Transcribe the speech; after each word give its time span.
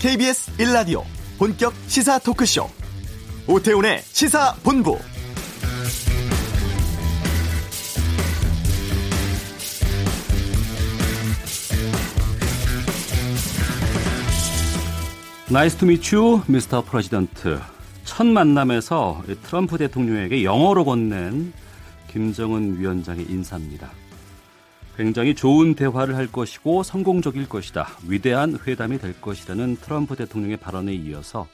KBS 0.00 0.52
1라디오 0.56 1.02
본격 1.36 1.74
시사 1.86 2.18
토크쇼. 2.20 2.66
오태훈의 3.46 4.00
시사본부. 4.00 4.98
Nice 15.50 15.76
to 15.76 15.84
meet 15.84 16.40
you, 16.46 16.67
Mr. 16.67 16.82
President 16.82 17.60
첫 18.04 18.26
만남에서 18.26 19.22
트럼프 19.42 19.76
대통령에게 19.76 20.44
영어로 20.44 20.86
건넨 20.86 21.52
김정은 22.10 22.80
위원장의 22.80 23.26
인사입니다. 23.28 23.90
굉장히 25.00 25.34
좋은 25.34 25.74
대화를 25.74 26.14
할 26.14 26.26
것이고 26.26 26.82
성공적일 26.82 27.48
것이다. 27.48 27.88
위대한 28.06 28.58
회담이 28.66 28.98
될 28.98 29.18
것이라는 29.18 29.76
트럼프 29.76 30.14
대통령의 30.14 30.58
발언에 30.58 30.92
이어서 30.92 31.48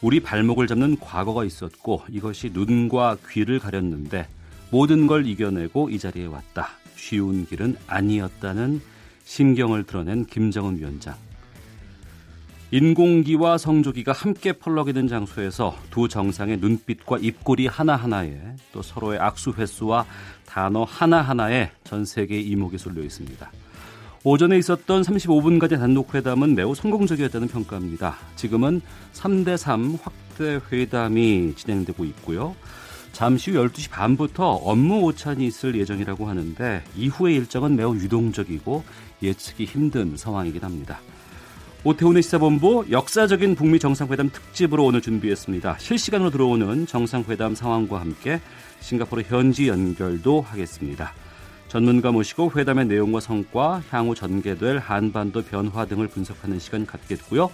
우리 0.00 0.18
발목을 0.18 0.66
잡는 0.66 0.98
과거가 0.98 1.44
있었고 1.44 2.02
이것이 2.10 2.50
눈과 2.52 3.18
귀를 3.30 3.60
가렸는데 3.60 4.26
모든 4.72 5.06
걸 5.06 5.24
이겨내고 5.24 5.88
이 5.90 6.00
자리에 6.00 6.26
왔다. 6.26 6.70
쉬운 6.96 7.46
길은 7.46 7.76
아니었다는 7.86 8.80
심경을 9.22 9.84
드러낸 9.84 10.26
김정은 10.26 10.76
위원장. 10.76 11.14
인공기와 12.72 13.56
성조기가 13.56 14.10
함께 14.10 14.52
펄럭이는 14.52 15.06
장소에서 15.06 15.76
두 15.92 16.08
정상의 16.08 16.56
눈빛과 16.56 17.18
입꼬리 17.20 17.68
하나하나에 17.68 18.36
또 18.72 18.82
서로의 18.82 19.20
악수 19.20 19.52
횟수와 19.56 20.04
단어 20.54 20.84
하나하나에 20.84 21.72
전 21.82 22.04
세계의 22.04 22.46
이목이 22.46 22.78
쏠려 22.78 23.02
있습니다. 23.02 23.50
오전에 24.22 24.56
있었던 24.58 25.02
35분까지 25.02 25.80
단독 25.80 26.14
회담은 26.14 26.54
매우 26.54 26.76
성공적이었다는 26.76 27.48
평가입니다. 27.48 28.16
지금은 28.36 28.80
3대3 29.14 29.98
확대 30.00 30.60
회담이 30.70 31.54
진행되고 31.56 32.04
있고요. 32.04 32.54
잠시 33.10 33.50
후 33.50 33.66
12시 33.66 33.90
반부터 33.90 34.48
업무 34.48 35.00
오찬이 35.00 35.44
있을 35.44 35.74
예정이라고 35.74 36.28
하는데 36.28 36.84
이후의 36.96 37.34
일정은 37.34 37.74
매우 37.74 37.96
유동적이고 37.96 38.84
예측이 39.24 39.64
힘든 39.64 40.16
상황이긴 40.16 40.62
합니다. 40.62 41.00
오태훈의 41.82 42.22
시사본부 42.22 42.86
역사적인 42.92 43.56
북미 43.56 43.80
정상회담 43.80 44.30
특집으로 44.30 44.84
오늘 44.84 45.02
준비했습니다. 45.02 45.78
실시간으로 45.80 46.30
들어오는 46.30 46.86
정상회담 46.86 47.56
상황과 47.56 48.00
함께 48.00 48.40
싱가포르 48.84 49.22
현지 49.26 49.68
연결도 49.68 50.42
하겠습니다. 50.42 51.14
전문가 51.68 52.12
모시고 52.12 52.52
회담의 52.54 52.86
내용과 52.86 53.20
성과, 53.20 53.82
향후 53.90 54.14
전개될 54.14 54.78
한반도 54.78 55.42
변화 55.42 55.86
등을 55.86 56.08
분석하는 56.08 56.58
시간 56.58 56.86
갖겠고요. 56.86 57.50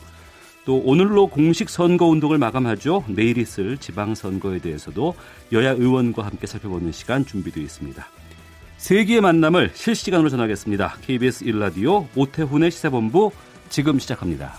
또 0.66 0.78
오늘로 0.78 1.28
공식 1.28 1.70
선거 1.70 2.06
운동을 2.06 2.36
마감하죠. 2.36 3.04
내일 3.08 3.38
있을 3.38 3.78
지방선거에 3.78 4.58
대해서도 4.58 5.14
여야 5.52 5.70
의원과 5.70 6.26
함께 6.26 6.46
살펴보는 6.46 6.92
시간 6.92 7.24
준비되어 7.24 7.62
있습니다. 7.62 8.06
세기의 8.76 9.20
만남을 9.20 9.70
실시간으로 9.74 10.28
전하겠습니다. 10.28 10.96
KBS 11.02 11.44
1라디오 11.44 12.06
오태훈의 12.14 12.70
시사본부 12.70 13.30
지금 13.68 13.98
시작합니다. 13.98 14.54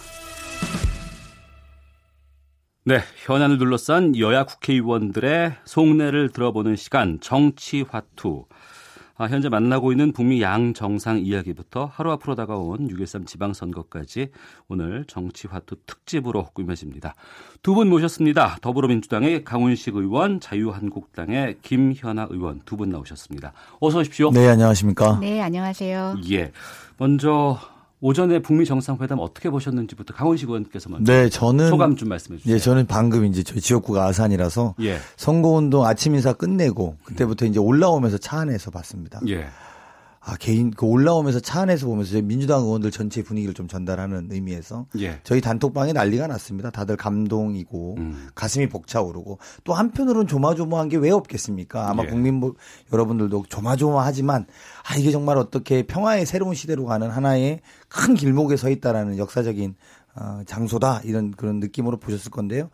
네, 2.83 2.99
현안을 3.25 3.59
둘러싼 3.59 4.17
여야 4.17 4.43
국회의원들의 4.43 5.53
속내를 5.65 6.29
들어보는 6.29 6.75
시간 6.75 7.19
정치화투. 7.21 8.45
아, 9.17 9.25
현재 9.25 9.49
만나고 9.49 9.91
있는 9.91 10.13
북미 10.13 10.41
양 10.41 10.73
정상 10.73 11.19
이야기부터 11.19 11.91
하루 11.93 12.11
앞으로 12.13 12.33
다가온 12.33 12.87
6.13 12.87 13.27
지방선거까지 13.27 14.29
오늘 14.67 15.05
정치화투 15.05 15.75
특집으로 15.85 16.45
꾸며집니다. 16.55 17.13
두 17.61 17.75
분 17.75 17.87
모셨습니다. 17.89 18.57
더불어민주당의 18.63 19.43
강훈식 19.43 19.95
의원, 19.95 20.39
자유한국당의 20.39 21.57
김현아 21.61 22.29
의원 22.31 22.61
두 22.65 22.77
분 22.77 22.89
나오셨습니다. 22.89 23.53
어서 23.79 23.99
오십시오. 23.99 24.31
네, 24.31 24.47
안녕하십니까. 24.47 25.19
네, 25.19 25.39
안녕하세요. 25.39 26.15
예. 26.31 26.51
먼저 26.97 27.59
오전에 28.01 28.39
북미 28.39 28.65
정상회담 28.65 29.19
어떻게 29.19 29.49
보셨는지부터 29.51 30.13
강원식 30.15 30.49
의원께서 30.49 30.89
먼저 30.89 31.11
네, 31.11 31.29
저는 31.29 31.69
소감 31.69 31.95
좀 31.95 32.09
말씀해 32.09 32.39
주세요. 32.39 32.55
예, 32.55 32.59
저는 32.59 32.87
방금 32.87 33.25
이제 33.25 33.43
저희 33.43 33.61
지역구가 33.61 34.05
아산이라서 34.07 34.75
예. 34.81 34.97
선거운동 35.17 35.85
아침 35.85 36.15
인사 36.15 36.33
끝내고 36.33 36.97
그때부터 37.03 37.45
이제 37.45 37.59
올라오면서 37.59 38.17
차 38.17 38.39
안에서 38.39 38.71
봤습니다. 38.71 39.21
예. 39.27 39.45
아 40.23 40.37
개인 40.37 40.69
그 40.69 40.85
올라오면서 40.85 41.39
차 41.39 41.61
안에서 41.61 41.87
보면서 41.87 42.11
저희 42.11 42.21
민주당 42.21 42.61
의원들 42.61 42.91
전체 42.91 43.23
분위기를 43.23 43.55
좀 43.55 43.67
전달하는 43.67 44.27
의미에서 44.31 44.85
예. 44.99 45.19
저희 45.23 45.41
단톡방에 45.41 45.93
난리가 45.93 46.27
났습니다. 46.27 46.69
다들 46.69 46.95
감동이고 46.95 47.95
음. 47.97 48.27
가슴이 48.35 48.69
벅차오르고 48.69 49.39
또 49.63 49.73
한편으로는 49.73 50.27
조마조마한 50.27 50.89
게 50.89 50.97
왜 50.97 51.09
없겠습니까? 51.09 51.89
아마 51.89 52.03
예. 52.03 52.07
국민 52.07 52.39
보- 52.39 52.53
여러분들도 52.93 53.45
조마조마하지만 53.49 54.45
아 54.87 54.95
이게 54.95 55.09
정말 55.09 55.37
어떻게 55.39 55.81
평화의 55.83 56.27
새로운 56.27 56.53
시대로 56.53 56.85
가는 56.85 57.09
하나의 57.09 57.61
큰 57.87 58.13
길목에 58.13 58.57
서 58.57 58.69
있다라는 58.69 59.17
역사적인 59.17 59.73
어, 60.13 60.41
장소다 60.45 61.01
이런 61.05 61.31
그런 61.31 61.59
느낌으로 61.59 61.97
보셨을 61.97 62.29
건데요. 62.31 62.69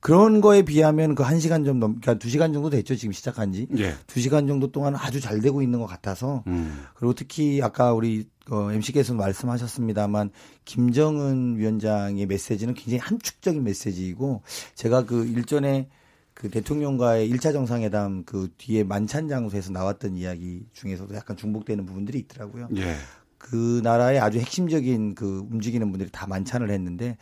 그런 0.00 0.40
거에 0.40 0.62
비하면 0.62 1.14
그한 1.14 1.40
시간 1.40 1.64
좀 1.64 1.80
넘, 1.80 2.00
그러니까 2.00 2.14
두 2.14 2.30
시간 2.30 2.52
정도 2.52 2.70
됐죠 2.70 2.94
지금 2.94 3.12
시작한 3.12 3.52
지. 3.52 3.66
예. 3.78 3.94
두 4.06 4.20
시간 4.20 4.46
정도 4.46 4.70
동안 4.70 4.94
아주 4.94 5.20
잘 5.20 5.40
되고 5.40 5.60
있는 5.60 5.80
것 5.80 5.86
같아서 5.86 6.44
음. 6.46 6.84
그리고 6.94 7.14
특히 7.14 7.60
아까 7.62 7.92
우리 7.92 8.28
어, 8.50 8.70
MC께서도 8.72 9.18
말씀하셨습니다만 9.18 10.30
김정은 10.64 11.56
위원장의 11.58 12.26
메시지는 12.26 12.74
굉장히 12.74 12.98
함축적인 12.98 13.62
메시지이고 13.64 14.42
제가 14.74 15.04
그 15.04 15.26
일전에 15.26 15.88
그 16.32 16.48
대통령과의 16.48 17.28
1차 17.32 17.52
정상회담 17.52 18.22
그 18.24 18.48
뒤에 18.56 18.84
만찬 18.84 19.28
장소에서 19.28 19.72
나왔던 19.72 20.16
이야기 20.16 20.64
중에서도 20.72 21.12
약간 21.16 21.36
중복되는 21.36 21.84
부분들이 21.84 22.20
있더라고요. 22.20 22.68
예. 22.76 22.94
그 23.38 23.80
나라의 23.82 24.20
아주 24.20 24.38
핵심적인 24.38 25.14
그 25.14 25.46
움직이는 25.50 25.90
분들이 25.90 26.10
다 26.10 26.26
만찬을 26.26 26.70
했는데 26.70 27.16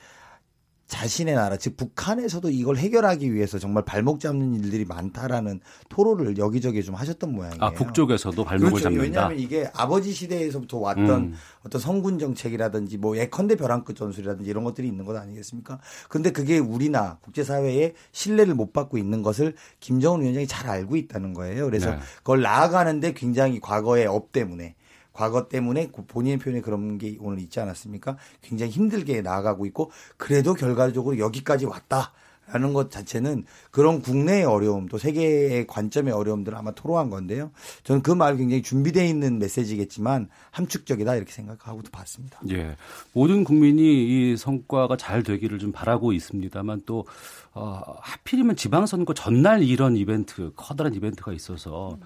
자신의 0.86 1.34
나라, 1.34 1.56
즉 1.56 1.76
북한에서도 1.76 2.48
이걸 2.50 2.76
해결하기 2.76 3.34
위해서 3.34 3.58
정말 3.58 3.84
발목 3.84 4.20
잡는 4.20 4.54
일들이 4.54 4.84
많다라는 4.84 5.60
토로를 5.88 6.38
여기저기 6.38 6.84
좀 6.84 6.94
하셨던 6.94 7.32
모양이에요. 7.32 7.60
아 7.60 7.70
북쪽에서도 7.72 8.44
발목을 8.44 8.70
그렇죠. 8.70 8.84
잡는다. 8.84 9.02
왜냐하면 9.04 9.38
이게 9.40 9.68
아버지 9.74 10.12
시대에서부터 10.12 10.78
왔던 10.78 11.10
음. 11.10 11.34
어떤 11.64 11.80
선군 11.80 12.20
정책이라든지 12.20 12.98
뭐 12.98 13.16
예컨대 13.16 13.56
벼랑 13.56 13.82
끝 13.82 13.96
전술이라든지 13.96 14.48
이런 14.48 14.62
것들이 14.62 14.86
있는 14.86 15.04
것 15.04 15.16
아니겠습니까? 15.16 15.80
근데 16.08 16.30
그게 16.30 16.58
우리나 16.58 17.18
국제사회의 17.22 17.94
신뢰를 18.12 18.54
못 18.54 18.72
받고 18.72 18.96
있는 18.96 19.22
것을 19.22 19.54
김정은 19.80 20.22
위원장이 20.22 20.46
잘 20.46 20.70
알고 20.70 20.94
있다는 20.96 21.34
거예요. 21.34 21.64
그래서 21.64 21.90
네. 21.90 21.98
그걸 22.18 22.42
나아가는데 22.42 23.12
굉장히 23.14 23.58
과거의 23.58 24.06
업 24.06 24.30
때문에 24.30 24.76
과거 25.16 25.48
때문에 25.48 25.88
그 25.94 26.04
본인의 26.04 26.38
표현에 26.38 26.60
그런 26.60 26.98
게 26.98 27.16
오늘 27.20 27.38
있지 27.40 27.58
않았습니까? 27.58 28.18
굉장히 28.42 28.70
힘들게 28.70 29.22
나아가고 29.22 29.64
있고 29.66 29.90
그래도 30.18 30.52
결과적으로 30.54 31.18
여기까지 31.18 31.64
왔다. 31.64 32.12
라는 32.48 32.72
것 32.72 32.92
자체는 32.92 33.44
그런 33.72 34.00
국내의 34.00 34.44
어려움 34.44 34.86
또 34.86 34.98
세계의 34.98 35.66
관점의 35.66 36.14
어려움들을 36.14 36.56
아마 36.56 36.70
토로한 36.70 37.10
건데요. 37.10 37.50
저는 37.82 38.02
그 38.02 38.12
말 38.14 38.36
굉장히 38.36 38.62
준비되어 38.62 39.04
있는 39.04 39.40
메시지겠지만 39.40 40.28
함축적이다 40.52 41.16
이렇게 41.16 41.32
생각하고도 41.32 41.90
봤습니다. 41.90 42.38
예. 42.50 42.76
모든 43.12 43.42
국민이 43.42 43.82
이 44.32 44.36
성과가 44.36 44.96
잘 44.96 45.24
되기를 45.24 45.58
좀 45.58 45.72
바라고 45.72 46.12
있습니다만 46.12 46.82
또 46.86 47.04
어, 47.58 47.96
하필이면 48.02 48.56
지방선거 48.56 49.14
전날 49.14 49.62
이런 49.62 49.96
이벤트, 49.96 50.52
커다란 50.56 50.94
이벤트가 50.94 51.32
있어서 51.32 51.96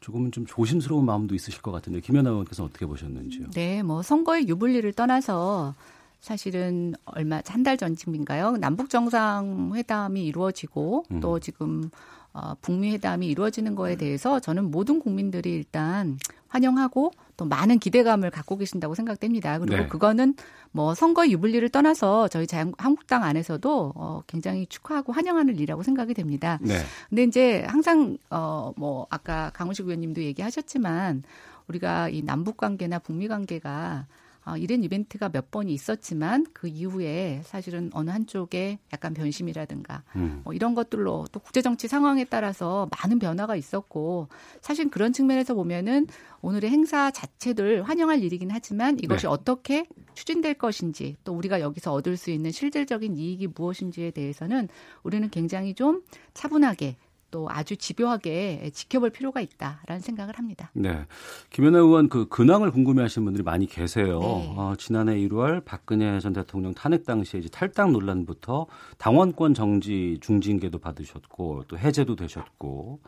조금은 0.00 0.32
좀 0.32 0.44
조심스러운 0.46 1.06
마음도 1.06 1.34
있으실 1.34 1.62
것 1.62 1.72
같은데 1.72 2.00
김연아 2.00 2.28
의원께서는 2.28 2.68
어떻게 2.68 2.84
보셨는지요? 2.84 3.50
네, 3.54 3.82
뭐 3.82 4.02
선거의 4.02 4.46
유불리를 4.48 4.92
떠나서 4.92 5.74
사실은 6.20 6.94
얼마 7.06 7.40
한 7.46 7.62
달 7.62 7.78
전쯤인가요? 7.78 8.58
남북 8.58 8.90
정상회담이 8.90 10.24
이루어지고 10.26 11.04
음. 11.10 11.20
또 11.20 11.38
지금 11.40 11.90
어, 12.34 12.54
북미 12.60 12.92
회담이 12.92 13.26
이루어지는 13.26 13.74
거에 13.74 13.96
대해서 13.96 14.38
저는 14.40 14.70
모든 14.70 15.00
국민들이 15.00 15.54
일단 15.54 16.18
환영하고 16.48 17.12
또 17.36 17.44
많은 17.46 17.78
기대감을 17.78 18.30
갖고 18.30 18.56
계신다고 18.58 18.94
생각됩니다. 18.94 19.58
그리고 19.58 19.76
네. 19.76 19.86
그거는 19.88 20.34
뭐 20.72 20.94
선거 20.94 21.28
유불리를 21.28 21.68
떠나서 21.70 22.28
저희 22.28 22.46
자유, 22.46 22.72
한국당 22.78 23.24
안에서도 23.24 23.92
어, 23.94 24.22
굉장히 24.26 24.66
축하하고 24.66 25.12
환영하는 25.12 25.54
일이라고 25.54 25.82
생각이 25.82 26.14
됩니다. 26.14 26.58
네. 26.62 26.78
근데 27.08 27.24
이제 27.24 27.64
항상 27.68 28.16
어 28.30 28.72
뭐 28.76 29.06
아까 29.10 29.50
강훈식 29.54 29.86
의원님도 29.86 30.22
얘기하셨지만 30.22 31.22
우리가 31.68 32.08
이 32.08 32.22
남북 32.22 32.56
관계나 32.56 32.98
북미 32.98 33.28
관계가 33.28 34.06
어, 34.44 34.56
이런 34.56 34.82
이벤트가 34.82 35.28
몇 35.28 35.50
번이 35.50 35.74
있었지만 35.74 36.46
그 36.54 36.68
이후에 36.68 37.42
사실은 37.44 37.90
어느 37.92 38.08
한쪽에 38.10 38.78
약간 38.94 39.12
변심이라든가 39.12 40.04
음. 40.16 40.40
뭐 40.44 40.54
이런 40.54 40.74
것들로 40.74 41.26
또 41.32 41.40
국제 41.40 41.60
정치 41.60 41.86
상황에 41.86 42.24
따라서 42.24 42.88
많은 43.02 43.18
변화가 43.18 43.56
있었고 43.56 44.28
사실 44.62 44.88
그런 44.88 45.12
측면에서 45.12 45.54
보면은 45.54 46.06
오늘의 46.42 46.70
행사 46.70 47.10
자체들 47.10 47.82
환영할 47.82 48.22
일이긴 48.22 48.50
하지만 48.50 48.98
이것이 48.98 49.22
네. 49.22 49.28
어떻게 49.28 49.86
추진될 50.14 50.54
것인지 50.54 51.16
또 51.24 51.34
우리가 51.34 51.60
여기서 51.60 51.92
얻을 51.92 52.16
수 52.16 52.30
있는 52.30 52.50
실질적인 52.50 53.16
이익이 53.16 53.48
무엇인지에 53.54 54.10
대해서는 54.12 54.68
우리는 55.02 55.28
굉장히 55.30 55.74
좀 55.74 56.02
차분하게 56.34 56.96
또 57.30 57.46
아주 57.50 57.76
집요하게 57.76 58.70
지켜볼 58.72 59.10
필요가 59.10 59.40
있다라는 59.40 60.00
생각을 60.00 60.38
합니다. 60.38 60.70
네. 60.72 61.04
김연아 61.50 61.78
의원 61.78 62.08
그 62.08 62.26
근황을 62.28 62.70
궁금해 62.70 63.02
하시는 63.02 63.24
분들이 63.24 63.42
많이 63.42 63.66
계세요. 63.66 64.18
네. 64.18 64.54
어, 64.56 64.74
지난해 64.78 65.16
1월 65.16 65.64
박근혜 65.64 66.18
전 66.20 66.32
대통령 66.32 66.72
탄핵 66.74 67.04
당시에 67.04 67.40
이제 67.40 67.48
탈당 67.50 67.92
논란부터 67.92 68.66
당원권 68.96 69.54
정지 69.54 70.18
중징계도 70.20 70.78
받으셨고 70.78 71.64
또 71.68 71.78
해제도 71.78 72.16
되셨고 72.16 73.00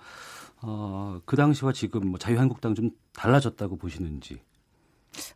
어, 0.62 1.20
그 1.24 1.36
당시와 1.36 1.72
지금 1.72 2.08
뭐 2.08 2.18
자유한국당 2.18 2.74
좀 2.74 2.90
달라졌다고 3.14 3.76
보시는지. 3.76 4.40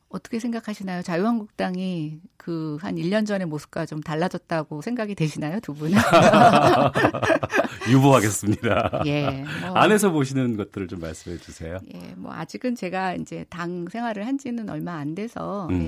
어떻게 0.09 0.39
생각하시나요? 0.39 1.03
자유한국당이 1.03 2.21
그 2.37 2.79
한 2.81 2.97
1년 2.97 3.27
전의 3.27 3.47
모습과 3.47 3.87
좀 3.87 4.01
달라졌다고 4.01 4.83
생각이 4.83 5.15
되시나요, 5.15 5.61
두 5.61 5.73
분은? 5.75 5.99
유보하겠습니다. 7.91 9.03
예. 9.07 9.45
뭐, 9.67 9.75
안에서 9.75 10.11
보시는 10.11 10.57
것들을 10.57 10.89
좀 10.89 11.01
말씀해 11.01 11.39
주세요. 11.39 11.79
예, 11.95 12.15
뭐 12.17 12.33
아직은 12.33 12.75
제가 12.75 13.15
이제 13.15 13.45
당 13.49 13.87
생활을 13.89 14.27
한 14.27 14.39
지는 14.39 14.69
얼마 14.69 14.95
안 14.95 15.15
돼서 15.15 15.69
음. 15.71 15.81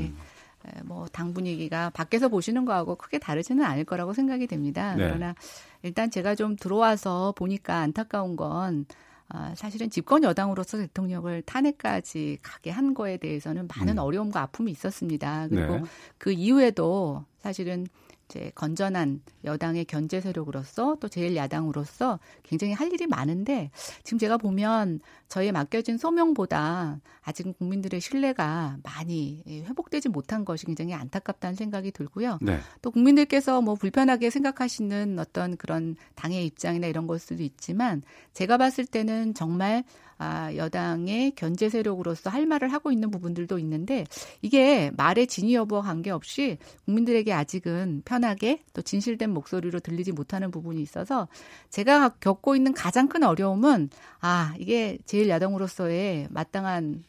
예, 0.64 0.68
에, 0.68 0.82
뭐당 0.84 1.34
분위기가 1.34 1.90
밖에서 1.90 2.28
보시는 2.28 2.64
거하고 2.64 2.96
크게 2.96 3.18
다르지는 3.18 3.64
않을 3.64 3.84
거라고 3.84 4.12
생각이 4.12 4.46
됩니다. 4.46 4.94
네. 4.94 5.06
그러나 5.06 5.34
일단 5.82 6.10
제가 6.10 6.34
좀 6.34 6.56
들어와서 6.56 7.34
보니까 7.36 7.78
안타까운 7.78 8.36
건 8.36 8.86
아, 9.28 9.54
사실은 9.56 9.90
집권 9.90 10.22
여당으로서 10.22 10.78
대통령을 10.78 11.42
탄핵까지 11.42 12.38
가게 12.42 12.70
한 12.70 12.94
거에 12.94 13.16
대해서는 13.16 13.68
많은 13.76 13.94
음. 13.94 13.98
어려움과 13.98 14.42
아픔이 14.42 14.70
있었습니다. 14.70 15.48
그리고 15.48 15.78
네. 15.78 15.82
그 16.18 16.32
이후에도 16.32 17.24
사실은 17.40 17.86
이제 18.28 18.50
건전한 18.54 19.20
여당의 19.44 19.84
견제 19.84 20.20
세력으로서 20.20 20.96
또 21.00 21.08
제일 21.08 21.36
야당으로서 21.36 22.18
굉장히 22.42 22.72
할 22.72 22.92
일이 22.92 23.06
많은데 23.06 23.70
지금 24.02 24.18
제가 24.18 24.36
보면 24.36 25.00
저희에 25.28 25.52
맡겨진 25.52 25.96
소명보다 25.96 27.00
아직은 27.22 27.54
국민들의 27.54 28.00
신뢰가 28.00 28.78
많이 28.82 29.42
회복되지 29.46 30.08
못한 30.08 30.44
것이 30.44 30.66
굉장히 30.66 30.94
안타깝다는 30.94 31.54
생각이 31.54 31.92
들고요. 31.92 32.38
네. 32.42 32.58
또 32.82 32.90
국민들께서 32.90 33.60
뭐 33.62 33.74
불편하게 33.74 34.30
생각하시는 34.30 35.18
어떤 35.18 35.56
그런 35.56 35.96
당의 36.14 36.46
입장이나 36.46 36.86
이런 36.86 37.06
걸 37.06 37.18
수도 37.18 37.42
있지만 37.42 38.02
제가 38.32 38.58
봤을 38.58 38.84
때는 38.86 39.34
정말 39.34 39.84
아, 40.18 40.54
여당의 40.54 41.32
견제 41.32 41.68
세력으로서 41.68 42.30
할 42.30 42.46
말을 42.46 42.72
하고 42.72 42.90
있는 42.90 43.10
부분들도 43.10 43.58
있는데 43.58 44.04
이게 44.40 44.90
말의 44.96 45.26
진위 45.26 45.54
여부와 45.54 45.82
관계없이 45.82 46.58
국민들에게 46.86 47.32
아직은 47.32 48.02
편하게 48.04 48.62
또 48.72 48.82
진실된 48.82 49.30
목소리로 49.30 49.80
들리지 49.80 50.12
못하는 50.12 50.50
부분이 50.50 50.80
있어서 50.80 51.28
제가 51.70 52.10
겪고 52.20 52.56
있는 52.56 52.72
가장 52.72 53.08
큰 53.08 53.24
어려움은 53.24 53.90
아, 54.20 54.54
이게 54.58 54.98
제일 55.04 55.28
야당으로서의 55.28 56.28
마땅한 56.30 57.04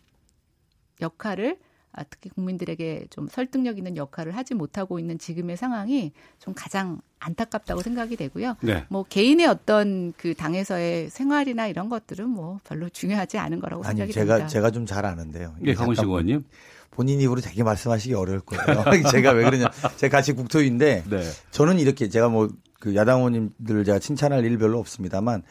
역할을 1.01 1.57
아, 1.57 1.66
특히 2.09 2.29
국민들에게 2.29 3.07
좀 3.09 3.27
설득력 3.27 3.77
있는 3.77 3.97
역할을 3.97 4.35
하지 4.35 4.53
못하고 4.53 4.99
있는 4.99 5.17
지금의 5.17 5.57
상황이 5.57 6.11
좀 6.39 6.53
가장 6.55 7.01
안타깝다고 7.19 7.81
생각이 7.81 8.15
되고요. 8.15 8.55
네. 8.61 8.85
뭐 8.89 9.03
개인의 9.03 9.47
어떤 9.47 10.13
그 10.17 10.33
당에서의 10.35 11.09
생활이나 11.09 11.67
이런 11.67 11.89
것들은 11.89 12.29
뭐 12.29 12.59
별로 12.63 12.89
중요하지 12.89 13.37
않은 13.37 13.59
거라고 13.59 13.83
아니 13.83 13.97
생각이 13.97 14.13
제가 14.13 14.37
됩니다. 14.37 14.47
제가 14.47 14.71
좀 14.71 14.85
잘 14.85 15.05
아는데요. 15.05 15.55
예, 15.65 15.73
강원식 15.73 16.01
잠깐 16.01 16.09
의원님. 16.09 16.45
본인 16.91 17.19
입으로 17.21 17.41
되게 17.41 17.61
말씀하시기 17.63 18.13
어려울 18.13 18.39
거예요. 18.39 18.63
제가 19.11 19.31
왜 19.31 19.43
그러냐? 19.43 19.69
제가 19.97 20.17
같이 20.17 20.33
국토인데 20.33 21.03
네. 21.09 21.21
저는 21.51 21.79
이렇게 21.79 22.09
제가 22.09 22.29
뭐 22.29 22.49
그 22.79 22.95
야당 22.95 23.17
의원님들을 23.19 23.83
제가 23.85 23.99
칭찬할 23.99 24.45
일 24.45 24.57
별로 24.57 24.79
없습니다만 24.79 25.43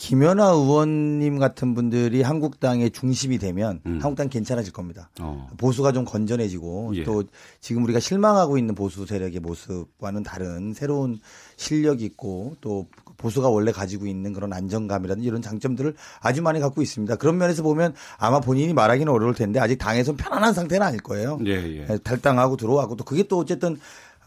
김연아 0.00 0.52
의원님 0.52 1.38
같은 1.38 1.74
분들이 1.74 2.22
한국당의 2.22 2.90
중심이 2.90 3.36
되면 3.36 3.82
음. 3.84 3.98
한국당 4.00 4.30
괜찮아질 4.30 4.72
겁니다. 4.72 5.10
어. 5.20 5.46
보수가 5.58 5.92
좀 5.92 6.06
건전해지고 6.06 6.92
예. 6.96 7.04
또 7.04 7.22
지금 7.60 7.84
우리가 7.84 8.00
실망하고 8.00 8.56
있는 8.56 8.74
보수 8.74 9.04
세력의 9.04 9.40
모습과는 9.40 10.22
다른 10.22 10.72
새로운 10.72 11.20
실력이 11.56 12.02
있고 12.06 12.56
또 12.62 12.86
보수가 13.18 13.50
원래 13.50 13.72
가지고 13.72 14.06
있는 14.06 14.32
그런 14.32 14.54
안정감이라든지 14.54 15.28
이런 15.28 15.42
장점들을 15.42 15.94
아주 16.20 16.40
많이 16.40 16.60
갖고 16.60 16.80
있습니다. 16.80 17.16
그런 17.16 17.36
면에서 17.36 17.62
보면 17.62 17.92
아마 18.16 18.40
본인이 18.40 18.72
말하기는 18.72 19.12
어려울 19.12 19.34
텐데 19.34 19.60
아직 19.60 19.76
당에선 19.76 20.16
편안한 20.16 20.54
상태는 20.54 20.86
아닐 20.86 21.00
거예요. 21.02 21.38
예, 21.44 21.52
예. 21.76 21.98
탈당하고 21.98 22.56
들어왔고 22.56 22.96
또 22.96 23.04
그게 23.04 23.24
또 23.24 23.36
어쨌든 23.36 23.76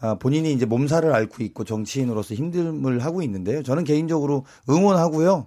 아, 0.00 0.14
본인이 0.14 0.52
이제 0.52 0.66
몸살을 0.66 1.12
앓고 1.12 1.42
있고 1.42 1.64
정치인으로서 1.64 2.36
힘듦을 2.36 3.00
하고 3.00 3.22
있는데요. 3.22 3.64
저는 3.64 3.82
개인적으로 3.82 4.44
응원하고요. 4.68 5.46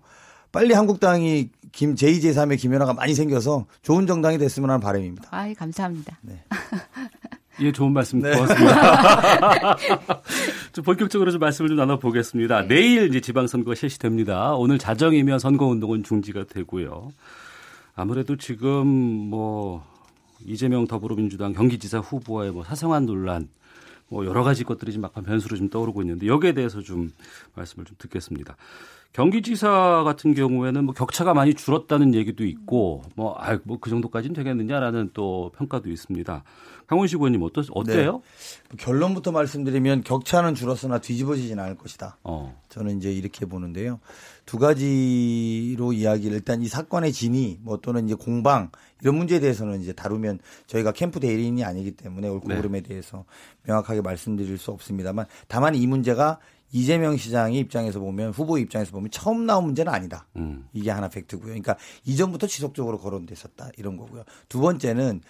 빨리 0.57 0.73
한국당이 0.73 1.49
김 1.71 1.93
제2, 1.93 2.17
제3의 2.17 2.57
김연아가 2.57 2.91
많이 2.91 3.13
생겨서 3.13 3.67
좋은 3.83 4.07
정당이 4.07 4.39
됐으면 4.39 4.71
하는 4.71 4.81
바람입니다. 4.81 5.27
아이 5.29 5.53
감사합니다. 5.53 6.17
예, 7.61 7.71
좋은 7.71 7.93
말씀 7.93 8.17
네. 8.17 8.31
고맙습니다. 8.31 9.77
좀 10.73 10.83
본격적으로 10.83 11.29
좀 11.29 11.39
말씀을 11.41 11.69
좀 11.69 11.77
나눠보겠습니다. 11.77 12.61
네. 12.61 12.67
내일 12.69 13.07
이제 13.09 13.21
지방선거가 13.21 13.75
실시됩니다. 13.75 14.55
오늘 14.55 14.79
자정이면 14.79 15.37
선거운동은 15.37 16.03
중지가 16.03 16.45
되고요. 16.45 17.09
아무래도 17.93 18.35
지금 18.35 18.87
뭐 18.87 19.85
이재명 20.43 20.87
더불어민주당 20.87 21.53
경기지사 21.53 21.99
후보의 21.99 22.51
뭐 22.51 22.63
사생활 22.63 23.05
논란 23.05 23.47
뭐 24.09 24.25
여러 24.25 24.43
가지 24.43 24.63
것들이 24.63 24.91
지금 24.91 25.01
막판 25.03 25.23
변수로 25.23 25.57
좀 25.57 25.69
떠오르고 25.69 26.01
있는데 26.01 26.27
여기에 26.27 26.53
대해서 26.53 26.81
좀 26.81 27.11
말씀을 27.55 27.85
좀 27.85 27.95
듣겠습니다. 27.99 28.55
경기지사 29.13 30.03
같은 30.03 30.33
경우에는 30.35 30.83
뭐 30.83 30.93
격차가 30.93 31.33
많이 31.33 31.53
줄었다는 31.55 32.13
얘기도 32.13 32.45
있고 32.45 33.03
뭐 33.15 33.35
아 33.39 33.57
뭐 33.65 33.79
그 33.79 33.89
정도까지는 33.89 34.35
되겠느냐라는 34.35 35.11
또 35.13 35.51
평가도 35.57 35.89
있습니다. 35.89 36.43
강원식 36.87 37.17
의원님 37.19 37.41
어떠 37.41 37.63
어때요? 37.71 38.21
결론부터 38.77 39.31
말씀드리면 39.31 40.03
격차는 40.03 40.55
줄었으나 40.55 40.99
뒤집어지진 40.99 41.57
않을 41.59 41.75
것이다. 41.75 42.17
어. 42.23 42.61
저는 42.69 42.97
이제 42.97 43.11
이렇게 43.11 43.45
보는데요. 43.45 43.99
두 44.45 44.57
가지로 44.57 45.93
이야기를 45.93 46.35
일단 46.35 46.61
이 46.61 46.67
사건의 46.67 47.11
진위 47.11 47.57
뭐 47.61 47.77
또는 47.77 48.05
이제 48.05 48.15
공방 48.15 48.71
이런 49.01 49.15
문제에 49.15 49.39
대해서는 49.39 49.81
이제 49.81 49.93
다루면 49.93 50.39
저희가 50.67 50.91
캠프 50.91 51.19
대리인이 51.19 51.63
아니기 51.63 51.91
때문에 51.91 52.27
옳고 52.27 52.49
네. 52.49 52.55
그름에 52.57 52.81
대해서 52.81 53.25
명확하게 53.63 54.01
말씀드릴 54.01 54.57
수 54.57 54.71
없습니다만 54.71 55.25
다만 55.47 55.75
이 55.75 55.85
문제가 55.87 56.39
이재명 56.71 57.15
시장의 57.15 57.59
입장에서 57.59 57.99
보면 57.99 58.31
후보 58.31 58.57
입장에서 58.57 58.91
보면 58.91 59.09
처음 59.09 59.45
나온 59.45 59.65
문제는 59.65 59.91
아니다. 59.91 60.27
음. 60.35 60.67
이게 60.73 60.91
하나 60.91 61.07
팩트고요. 61.07 61.47
그러니까 61.47 61.77
이전부터 62.05 62.47
지속적으로 62.47 62.97
거론됐었다 62.99 63.71
이런 63.77 63.95
거고요. 63.95 64.23
두 64.49 64.59
번째는 64.59 65.21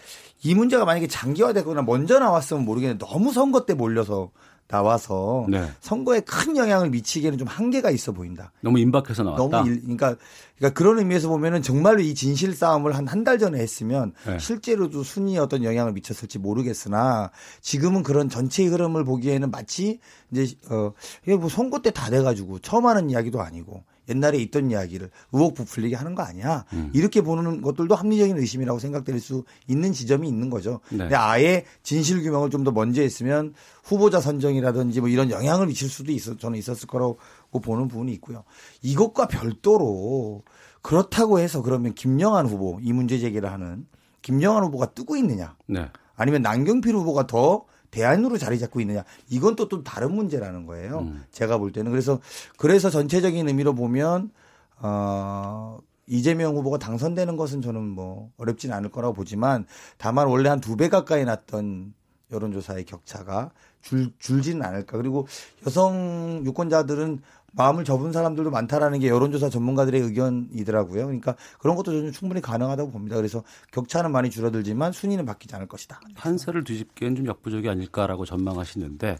이 0.43 0.55
문제가 0.55 0.85
만약에 0.85 1.07
장기화되거나 1.07 1.83
먼저 1.83 2.17
나왔으면 2.19 2.65
모르겠는데 2.65 3.05
너무 3.05 3.31
선거 3.31 3.65
때 3.65 3.75
몰려서 3.75 4.31
나와서 4.67 5.45
네. 5.49 5.65
선거에 5.79 6.19
큰 6.19 6.57
영향을 6.57 6.89
미치기에는 6.89 7.37
좀 7.37 7.47
한계가 7.47 7.89
있어 7.91 8.11
보인다. 8.11 8.51
너무 8.61 8.79
임박해서 8.79 9.23
나왔다. 9.23 9.41
너무 9.41 9.69
일, 9.69 9.81
그러니까 9.81 10.15
그러니까 10.57 10.77
그런 10.77 10.99
의미에서 10.99 11.29
보면은 11.29 11.61
정말로 11.61 11.99
이 12.01 12.13
진실 12.15 12.53
싸움을 12.53 12.95
한 12.95 13.07
한 13.07 13.23
달 13.23 13.39
전에 13.39 13.59
했으면 13.59 14.13
네. 14.25 14.37
실제로도 14.39 15.03
순위에 15.03 15.37
어떤 15.37 15.63
영향을 15.63 15.93
미쳤을지 15.93 16.39
모르겠으나 16.39 17.31
지금은 17.61 18.03
그런 18.03 18.27
전체의 18.29 18.69
흐름을 18.69 19.03
보기에는 19.05 19.49
마치 19.51 19.99
이제 20.31 20.53
어 20.69 20.91
이게 21.23 21.35
뭐 21.37 21.47
선거 21.49 21.79
때 21.79 21.91
다 21.91 22.09
돼 22.09 22.21
가지고 22.21 22.59
처음 22.59 22.85
하는 22.85 23.09
이야기도 23.09 23.41
아니고 23.41 23.83
옛날에 24.09 24.37
있던 24.39 24.69
이야기를 24.71 25.09
의혹 25.31 25.55
부풀리게 25.55 25.95
하는 25.95 26.15
거 26.15 26.23
아니야 26.23 26.65
음. 26.73 26.91
이렇게 26.93 27.21
보는 27.21 27.61
것들도 27.61 27.95
합리적인 27.95 28.37
의심이라고 28.37 28.79
생각될 28.79 29.19
수 29.19 29.43
있는 29.67 29.93
지점이 29.93 30.27
있는 30.27 30.49
거죠. 30.49 30.79
네. 30.89 30.97
근데 30.99 31.15
아예 31.15 31.65
진실 31.83 32.21
규명을 32.21 32.49
좀 32.49 32.57
더 32.63 32.71
먼저 32.71 33.01
했으면 33.01 33.53
후보자 33.83 34.19
선정이라든지 34.19 34.99
뭐 34.99 35.07
이런 35.09 35.29
영향을 35.29 35.67
미칠 35.67 35.89
수도 35.89 36.11
있어 36.11 36.35
저는 36.35 36.57
있었을 36.59 36.87
거라고 36.87 37.19
보는 37.61 37.87
부분이 37.87 38.11
있고요. 38.13 38.43
이것과 38.81 39.27
별도로 39.27 40.43
그렇다고 40.81 41.39
해서 41.39 41.61
그러면 41.61 41.93
김영환 41.93 42.47
후보 42.47 42.79
이 42.81 42.93
문제 42.93 43.19
제기를 43.19 43.51
하는 43.51 43.85
김영환 44.21 44.63
후보가 44.63 44.87
뜨고 44.87 45.15
있느냐 45.17 45.55
네. 45.67 45.89
아니면 46.15 46.41
남경필 46.41 46.95
후보가 46.95 47.27
더 47.27 47.65
대안으로 47.97 48.37
자리 48.37 48.59
잡고 48.59 48.79
있느냐 48.81 49.03
이건 49.29 49.55
또 49.55 49.67
또 49.67 49.83
다른 49.83 50.13
문제라는 50.15 50.65
거예요. 50.65 50.99
음. 50.99 51.23
제가 51.31 51.57
볼 51.57 51.71
때는 51.71 51.91
그래서 51.91 52.19
그래서 52.57 52.89
전체적인 52.89 53.47
의미로 53.47 53.73
보면 53.75 54.31
어 54.79 55.79
이재명 56.05 56.55
후보가 56.55 56.77
당선되는 56.77 57.35
것은 57.35 57.61
저는 57.61 57.81
뭐 57.81 58.31
어렵진 58.37 58.71
않을 58.71 58.89
거라고 58.91 59.13
보지만 59.13 59.65
다만 59.97 60.27
원래 60.27 60.49
한 60.49 60.61
두 60.61 60.77
배 60.77 60.87
가까이 60.89 61.25
났던 61.25 61.93
여론조사의 62.31 62.85
격차가 62.85 63.51
줄, 63.81 64.11
줄지는 64.19 64.61
않을까. 64.63 64.97
그리고 64.97 65.27
여성 65.65 66.41
유권자들은 66.45 67.21
마음을 67.53 67.83
접은 67.83 68.11
사람들도 68.11 68.51
많다라는 68.51 68.99
게 68.99 69.07
여론조사 69.07 69.49
전문가들의 69.49 70.01
의견이더라고요. 70.01 71.05
그러니까 71.05 71.35
그런 71.59 71.75
것도 71.75 71.91
저는 71.91 72.11
충분히 72.11 72.41
가능하다고 72.41 72.91
봅니다. 72.91 73.15
그래서 73.15 73.43
격차는 73.71 74.11
많이 74.11 74.29
줄어들지만 74.29 74.91
순위는 74.91 75.25
바뀌지 75.25 75.55
않을 75.55 75.67
것이다. 75.67 75.99
판세를 76.15 76.63
뒤집기엔 76.63 77.15
좀 77.15 77.25
역부족이 77.25 77.67
아닐까라고 77.69 78.25
전망하시는데 78.25 79.17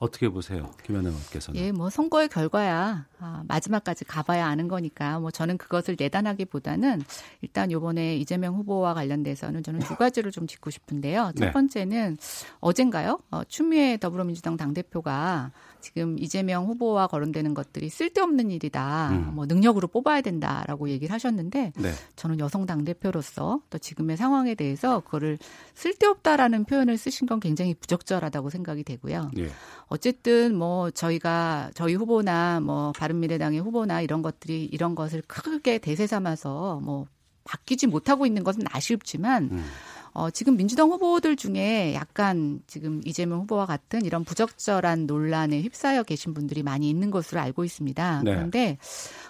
어떻게 0.00 0.30
보세요, 0.30 0.70
김현애 0.82 1.10
의원께서는? 1.10 1.60
예, 1.60 1.72
뭐 1.72 1.90
선거의 1.90 2.28
결과야 2.28 3.06
아, 3.18 3.42
마지막까지 3.46 4.06
가봐야 4.06 4.46
아는 4.46 4.66
거니까 4.66 5.20
뭐 5.20 5.30
저는 5.30 5.58
그것을 5.58 5.96
내단하기보다는 5.98 7.02
일단 7.42 7.70
요번에 7.70 8.16
이재명 8.16 8.54
후보와 8.54 8.94
관련돼서는 8.94 9.62
저는 9.62 9.80
두 9.80 9.96
가지를 9.96 10.32
좀 10.32 10.46
짚고 10.46 10.70
싶은데요. 10.70 11.32
첫 11.36 11.44
네. 11.44 11.52
번째는 11.52 12.16
어젠가요? 12.60 13.20
어, 13.30 13.44
추미애 13.44 13.98
더불어민주당 13.98 14.56
당 14.56 14.72
대표가 14.72 15.50
지금 15.80 16.18
이재명 16.18 16.66
후보와 16.66 17.06
거론되는 17.06 17.54
것들이 17.54 17.88
쓸데없는 17.88 18.50
일이다. 18.50 19.10
음. 19.10 19.34
뭐 19.34 19.46
능력으로 19.46 19.88
뽑아야 19.88 20.20
된다라고 20.20 20.88
얘기를 20.88 21.12
하셨는데 21.12 21.72
네. 21.76 21.92
저는 22.16 22.38
여성 22.38 22.66
당 22.66 22.84
대표로서 22.84 23.60
또 23.70 23.78
지금의 23.78 24.16
상황에 24.16 24.54
대해서 24.54 25.00
그거를 25.00 25.38
쓸데없다라는 25.74 26.64
표현을 26.64 26.96
쓰신 26.96 27.26
건 27.26 27.40
굉장히 27.40 27.74
부적절하다고 27.74 28.50
생각이 28.50 28.84
되고요. 28.84 29.30
예. 29.38 29.50
어쨌든 29.86 30.54
뭐 30.54 30.90
저희가 30.90 31.70
저희 31.74 31.94
후보나 31.94 32.60
뭐 32.60 32.92
바른미래당의 32.92 33.60
후보나 33.60 34.02
이런 34.02 34.22
것들이 34.22 34.64
이런 34.64 34.94
것을 34.94 35.22
크게 35.26 35.78
대세 35.78 36.06
삼아서 36.06 36.80
뭐 36.80 37.06
바뀌지 37.44 37.86
못하고 37.86 38.26
있는 38.26 38.44
것은 38.44 38.62
아쉽지만 38.70 39.48
음. 39.50 39.64
어, 40.12 40.30
지금 40.30 40.56
민주당 40.56 40.90
후보들 40.90 41.36
중에 41.36 41.94
약간 41.94 42.60
지금 42.66 43.00
이재명 43.04 43.40
후보와 43.40 43.66
같은 43.66 44.04
이런 44.04 44.24
부적절한 44.24 45.06
논란에 45.06 45.60
휩싸여 45.62 46.02
계신 46.02 46.34
분들이 46.34 46.62
많이 46.62 46.90
있는 46.90 47.10
것으로 47.10 47.40
알고 47.40 47.64
있습니다. 47.64 48.22
네. 48.24 48.34
그런데 48.34 48.78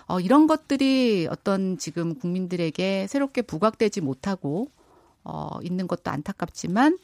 어, 0.06 0.20
이런 0.20 0.46
것들이 0.46 1.28
어떤 1.30 1.76
지금 1.78 2.14
국민들에게 2.14 3.06
새롭게 3.08 3.42
부각되지 3.42 4.00
못하고 4.00 4.70
어, 5.22 5.58
있는 5.62 5.86
것도 5.86 6.10
안타깝지만 6.10 6.98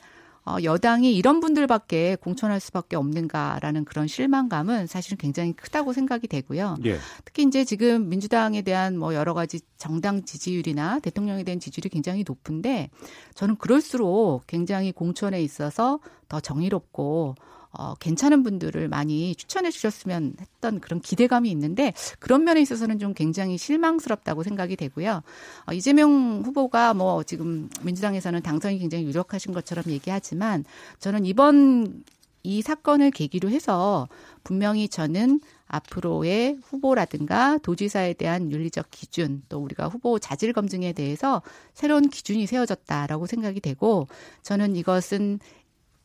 어, 0.47 0.59
여당이 0.63 1.13
이런 1.15 1.41
분들밖에 1.41 2.17
공천할 2.17 2.61
수밖에 2.61 2.95
없는가라는 2.95 3.85
그런 3.85 4.07
실망감은 4.07 4.87
사실은 4.87 5.19
굉장히 5.19 5.53
크다고 5.53 5.93
생각이 5.93 6.29
되고요. 6.29 6.77
예. 6.85 6.99
특히 7.25 7.43
이제 7.43 7.65
지금 7.65 8.09
민주당에 8.09 8.63
대한 8.63 8.97
뭐 8.97 9.15
여러 9.15 9.35
가지 9.35 9.61
정당 9.77 10.25
지지율이나 10.25 11.01
대통령에 11.01 11.43
대한 11.43 11.59
지지율이 11.59 11.89
굉장히 11.89 12.25
높은데 12.27 12.91
저는 13.35 13.57
그럴수록 13.57 14.47
굉장히 14.47 14.93
공천에 14.93 15.43
있어서 15.43 15.99
더 16.29 16.39
정의롭고 16.39 17.35
어, 17.71 17.95
괜찮은 17.97 18.43
분들을 18.43 18.89
많이 18.89 19.35
추천해 19.35 19.71
주셨으면 19.71 20.35
했던 20.41 20.81
그런 20.81 21.01
기대감이 21.01 21.51
있는데 21.51 21.93
그런 22.19 22.45
면에 22.45 22.61
있어서는 22.63 22.99
좀 22.99 23.15
굉장히 23.15 23.59
실망스럽다고 23.59 24.43
생각이 24.43 24.77
되고요. 24.77 25.23
어, 25.67 25.73
이재명 25.73 26.43
후보가 26.45 26.95
뭐 26.95 27.23
지금 27.23 27.69
민주당에서는 27.83 28.43
당선이 28.43 28.79
굉장히 28.79 29.05
유력하신 29.05 29.53
것처럼 29.53 29.85
얘기하지만 29.89 30.65
저는 30.99 31.27
이번 31.27 32.05
이 32.47 32.63
사건을 32.63 33.11
계기로 33.11 33.51
해서 33.51 34.09
분명히 34.45 34.89
저는 34.89 35.41
앞으로의 35.67 36.59
후보라든가 36.63 37.59
도지사에 37.59 38.13
대한 38.13 38.53
윤리적 38.53 38.87
기준 38.93 39.43
또 39.49 39.59
우리가 39.59 39.89
후보 39.89 40.21
자질 40.21 40.53
검증에 40.53 40.93
대해서 40.93 41.43
새로운 41.75 42.09
기준이 42.09 42.47
세워졌다라고 42.47 43.27
생각이 43.27 43.59
되고 43.59 44.07
저는 44.43 44.77
이것은 44.77 45.41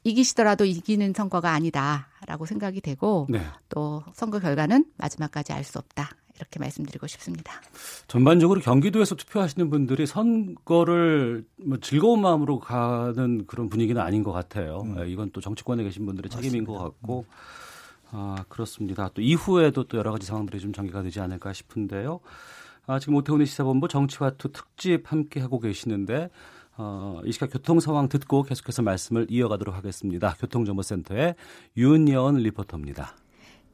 이기시더라도 0.04 0.66
이기는 0.66 1.14
선거가 1.14 1.52
아니다라고 1.52 2.46
생각이 2.46 2.82
되고 2.82 3.28
네. 3.30 3.42
또 3.70 4.04
선거 4.14 4.40
결과는 4.40 4.86
마지막까지 4.98 5.54
알 5.54 5.64
수 5.64 5.78
없다 5.78 6.10
이렇게 6.38 6.60
말씀드리고 6.60 7.06
싶습니다. 7.06 7.54
전반적으로 8.08 8.62
경기도에서 8.62 9.14
투표하시는 9.14 9.70
분들이 9.70 10.08
선거를 10.08 11.46
뭐 11.58 11.78
즐거운 11.80 12.22
마음으로 12.22 12.60
가는 12.60 13.46
그런 13.46 13.70
분위기는 13.70 14.02
아닌 14.02 14.24
것 14.24 14.32
같아요. 14.32 14.84
예, 14.98 15.08
이건 15.08 15.30
또 15.32 15.40
정치권에 15.40 15.84
계신 15.84 16.04
분들의 16.08 16.32
책임인 16.32 16.66
것 16.66 16.80
같고, 16.80 17.26
아 18.10 18.44
그렇습니다. 18.50 19.12
또 19.14 19.22
이후에도 19.22 19.84
또 19.84 20.00
여러 20.00 20.12
가지 20.12 20.26
상황들이 20.26 20.60
좀 20.60 20.74
전개가 20.74 21.04
되지 21.04 21.20
않을까 21.20 21.54
싶은데요. 21.54 22.22
아, 22.88 22.98
지금 22.98 23.14
오태훈의 23.16 23.46
시사본부 23.46 23.88
정치화투 23.88 24.52
특집 24.52 25.12
함께 25.12 25.40
하고 25.42 25.60
계시는데. 25.60 26.32
어, 26.82 27.22
이 27.26 27.32
시각 27.32 27.52
교통 27.52 27.80
상황 27.80 28.10
듣고 28.10 28.42
계속해서 28.42 28.82
말씀을 28.82 29.28
이어가도록 29.30 29.76
하겠습니다. 29.76 30.36
교통정보센터의 30.40 31.36
윤여은 31.78 32.38
리포터입니다. 32.38 33.16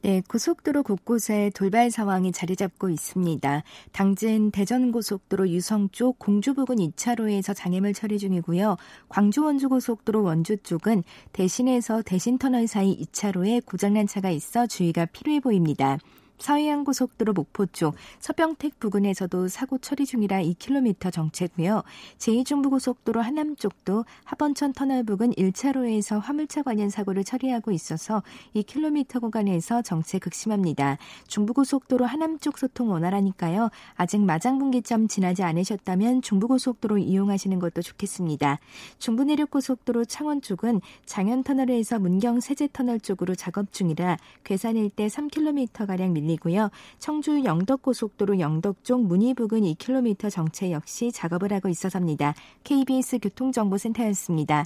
네, 0.02 0.22
고속도로 0.28 0.84
곳곳에 0.84 1.50
돌발 1.54 1.90
상황이 1.90 2.30
자리 2.30 2.54
잡고 2.54 2.90
있습니다. 2.90 3.62
당진 3.90 4.50
대전고속도로 4.52 5.48
유성 5.48 5.88
쪽 5.90 6.18
공주 6.18 6.54
부근 6.54 6.76
2차로에서 6.76 7.54
장애물 7.56 7.94
처리 7.94 8.18
중이고요. 8.18 8.76
광주 9.08 9.42
원주 9.42 9.70
고속도로 9.70 10.22
원주 10.22 10.58
쪽은 10.58 11.02
대신에서 11.32 12.02
대신터널 12.02 12.68
사이 12.68 12.96
2차로에 13.00 13.64
고장난 13.64 14.06
차가 14.06 14.30
있어 14.30 14.66
주의가 14.66 15.06
필요해 15.06 15.40
보입니다. 15.40 15.98
서해안 16.38 16.84
고속도로 16.84 17.32
목포 17.32 17.66
쪽 17.66 17.94
서병택 18.20 18.78
부근에서도 18.78 19.48
사고 19.48 19.78
처리 19.78 20.06
중이라 20.06 20.40
2km 20.42 21.12
정체고요. 21.12 21.82
제2중부고속도로 22.18 23.20
하남 23.20 23.56
쪽도 23.56 24.04
하번천 24.24 24.72
터널 24.72 25.02
부근 25.02 25.32
1차로에서 25.32 26.20
화물차 26.22 26.62
관련 26.62 26.90
사고를 26.90 27.24
처리하고 27.24 27.72
있어서 27.72 28.22
2km 28.54 29.20
구간에서 29.20 29.82
정체 29.82 30.18
극심합니다. 30.18 30.98
중부고속도로 31.26 32.06
하남 32.06 32.38
쪽 32.38 32.58
소통 32.58 32.90
원활하니까요. 32.90 33.70
아직 33.96 34.20
마장분기점 34.20 35.08
지나지 35.08 35.42
않으셨다면 35.42 36.22
중부고속도로 36.22 36.98
이용하시는 36.98 37.58
것도 37.58 37.82
좋겠습니다. 37.82 38.58
중부내륙고속도로 38.98 40.04
창원 40.04 40.40
쪽은 40.40 40.80
장현 41.04 41.42
터널에서 41.42 41.98
문경 41.98 42.40
세제 42.40 42.68
터널 42.72 43.00
쪽으로 43.00 43.34
작업 43.34 43.72
중이라 43.72 44.16
괴산 44.44 44.76
일대 44.76 45.08
3km가량 45.08 46.12
밀 46.12 46.27
리고요. 46.28 46.70
청주 46.98 47.44
영덕고속도로 47.44 48.38
영덕 48.38 48.84
쪽 48.84 49.04
문희 49.04 49.34
부근 49.34 49.62
2km 49.62 50.30
정체 50.30 50.70
역시 50.70 51.10
작업을 51.12 51.52
하고 51.52 51.68
있어서입니다. 51.68 52.34
KBS 52.64 53.18
교통정보센터였습니다. 53.18 54.64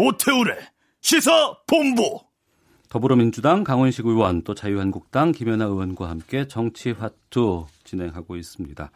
오태우래 0.00 0.56
시사 1.00 1.56
본부 1.66 2.20
더불어민주당 2.88 3.64
강원식 3.64 4.06
의원 4.06 4.42
또 4.42 4.54
자유한국당 4.54 5.32
김연아 5.32 5.64
의원과 5.64 6.08
함께 6.08 6.46
정치 6.46 6.92
화투 6.92 7.66
진행하고 7.84 8.36
있습니다. 8.36 8.90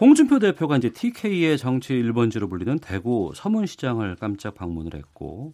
홍준표 0.00 0.38
대표가 0.38 0.78
이제 0.78 0.88
TK의 0.88 1.58
정치 1.58 1.92
1번지로 1.92 2.48
불리는 2.48 2.78
대구 2.78 3.32
서문시장을 3.34 4.16
깜짝 4.16 4.54
방문을 4.54 4.94
했고 4.94 5.52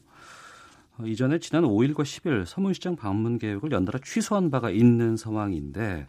어, 0.97 1.05
이전에 1.05 1.41
지난 1.41 1.65
5일과 1.65 2.03
10일 2.03 2.47
서문시장 2.47 2.97
방문 2.97 3.39
계획을 3.39 3.73
연달아 3.73 3.99
취소한 4.05 4.51
바가 4.51 4.71
있는 4.71 5.17
상황인데 5.17 6.07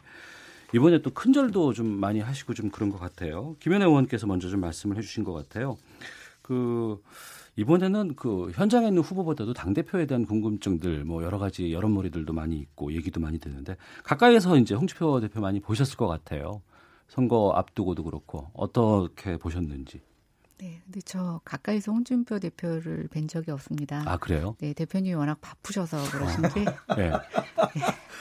이번에 0.76 1.02
또 1.02 1.10
큰절도 1.10 1.74
좀 1.74 1.88
많이 1.88 2.20
하시고 2.20 2.54
좀 2.54 2.70
그런 2.70 2.92
것 2.92 3.00
같아요. 3.00 3.56
김연아 3.60 3.86
의원께서 3.86 4.28
먼저 4.28 4.48
좀 4.48 4.60
말씀을 4.60 4.98
해주신 4.98 5.24
것 5.24 5.34
같아요. 5.34 5.78
그 6.44 7.02
이번에는 7.56 8.16
그 8.16 8.52
현장에 8.54 8.88
있는 8.88 9.02
후보보다도 9.02 9.54
당 9.54 9.74
대표에 9.74 10.06
대한 10.06 10.26
궁금증들 10.26 11.04
뭐 11.04 11.24
여러 11.24 11.40
가지 11.40 11.74
여론몰이들도 11.74 12.32
많이 12.32 12.58
있고 12.58 12.94
얘기도 12.94 13.20
많이 13.20 13.40
되는데 13.40 13.76
가까이에서 14.04 14.56
이제 14.58 14.76
홍준표 14.76 15.20
대표 15.20 15.42
많이 15.42 15.60
보셨을 15.60 15.98
것 15.98 16.08
같아요. 16.08 16.62
선거 17.10 17.52
앞두고도 17.56 18.04
그렇고 18.04 18.48
어떻게 18.54 19.36
보셨는지. 19.38 20.02
네, 20.62 20.82
근데 20.84 21.00
저 21.06 21.40
가까이서 21.46 21.94
홍준표 21.94 22.38
대표를 22.40 23.08
뵌 23.12 23.28
적이 23.28 23.52
없습니다. 23.52 24.04
아 24.06 24.18
그래요? 24.18 24.56
네, 24.60 24.74
대표님이 24.74 25.16
워낙 25.16 25.38
바쁘셔서 25.40 25.98
그러신지 26.12 26.66
네. 26.98 27.12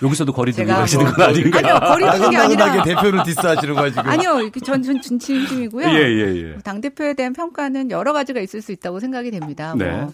여기서도 0.02 0.32
거리 0.32 0.52
두고 0.52 0.64
제가 0.64 0.78
가시는 0.78 1.04
뭐- 1.06 1.14
건 1.14 1.24
아닌가? 1.30 1.58
아니요, 1.58 1.80
거리 1.80 2.12
두는 2.16 2.30
게 2.30 2.36
아니라 2.36 2.82
대표를 2.84 3.24
디스하시는 3.24 3.74
거야 3.74 3.90
지금. 3.90 4.06
아니요, 4.08 4.50
전, 4.64 4.80
전 4.84 5.00
진심이고요. 5.00 5.88
예, 5.88 5.94
예, 5.94 6.36
예. 6.54 6.58
당 6.62 6.80
대표에 6.80 7.14
대한 7.14 7.32
평가는 7.32 7.90
여러 7.90 8.12
가지가 8.12 8.40
있을 8.40 8.62
수 8.62 8.70
있다고 8.70 9.00
생각이 9.00 9.32
됩니다. 9.32 9.74
네. 9.76 9.90
뭐 9.90 10.12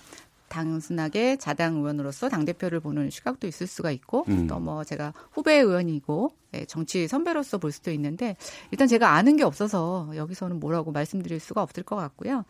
단순하게 0.54 1.36
자당 1.36 1.76
의원으로서 1.76 2.28
당 2.28 2.44
대표를 2.44 2.78
보는 2.78 3.10
시각도 3.10 3.48
있을 3.48 3.66
수가 3.66 3.90
있고 3.90 4.24
음. 4.28 4.46
또뭐 4.46 4.84
제가 4.84 5.12
후배 5.32 5.54
의원이고 5.54 6.32
예, 6.54 6.64
정치 6.66 7.08
선배로서 7.08 7.58
볼 7.58 7.72
수도 7.72 7.90
있는데 7.90 8.36
일단 8.70 8.86
제가 8.86 9.10
아는 9.10 9.36
게 9.36 9.42
없어서 9.42 10.12
여기서는 10.14 10.60
뭐라고 10.60 10.92
말씀드릴 10.92 11.40
수가 11.40 11.62
없을 11.62 11.82
것 11.82 11.96
같고요. 11.96 12.44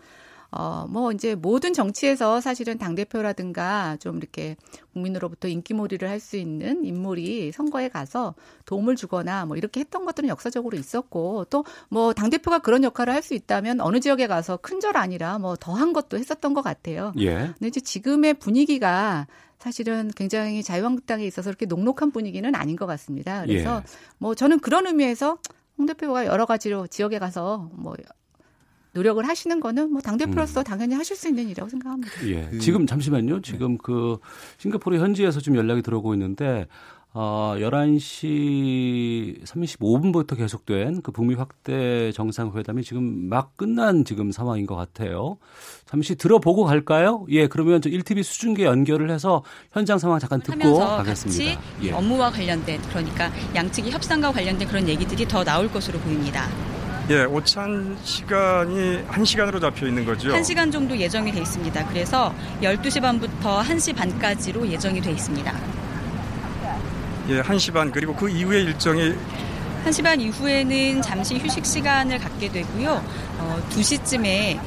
어, 0.56 0.86
뭐 0.88 1.10
이제 1.10 1.34
모든 1.34 1.72
정치에서 1.72 2.40
사실은 2.40 2.78
당대표라든가 2.78 3.96
좀 3.98 4.18
이렇게 4.18 4.56
국민으로부터 4.92 5.48
인기몰이를 5.48 6.08
할 6.08 6.20
수 6.20 6.36
있는 6.36 6.84
인물이 6.84 7.50
선거에 7.52 7.88
가서 7.88 8.34
도움을 8.64 8.94
주거나 8.96 9.46
뭐 9.46 9.56
이렇게 9.56 9.80
했던 9.80 10.04
것들은 10.04 10.28
역사적으로 10.28 10.76
있었고 10.76 11.46
또 11.46 11.64
뭐 11.90 12.12
당대표가 12.12 12.60
그런 12.60 12.84
역할을 12.84 13.12
할 13.12 13.22
수 13.22 13.34
있다면 13.34 13.80
어느 13.80 14.00
지역에 14.00 14.26
가서 14.26 14.56
큰절 14.58 14.96
아니라 14.96 15.38
뭐 15.38 15.56
더한 15.56 15.92
것도 15.92 16.18
했었던 16.18 16.54
것 16.54 16.62
같아요. 16.62 17.12
예. 17.18 17.34
근데 17.34 17.68
이제 17.68 17.80
지금의 17.80 18.34
분위기가 18.34 19.26
사실은 19.58 20.10
굉장히 20.14 20.62
자유한국당에 20.62 21.24
있어서 21.26 21.50
그렇게 21.50 21.66
녹록한 21.66 22.10
분위기는 22.12 22.54
아닌 22.54 22.76
것 22.76 22.86
같습니다. 22.86 23.42
그래서 23.46 23.78
예. 23.78 23.82
뭐 24.18 24.34
저는 24.34 24.60
그런 24.60 24.86
의미에서 24.86 25.38
홍 25.78 25.86
대표가 25.86 26.26
여러 26.26 26.46
가지로 26.46 26.86
지역에 26.86 27.18
가서 27.18 27.70
뭐 27.72 27.94
노력을 28.94 29.26
하시는 29.26 29.60
거는 29.60 29.92
뭐 29.92 30.00
당대표로서 30.00 30.60
음. 30.60 30.64
당연히 30.64 30.94
하실 30.94 31.16
수 31.16 31.28
있는 31.28 31.44
일이라고 31.44 31.68
생각합니다. 31.68 32.28
예. 32.28 32.58
지금 32.58 32.86
잠시만요. 32.86 33.42
지금 33.42 33.76
그 33.76 34.16
싱가포르 34.58 34.98
현지에서 34.98 35.40
지금 35.40 35.58
연락이 35.58 35.82
들어오고 35.82 36.14
있는데 36.14 36.66
어 37.16 37.54
11시 37.58 39.44
35분부터 39.44 40.36
계속된 40.36 41.02
그 41.02 41.12
북미 41.12 41.34
확대 41.34 42.10
정상회담이 42.10 42.82
지금 42.82 43.28
막 43.28 43.56
끝난 43.56 44.04
지금 44.04 44.32
상황인 44.32 44.66
것 44.66 44.74
같아요. 44.74 45.38
잠시 45.86 46.16
들어보고 46.16 46.64
갈까요? 46.64 47.24
예, 47.28 47.46
그러면 47.46 47.80
저 47.80 47.88
1TV 47.88 48.24
수중계 48.24 48.64
연결을 48.64 49.10
해서 49.10 49.44
현장 49.72 49.98
상황 49.98 50.18
잠깐 50.18 50.40
듣고 50.40 50.60
하면서 50.60 50.96
가겠습니다. 50.96 51.54
같이 51.54 51.86
예. 51.86 51.92
업무와 51.92 52.30
관련된 52.30 52.82
그러니까 52.88 53.30
양측이 53.54 53.92
협상과 53.92 54.32
관련된 54.32 54.66
그런 54.66 54.88
얘기들이 54.88 55.28
더 55.28 55.44
나올 55.44 55.70
것으로 55.70 56.00
보입니다. 56.00 56.48
예, 57.10 57.24
오찬 57.24 57.98
시간이 58.02 59.02
한시간으로 59.08 59.60
잡혀 59.60 59.86
있는 59.86 60.06
거죠. 60.06 60.30
1시간 60.30 60.72
정도 60.72 60.96
예정이 60.96 61.32
돼 61.32 61.40
있습니다. 61.40 61.86
그래서 61.88 62.34
12시 62.62 63.02
반부터 63.02 63.60
1시 63.60 63.94
반까지로 63.94 64.66
예정이 64.66 65.02
돼 65.02 65.10
있습니다. 65.10 65.54
예, 67.28 67.40
한시 67.40 67.70
반 67.70 67.90
그리고 67.90 68.14
그 68.14 68.30
이후의 68.30 68.64
일정이 68.64 69.14
1시 69.84 70.02
반 70.02 70.18
이후에는 70.18 71.02
잠시 71.02 71.36
휴식 71.36 71.66
시간을 71.66 72.18
갖게 72.18 72.48
되고요. 72.48 73.04
어, 73.38 73.62
2시쯤에 73.70 74.58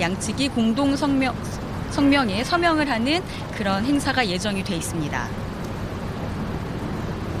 양측이 0.00 0.48
공동 0.48 0.96
성명 0.96 1.34
성명에 1.90 2.42
서명을 2.42 2.90
하는 2.90 3.22
그런 3.56 3.84
행사가 3.84 4.26
예정이 4.26 4.64
돼 4.64 4.76
있습니다. 4.76 5.45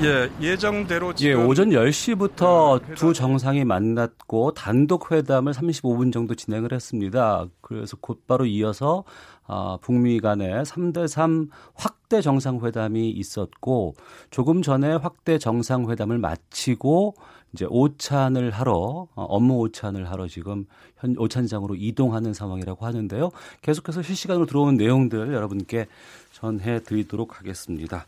예, 0.02 0.30
예정대로 0.46 1.14
예, 1.22 1.32
오전 1.32 1.70
10시부터 1.70 2.80
네, 2.86 2.94
두 2.96 3.06
회담- 3.08 3.14
정상이 3.14 3.64
만났고 3.64 4.52
단독 4.52 5.10
회담을 5.10 5.52
35분 5.54 6.12
정도 6.12 6.34
진행을 6.34 6.72
했습니다. 6.72 7.46
그래서 7.62 7.96
곧바로 7.98 8.44
이어서 8.44 9.04
아, 9.46 9.78
북미 9.80 10.20
간의 10.20 10.64
3대3 10.64 11.48
확대 11.74 12.20
정상회담이 12.20 13.08
있었고 13.10 13.94
조금 14.30 14.60
전에 14.60 14.92
확대 14.94 15.38
정상회담을 15.38 16.18
마치고 16.18 17.14
이제 17.54 17.64
오찬을 17.68 18.50
하러 18.50 18.74
어, 19.14 19.22
업무 19.22 19.54
오찬을 19.60 20.10
하러 20.10 20.28
지금 20.28 20.66
현 20.98 21.14
오찬장으로 21.16 21.74
이동하는 21.74 22.34
상황이라고 22.34 22.84
하는데요. 22.84 23.30
계속해서 23.62 24.02
실시간으로 24.02 24.44
들어오는 24.44 24.76
내용들 24.76 25.32
여러분께 25.32 25.86
전해 26.32 26.82
드리도록 26.82 27.38
하겠습니다. 27.38 28.04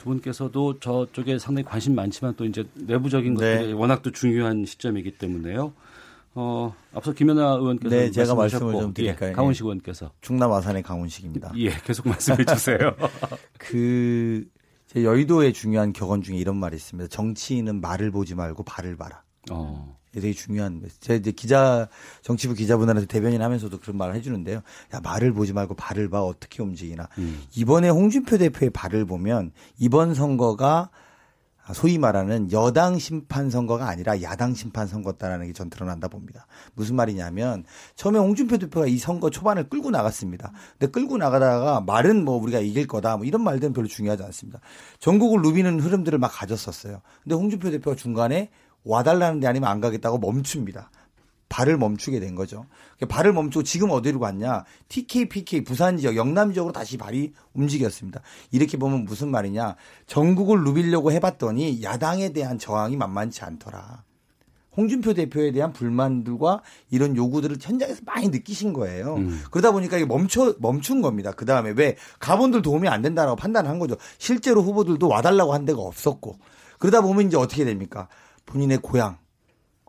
두 0.00 0.06
분께서도 0.06 0.80
저쪽에 0.80 1.38
상당히 1.38 1.66
관심 1.66 1.94
많지만 1.94 2.34
또 2.34 2.46
이제 2.46 2.64
내부적인 2.74 3.34
네. 3.34 3.56
것들이 3.56 3.72
워낙 3.74 4.00
또 4.02 4.10
중요한 4.10 4.64
시점이기 4.64 5.18
때문에요. 5.18 5.74
어, 6.34 6.74
앞서 6.94 7.12
김연아 7.12 7.56
의원께서 7.56 7.94
네, 7.94 8.10
제가 8.10 8.34
말씀을 8.34 8.72
좀 8.72 8.94
드릴까요? 8.94 9.30
예, 9.30 9.34
강훈식 9.34 9.64
의원께서 9.64 10.10
충남 10.22 10.52
아산의 10.52 10.82
강훈식입니다. 10.84 11.52
예, 11.58 11.68
계속 11.84 12.08
말씀해 12.08 12.46
주세요. 12.46 12.96
그, 13.58 14.46
제 14.86 15.04
여의도의 15.04 15.52
중요한 15.52 15.92
격언 15.92 16.22
중에 16.22 16.38
이런 16.38 16.56
말이 16.56 16.76
있습니다. 16.76 17.08
정치인은 17.08 17.82
말을 17.82 18.10
보지 18.10 18.34
말고 18.34 18.62
발을 18.62 18.96
봐라. 18.96 19.22
어, 19.50 19.98
되게 20.12 20.32
중요한. 20.32 20.82
제가 21.00 21.16
이제 21.18 21.30
기자 21.30 21.88
정치부 22.22 22.54
기자분들한테 22.54 23.06
대변인 23.06 23.42
하면서도 23.42 23.78
그런 23.78 23.96
말을 23.96 24.14
해주는데요. 24.16 24.62
야 24.94 25.00
말을 25.00 25.32
보지 25.32 25.52
말고 25.52 25.74
발을 25.74 26.08
봐 26.10 26.22
어떻게 26.22 26.62
움직이나. 26.62 27.08
음. 27.18 27.42
이번에 27.54 27.88
홍준표 27.88 28.38
대표의 28.38 28.70
발을 28.70 29.04
보면 29.04 29.52
이번 29.78 30.14
선거가 30.14 30.90
소위 31.72 31.98
말하는 31.98 32.50
여당 32.50 32.98
심판 32.98 33.48
선거가 33.48 33.88
아니라 33.88 34.20
야당 34.22 34.54
심판 34.54 34.88
선거다라는 34.88 35.46
게 35.46 35.52
전 35.52 35.70
드러난다 35.70 36.08
봅니다. 36.08 36.46
무슨 36.74 36.96
말이냐면 36.96 37.62
처음에 37.94 38.18
홍준표 38.18 38.58
대표가 38.58 38.86
이 38.88 38.98
선거 38.98 39.30
초반을 39.30 39.68
끌고 39.68 39.90
나갔습니다. 39.92 40.52
근데 40.78 40.90
끌고 40.90 41.16
나가다가 41.18 41.80
말은 41.82 42.24
뭐 42.24 42.38
우리가 42.42 42.58
이길 42.58 42.88
거다 42.88 43.16
뭐 43.18 43.24
이런 43.26 43.44
말들은 43.44 43.72
별로 43.72 43.86
중요하지 43.86 44.24
않습니다. 44.24 44.58
전국을 44.98 45.42
누비는 45.42 45.78
흐름들을 45.78 46.18
막 46.18 46.28
가졌었어요. 46.34 47.02
근데 47.22 47.36
홍준표 47.36 47.70
대표가 47.70 47.94
중간에 47.94 48.50
와달라는 48.84 49.40
데 49.40 49.46
아니면 49.46 49.70
안 49.70 49.80
가겠다고 49.80 50.18
멈춥니다. 50.18 50.90
발을 51.48 51.76
멈추게 51.76 52.20
된 52.20 52.36
거죠. 52.36 52.66
발을 53.08 53.32
멈추고 53.32 53.64
지금 53.64 53.90
어디로 53.90 54.20
갔냐? 54.20 54.64
TK, 54.88 55.28
PK, 55.28 55.64
부산 55.64 55.96
지역, 55.98 56.14
영남 56.14 56.52
지역으로 56.52 56.72
다시 56.72 56.96
발이 56.96 57.32
움직였습니다. 57.54 58.20
이렇게 58.52 58.76
보면 58.76 59.04
무슨 59.04 59.30
말이냐? 59.30 59.74
전국을 60.06 60.62
누비려고 60.62 61.10
해봤더니 61.12 61.82
야당에 61.82 62.32
대한 62.32 62.58
저항이 62.58 62.96
만만치 62.96 63.42
않더라. 63.42 64.04
홍준표 64.76 65.12
대표에 65.14 65.50
대한 65.50 65.72
불만들과 65.72 66.62
이런 66.90 67.16
요구들을 67.16 67.56
현장에서 67.60 68.02
많이 68.06 68.28
느끼신 68.28 68.72
거예요. 68.72 69.16
그러다 69.50 69.72
보니까 69.72 69.96
이게 69.96 70.06
멈춰 70.06 70.54
멈춘 70.60 71.02
겁니다. 71.02 71.32
그 71.32 71.44
다음에 71.44 71.72
왜 71.72 71.96
가본들 72.20 72.62
도움이 72.62 72.86
안 72.88 73.02
된다라고 73.02 73.34
판단한 73.34 73.80
거죠. 73.80 73.96
실제로 74.18 74.62
후보들도 74.62 75.08
와달라고 75.08 75.52
한 75.52 75.64
데가 75.64 75.80
없었고 75.80 76.38
그러다 76.78 77.00
보면 77.00 77.26
이제 77.26 77.36
어떻게 77.36 77.64
됩니까? 77.64 78.06
본인의 78.50 78.78
고향 78.78 79.18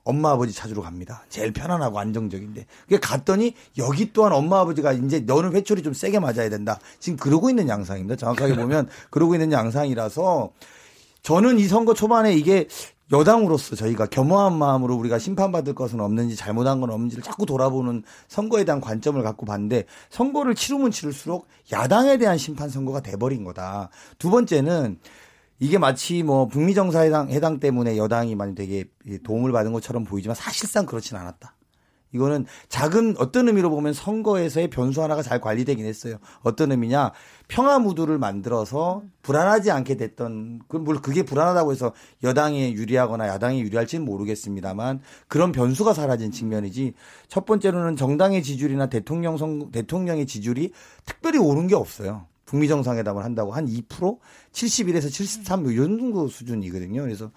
엄마 0.03 0.31
아버지 0.31 0.53
찾으러 0.53 0.81
갑니다. 0.81 1.23
제일 1.29 1.53
편안하고 1.53 1.99
안정적인데. 1.99 2.65
그게 2.83 2.99
갔더니 2.99 3.53
여기 3.77 4.11
또한 4.13 4.33
엄마 4.33 4.59
아버지가 4.61 4.93
이제 4.93 5.19
너는 5.19 5.53
회초리 5.53 5.83
좀 5.83 5.93
세게 5.93 6.19
맞아야 6.19 6.49
된다. 6.49 6.79
지금 6.99 7.17
그러고 7.17 7.49
있는 7.49 7.67
양상입니다. 7.67 8.15
정확하게 8.15 8.55
보면 8.55 8.87
그러고 9.11 9.35
있는 9.35 9.51
양상이라서 9.51 10.51
저는 11.21 11.59
이 11.59 11.67
선거 11.67 11.93
초반에 11.93 12.33
이게 12.33 12.67
여당으로서 13.11 13.75
저희가 13.75 14.05
겸허한 14.05 14.57
마음으로 14.57 14.95
우리가 14.95 15.19
심판받을 15.19 15.75
것은 15.75 15.99
없는지 15.99 16.35
잘못한 16.35 16.79
건 16.79 16.89
없는지를 16.91 17.23
자꾸 17.23 17.45
돌아보는 17.45 18.03
선거에 18.29 18.63
대한 18.63 18.79
관점을 18.79 19.21
갖고 19.21 19.45
봤는데 19.45 19.83
선거를 20.09 20.55
치르면 20.55 20.91
치를수록 20.91 21.47
야당에 21.73 22.17
대한 22.17 22.37
심판 22.37 22.69
선거가 22.69 23.01
돼버린 23.01 23.43
거다. 23.43 23.89
두 24.17 24.29
번째는 24.29 24.97
이게 25.61 25.77
마치 25.77 26.23
뭐 26.23 26.47
북미 26.47 26.73
정상회담 26.73 27.29
해당 27.29 27.59
때문에 27.59 27.95
여당이 27.95 28.33
많이 28.33 28.55
되게 28.55 28.85
도움을 29.23 29.51
받은 29.51 29.71
것처럼 29.73 30.05
보이지만 30.05 30.33
사실상 30.33 30.87
그렇진 30.87 31.15
않았다. 31.17 31.55
이거는 32.13 32.47
작은 32.67 33.15
어떤 33.19 33.47
의미로 33.47 33.69
보면 33.69 33.93
선거에서의 33.93 34.71
변수 34.71 35.03
하나가 35.03 35.21
잘 35.21 35.39
관리되긴 35.39 35.85
했어요. 35.85 36.17
어떤 36.41 36.71
의미냐? 36.71 37.11
평화 37.47 37.77
무드를 37.77 38.17
만들어서 38.17 39.03
불안하지 39.21 39.69
않게 39.69 39.97
됐던 39.97 40.61
그 40.67 40.77
물론 40.77 41.03
그게 41.03 41.21
불안하다고 41.21 41.71
해서 41.71 41.93
여당에 42.23 42.73
유리하거나 42.73 43.27
야당에 43.27 43.59
유리할지는 43.59 44.03
모르겠습니다만 44.03 45.01
그런 45.27 45.51
변수가 45.51 45.93
사라진 45.93 46.31
측면이지 46.31 46.95
첫 47.27 47.45
번째로는 47.45 47.97
정당의 47.97 48.41
지지율이나 48.41 48.87
대통령 48.87 49.37
선 49.37 49.69
대통령의 49.71 50.25
지지율이 50.25 50.71
특별히 51.05 51.37
오른 51.37 51.67
게 51.67 51.75
없어요. 51.75 52.25
북미 52.51 52.67
정상회담을 52.67 53.23
한다고 53.23 53.53
한 53.53 53.65
2% 53.65 54.19
71에서 54.51 55.09
73 55.09 55.65
이런 55.67 55.97
정도 55.97 56.27
수준이거든요. 56.27 57.01
그래서 57.01 57.31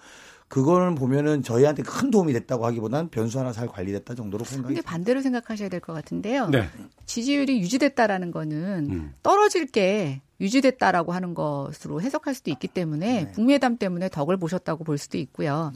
그걸 0.49 0.93
보면은 0.93 1.41
저희한테 1.41 1.83
큰 1.83 2.11
도움이 2.11 2.33
됐다고 2.33 2.65
하기보다는 2.65 3.09
변수 3.09 3.39
하나 3.39 3.53
잘 3.53 3.67
관리됐다 3.67 4.13
정도로 4.13 4.43
생각이 4.43 4.75
근데 4.75 4.85
반대로 4.85 5.21
생각하셔야 5.21 5.69
될 5.69 5.79
것 5.79 5.93
같은데요. 5.93 6.49
네. 6.49 6.67
지지율이 7.05 7.59
유지됐다라는 7.61 8.31
거는 8.31 8.89
음. 8.91 9.13
떨어질 9.23 9.67
게 9.67 10.21
유지됐다라고 10.41 11.13
하는 11.13 11.33
것으로 11.33 12.01
해석할 12.01 12.35
수도 12.35 12.51
있기 12.51 12.67
때문에 12.67 13.23
네. 13.23 13.31
북미회담 13.31 13.77
때문에 13.77 14.09
덕을 14.09 14.35
보셨다고 14.35 14.83
볼 14.83 14.97
수도 14.97 15.17
있고요. 15.17 15.71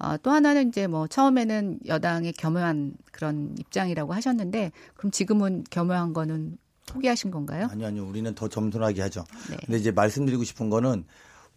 어, 0.00 0.16
또 0.16 0.32
하나는 0.32 0.68
이제 0.68 0.88
뭐 0.88 1.06
처음에는 1.06 1.80
여당의 1.86 2.32
겸허한 2.32 2.94
그런 3.12 3.54
입장이라고 3.58 4.12
하셨는데 4.14 4.72
그럼 4.94 5.12
지금은 5.12 5.62
겸허한 5.70 6.12
거는 6.12 6.56
포기하신 6.92 7.30
건가요? 7.30 7.68
아니요, 7.70 7.86
아니요. 7.86 8.06
우리는 8.06 8.34
더 8.34 8.48
점선하게 8.48 9.02
하죠. 9.02 9.24
네. 9.50 9.56
근데 9.64 9.78
이제 9.78 9.90
말씀드리고 9.90 10.44
싶은 10.44 10.70
거는 10.70 11.04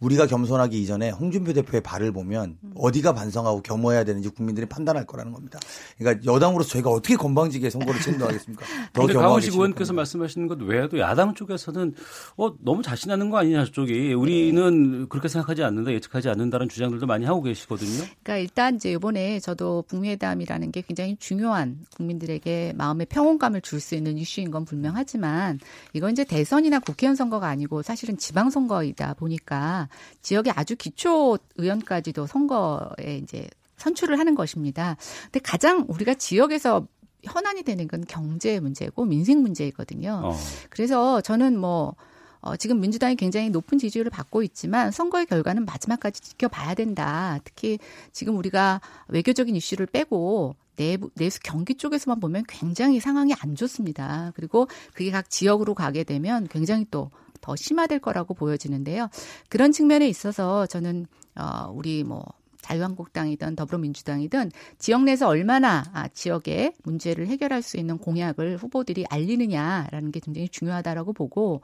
우리가 0.04 0.28
겸손하기 0.28 0.82
이전에 0.82 1.12
홍준표 1.12 1.54
대표의 1.54 1.82
발을 1.82 2.12
보면 2.12 2.58
어디가 2.76 3.14
반성하고 3.14 3.62
겸허해야 3.62 4.04
되는지 4.04 4.30
국민들이 4.30 4.66
판단할 4.66 5.06
거라는 5.06 5.32
겁니다. 5.32 5.60
그러니까 5.98 6.26
여당으로서 6.26 6.70
저희가 6.70 6.90
어떻게 6.90 7.16
건방지게 7.16 7.70
선거를 7.70 8.02
진행하겠습니까? 8.02 8.66
더 8.94 9.06
강원식 9.06 9.54
의원께서 9.54 9.94
말씀하시는 9.94 10.48
것 10.48 10.60
외에도 10.62 11.00
야당 11.00 11.36
쪽에서는 11.36 11.94
어 12.38 12.54
너무 12.62 12.82
자신하는 12.82 13.30
거 13.30 13.38
아니냐 13.38 13.66
저쪽이 13.66 14.14
우리는 14.14 15.08
그렇게 15.10 15.28
생각하지 15.28 15.64
않는다 15.64 15.92
예측하지 15.92 16.30
않는다는 16.30 16.68
주장들도 16.70 17.06
많이 17.06 17.26
하고 17.26 17.44
계시거든요. 17.44 18.04
그러니까 18.24 18.38
일단 18.38 18.76
이제 18.76 18.92
이번에 18.92 19.40
저도 19.40 19.84
북미회담이라는 19.88 20.72
게 20.72 20.82
굉장히 20.82 21.16
중요한 21.18 21.78
국민들에게 21.96 22.74
마음의 22.76 23.06
평온감을 23.08 23.62
줄 23.62 23.84
수 23.84 23.96
있는 23.96 24.18
이슈인 24.18 24.50
건 24.50 24.66
분명하지만 24.66 25.60
이건 25.92 26.12
이제 26.12 26.24
대선이나 26.24 26.80
국회의원 26.80 27.16
선거가 27.16 27.48
아니고 27.48 27.84
사실은 27.84 28.18
지방선거이다 28.18 29.16
보니까 29.16 29.90
지역의 30.22 30.54
아주 30.56 30.76
기초 30.76 31.38
의원까지도 31.58 32.28
선거에 32.28 33.18
이제 33.22 33.48
선출을 33.78 34.20
하는 34.20 34.36
것입니다. 34.36 34.98
근데 35.26 35.40
가장 35.40 35.86
우리가 35.88 36.14
지역에서 36.14 36.88
현안이 37.24 37.64
되는 37.64 37.88
건 37.88 38.04
경제 38.08 38.60
문제고 38.60 39.06
민생 39.06 39.42
문제이거든요. 39.42 40.22
어. 40.24 40.38
그래서 40.70 41.22
저는 41.22 41.58
뭐 41.58 41.96
어, 42.42 42.58
지금 42.58 42.82
민주당이 42.82 43.16
굉장히 43.16 43.50
높은 43.50 43.78
지지율을 43.78 44.10
받고 44.12 44.44
있지만 44.44 44.92
선거의 44.92 45.26
결과는 45.26 45.66
마지막까지 45.66 46.22
지켜봐야 46.22 46.74
된다. 46.76 47.40
특히 47.46 47.80
지금 48.12 48.38
우리가 48.38 48.82
외교적인 49.08 49.56
이슈를 49.56 49.86
빼고 49.86 50.56
내부, 50.76 51.10
내수 51.16 51.40
경기 51.42 51.76
쪽에서만 51.76 52.20
보면 52.20 52.44
굉장히 52.50 53.00
상황이 53.00 53.34
안 53.40 53.56
좋습니다. 53.56 54.34
그리고 54.36 54.68
그게 54.94 55.10
각 55.10 55.30
지역으로 55.30 55.74
가게 55.74 56.04
되면 56.04 56.48
굉장히 56.50 56.86
또 56.92 57.12
더 57.44 57.56
심화될 57.56 58.00
거라고 58.00 58.34
보여지는데요. 58.34 59.10
그런 59.50 59.72
측면에 59.72 60.08
있어서 60.08 60.66
저는 60.66 61.06
어, 61.36 61.72
우리 61.74 62.04
뭐 62.04 62.24
자유한국당이든 62.62 63.58
더불어민주당이든 63.58 64.52
지역 64.80 65.04
내에서 65.04 65.28
얼마나 65.28 65.84
아, 65.94 66.08
지역의 66.08 66.74
문제를 66.84 67.28
해결할 67.28 67.62
수 67.62 67.78
있는 67.78 67.98
공약을 67.98 68.58
후보들이 68.58 69.06
알리느냐라는 69.10 70.12
게 70.12 70.22
굉장히 70.22 70.48
중요하다라고 70.48 71.12
보고 71.12 71.62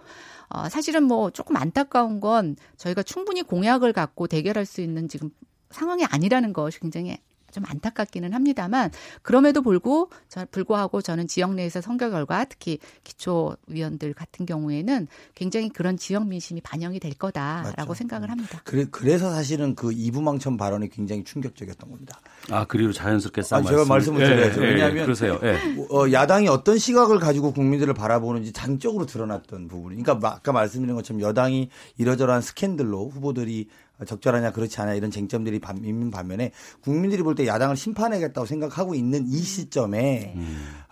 어, 0.49 0.67
사실은 0.67 1.03
뭐 1.03 1.31
조금 1.31 1.55
안타까운 1.55 2.19
건 2.19 2.57
저희가 2.75 3.01
충분히 3.03 3.41
공약을 3.41 3.93
갖고 3.93 4.27
대결할 4.27 4.65
수 4.65 4.81
있는 4.81 5.07
지금 5.07 5.29
상황이 5.71 6.03
아니라는 6.03 6.51
것이 6.51 6.79
굉장히 6.79 7.17
좀 7.59 7.65
안타깝기는 7.67 8.33
합니다만 8.33 8.89
그럼에도 9.21 9.61
불구 9.61 10.07
저, 10.29 10.45
불구하고 10.49 11.01
저는 11.01 11.27
지역 11.27 11.53
내에서 11.53 11.81
선거 11.81 12.09
결과 12.09 12.45
특히 12.45 12.79
기초 13.03 13.55
위원들 13.67 14.13
같은 14.13 14.45
경우에는 14.45 15.07
굉장히 15.35 15.69
그런 15.69 15.97
지역 15.97 16.25
민심이 16.27 16.61
반영이 16.61 16.99
될 16.99 17.13
거다라고 17.13 17.73
맞죠. 17.77 17.93
생각을 17.93 18.31
합니다. 18.31 18.61
그래, 18.63 18.85
그래서 18.89 19.31
사실은 19.31 19.75
그 19.75 19.91
이부망천 19.91 20.55
발언이 20.57 20.89
굉장히 20.89 21.23
충격적이었던 21.25 21.89
겁니다. 21.89 22.19
아 22.49 22.65
그리고 22.65 22.93
자연스럽게 22.93 23.41
쌍 23.41 23.59
아니, 23.59 23.67
제가 23.67 23.85
말씀을 23.85 24.19
드려야죠. 24.25 24.61
왜냐하면 24.61 25.03
그러세요. 25.03 25.37
예. 25.43 25.57
어, 25.91 26.09
야당이 26.11 26.47
어떤 26.47 26.77
시각을 26.77 27.19
가지고 27.19 27.51
국민들을 27.51 27.93
바라보는지 27.93 28.53
장적으로 28.53 29.05
드러났던 29.05 29.67
부분이. 29.67 30.01
그러니까 30.01 30.15
마- 30.15 30.35
아까 30.35 30.53
말씀드린 30.53 30.95
것처럼 30.95 31.21
여당이 31.21 31.69
이러저러한 31.97 32.41
스캔들로 32.41 33.09
후보들이 33.09 33.67
적절하냐 34.05 34.51
그렇지 34.51 34.79
않냐 34.81 34.93
이런 34.93 35.11
쟁점들이 35.11 35.59
반- 35.59 35.83
있는 35.83 36.09
반면에 36.11 36.51
국민들이 36.81 37.21
볼 37.23 37.35
때 37.35 37.45
야당을 37.47 37.75
심판해야겠다고 37.75 38.45
생각하고 38.47 38.95
있는 38.95 39.25
이 39.27 39.37
시점에 39.37 40.35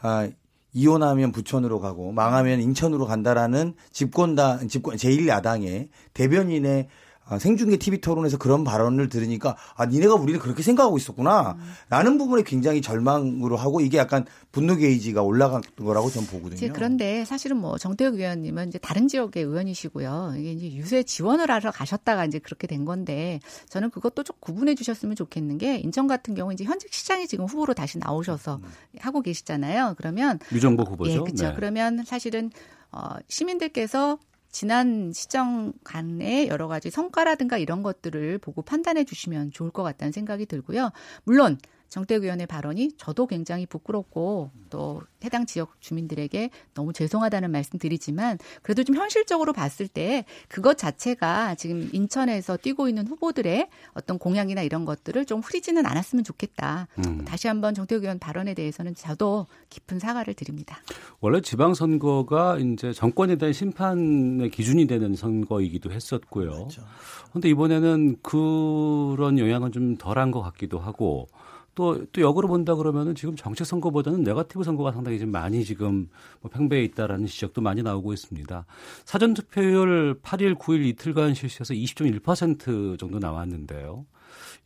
아, 0.01 0.29
이혼하면 0.73 1.31
부천으로 1.31 1.79
가고 1.79 2.11
망하면 2.11 2.59
인천으로 2.61 3.05
간다라는 3.07 3.73
집권당 3.91 4.67
집권 4.67 4.95
제1야당의 4.97 5.89
대변인의 6.13 6.87
아, 7.29 7.37
생중계 7.37 7.77
TV 7.77 7.99
토론에서 7.99 8.37
그런 8.37 8.63
발언을 8.63 9.09
들으니까 9.09 9.57
아 9.75 9.85
니네가 9.85 10.15
우리를 10.15 10.39
그렇게 10.39 10.63
생각하고 10.63 10.97
있었구나 10.97 11.57
라는 11.89 12.17
부분에 12.17 12.43
굉장히 12.43 12.81
절망으로 12.81 13.57
하고 13.57 13.81
이게 13.81 13.97
약간 13.97 14.25
분노 14.51 14.75
게이지가 14.75 15.21
올라간 15.21 15.61
거라고 15.77 16.09
저는 16.09 16.27
보거든요. 16.27 16.55
이제 16.55 16.69
그런데 16.69 17.25
사실은 17.25 17.57
뭐 17.57 17.77
정태욱 17.77 18.15
의원님은 18.15 18.69
이제 18.69 18.77
다른 18.77 19.07
지역의 19.07 19.43
의원이시고요. 19.43 20.35
이게 20.37 20.51
이제 20.53 20.71
유세 20.73 21.03
지원을 21.03 21.51
하러 21.51 21.71
가셨다가 21.71 22.25
이제 22.25 22.39
그렇게 22.39 22.67
된 22.67 22.85
건데 22.85 23.39
저는 23.69 23.89
그것도 23.89 24.23
좀 24.23 24.35
구분해 24.39 24.75
주셨으면 24.75 25.15
좋겠는 25.15 25.57
게 25.57 25.77
인천 25.77 26.07
같은 26.07 26.33
경우 26.33 26.53
이제 26.53 26.63
현직 26.63 26.93
시장이 26.93 27.27
지금 27.27 27.45
후보로 27.45 27.73
다시 27.73 27.97
나오셔서 27.97 28.59
하고 28.99 29.21
계시잖아요. 29.21 29.95
그러면 29.97 30.39
유정보 30.51 30.83
후보죠. 30.83 31.11
예, 31.11 31.17
그렇죠. 31.19 31.47
네. 31.49 31.53
그러면 31.55 32.03
사실은 32.05 32.51
어, 32.91 33.15
시민들께서 33.27 34.17
지난 34.57 35.11
시정 35.13 35.71
간의 35.83 36.47
여러 36.47 36.67
가지 36.67 36.89
성과라든가 36.89 37.59
이런 37.59 37.83
것들을 37.83 38.39
보고 38.39 38.63
판단해 38.63 39.03
주시면 39.03 39.51
좋을 39.51 39.69
것 39.69 39.83
같다는 39.83 40.11
생각이 40.11 40.47
들고요. 40.47 40.89
물론 41.25 41.59
정태욱 41.89 42.23
의원의 42.23 42.47
발언이 42.47 42.91
저도 42.97 43.27
굉장히 43.27 43.65
부끄럽고 43.65 44.51
또 44.69 45.01
해당 45.23 45.45
지역 45.45 45.79
주민들에게 45.81 46.49
너무 46.73 46.93
죄송하다는 46.93 47.51
말씀 47.51 47.79
드리지만 47.79 48.37
그래도 48.61 48.83
좀 48.83 48.95
현실적으로 48.95 49.53
봤을 49.53 49.87
때 49.87 50.25
그것 50.47 50.77
자체가 50.77 51.55
지금 51.55 51.89
인천에서 51.93 52.57
뛰고 52.57 52.89
있는 52.89 53.07
후보들의 53.07 53.69
어떤 53.93 54.19
공약이나 54.19 54.61
이런 54.61 54.85
것들을 54.85 55.25
좀 55.25 55.39
흐리지는 55.39 55.85
않았으면 55.85 56.23
좋겠다. 56.23 56.87
음. 56.99 57.25
다시 57.25 57.47
한번 57.47 57.73
정태욱 57.73 58.03
의원 58.03 58.19
발언에 58.19 58.53
대해서는 58.53 58.95
저도 58.95 59.47
깊은 59.69 59.99
사과를 59.99 60.33
드립니다. 60.33 60.77
원래 61.19 61.41
지방선거가 61.41 62.59
이제 62.59 62.93
정권에 62.93 63.37
대한 63.37 63.53
심판의 63.53 64.49
기준이 64.49 64.87
되는 64.87 65.15
선거이기도 65.15 65.91
했었고요. 65.91 66.51
그렇죠. 66.51 66.81
그런데 67.29 67.49
이번에는 67.49 68.17
그런 68.21 69.39
영향은 69.39 69.71
좀 69.71 69.97
덜한 69.97 70.31
것 70.31 70.41
같기도 70.41 70.79
하고 70.79 71.27
또, 71.77 72.03
또 72.11 72.21
역으로 72.21 72.47
본다 72.47 72.73
그러면은 72.73 73.13
지금 73.13 73.35
정책 73.35 73.67
선거보다는 73.67 74.23
네거티브 74.23 74.63
선거가 74.63 74.91
상당히 74.91 75.19
좀 75.19 75.29
많이 75.29 75.63
지금 75.63 76.09
뭐 76.41 76.49
팽배해 76.49 76.83
있다라는 76.85 77.27
지적도 77.27 77.61
많이 77.61 77.83
나오고 77.83 78.13
있습니다. 78.13 78.65
사전 79.05 79.35
투표율 79.35 80.19
8일, 80.23 80.57
9일 80.57 80.87
이틀간 80.87 81.35
실시해서 81.35 81.75
20.1% 81.75 82.97
정도 82.97 83.19
나왔는데요. 83.19 84.07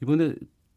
이번에 0.02 0.34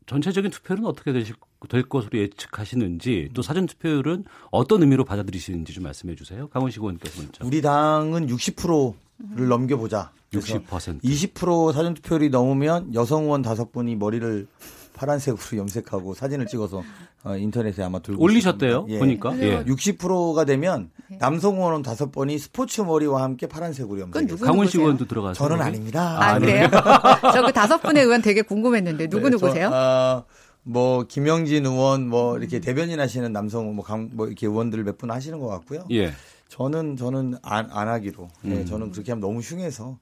전체적인 0.07 0.51
투표율은 0.51 0.87
어떻게 0.87 1.12
되실, 1.12 1.37
될 1.68 1.85
것으로 1.85 2.18
예측하시는지 2.18 3.31
또 3.33 3.40
사전 3.42 3.66
투표율은 3.66 4.25
어떤 4.51 4.83
의미로 4.83 5.05
받아들이시는지 5.05 5.73
좀 5.73 5.85
말씀해 5.85 6.16
주세요. 6.16 6.49
강원식 6.49 6.83
의원께서 6.83 7.23
먼저. 7.23 7.47
우리 7.47 7.62
당은 7.62 8.27
60%를 8.27 9.49
넘겨보자. 9.49 10.11
그래서 10.31 10.59
60%. 10.59 11.01
20% 11.01 11.73
사전 11.73 11.94
투표율이 11.94 12.31
넘으면 12.31 12.92
여성 12.92 13.23
의원 13.23 13.42
다섯 13.42 13.70
분이 13.70 13.94
머리를 13.94 14.49
파란색으로 14.95 15.59
염색하고 15.61 16.15
사진을 16.15 16.47
찍어서 16.47 16.83
어, 17.25 17.37
인터넷에 17.37 17.83
아마 17.83 17.99
들고 17.99 18.23
올리셨대요. 18.23 18.87
예. 18.89 18.99
보니까. 18.99 19.39
예. 19.41 19.63
60%가 19.65 20.45
되면 20.45 20.91
남성 21.19 21.57
의원 21.57 21.83
다섯 21.83 22.11
번이 22.13 22.39
스포츠 22.39 22.81
머리와 22.81 23.23
함께 23.23 23.47
파란색으로 23.47 24.01
염색. 24.01 24.27
누구세요? 24.27 24.83
의원도 24.83 25.07
들어가서. 25.07 25.35
저는 25.35 25.61
아닙니다. 25.63 26.17
아, 26.23 26.39
그래요? 26.39 26.69
저 27.35 27.43
그 27.45 27.53
다섯 27.53 27.79
분의 27.83 28.05
의원 28.05 28.23
되게 28.23 28.41
궁금했는데 28.43 29.09
누구 29.09 29.25
네, 29.25 29.31
누구세요? 29.31 29.69
저, 29.69 29.75
아, 29.75 30.25
뭐 30.63 31.05
김영진 31.07 31.67
의원 31.67 32.09
뭐 32.09 32.39
이렇게 32.39 32.61
대변인 32.61 32.99
하시는 33.01 33.31
남성 33.33 33.75
뭐, 33.75 33.85
강, 33.85 34.09
뭐 34.13 34.27
이렇게 34.27 34.47
의원들 34.47 34.83
몇 34.85 34.97
분 34.97 35.11
하시는 35.11 35.39
것 35.39 35.49
같고요. 35.49 35.85
예. 35.91 36.13
저는 36.49 36.97
저는 36.97 37.37
안, 37.43 37.69
안 37.71 37.89
하기로. 37.89 38.29
예, 38.47 38.49
음. 38.51 38.65
저는 38.67 38.93
그렇게 38.93 39.11
하면 39.13 39.21
너무 39.21 39.41
흉해서 39.41 39.99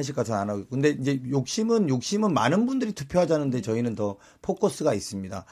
것 0.00 0.16
같아서 0.16 0.34
안 0.34 0.50
하고. 0.50 0.64
근데 0.70 0.90
이제 0.90 1.20
욕심은 1.30 1.88
욕심은 1.88 2.32
많은 2.32 2.66
분들이 2.66 2.92
투표하자는데 2.92 3.60
저희는 3.60 3.94
더 3.94 4.16
포커스가 4.40 4.94
있습니다. 4.94 5.44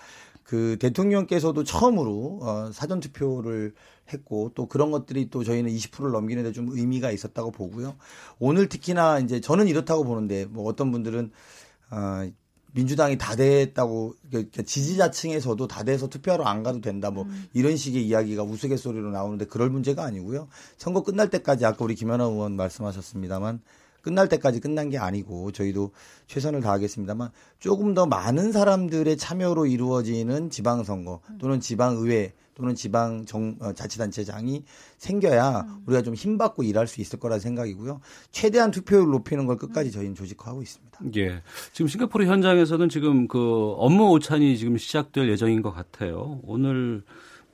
그 0.42 0.76
대통령께서도 0.80 1.62
처음으로 1.62 2.40
어, 2.42 2.70
사전 2.72 2.98
투표를 3.00 3.72
했고 4.12 4.50
또 4.54 4.66
그런 4.66 4.90
것들이 4.90 5.30
또 5.30 5.44
저희는 5.44 5.70
20%를 5.70 6.10
넘기는 6.10 6.42
데 6.42 6.52
좀 6.52 6.68
의미가 6.70 7.12
있었다고 7.12 7.52
보고요. 7.52 7.96
오늘 8.40 8.68
특히나 8.68 9.20
이제 9.20 9.40
저는 9.40 9.68
이렇다고 9.68 10.02
보는데 10.04 10.46
뭐 10.46 10.64
어떤 10.68 10.90
분들은 10.90 11.30
어, 11.92 12.28
민주당이 12.72 13.18
다 13.18 13.36
됐다고 13.36 14.14
그러니까 14.28 14.62
지지자층에서도 14.62 15.66
다 15.66 15.82
돼서 15.84 16.08
투표하러 16.08 16.44
안 16.44 16.62
가도 16.62 16.80
된다 16.80 17.10
뭐 17.10 17.26
이런 17.52 17.76
식의 17.76 18.06
이야기가 18.06 18.42
우스갯소리로 18.42 19.10
나오는데 19.10 19.44
그럴 19.46 19.70
문제가 19.70 20.04
아니고요. 20.04 20.48
선거 20.78 21.02
끝날 21.02 21.30
때까지 21.30 21.64
아까 21.64 21.84
우리 21.84 21.94
김연아 21.94 22.24
의원 22.24 22.56
말씀하셨습니다만 22.56 23.60
끝날 24.02 24.28
때까지 24.28 24.60
끝난 24.60 24.90
게 24.90 24.98
아니고 24.98 25.52
저희도 25.52 25.92
최선을 26.26 26.60
다하겠습니다만 26.60 27.30
조금 27.58 27.94
더 27.94 28.06
많은 28.06 28.52
사람들의 28.52 29.16
참여로 29.16 29.66
이루어지는 29.66 30.50
지방선거 30.50 31.20
또는 31.38 31.60
지방의회 31.60 32.32
또는 32.60 32.74
지방 32.74 33.24
정 33.24 33.56
어, 33.60 33.72
자치단체장이 33.72 34.64
생겨야 34.98 35.66
우리가 35.86 36.02
좀 36.02 36.14
힘받고 36.14 36.62
일할 36.62 36.86
수 36.86 37.00
있을 37.00 37.18
거라 37.18 37.38
생각이고요. 37.38 38.00
최대한 38.32 38.70
투표율 38.70 39.06
높이는 39.10 39.46
걸 39.46 39.56
끝까지 39.56 39.90
저희는 39.90 40.14
조직화하고 40.14 40.60
있습니다. 40.60 40.98
예. 41.16 41.42
지금 41.72 41.88
싱가포르 41.88 42.26
현장에서는 42.26 42.90
지금 42.90 43.28
그 43.28 43.72
업무 43.78 44.10
오찬이 44.10 44.58
지금 44.58 44.76
시작될 44.76 45.30
예정인 45.30 45.62
것 45.62 45.72
같아요. 45.72 46.40
오늘 46.42 47.02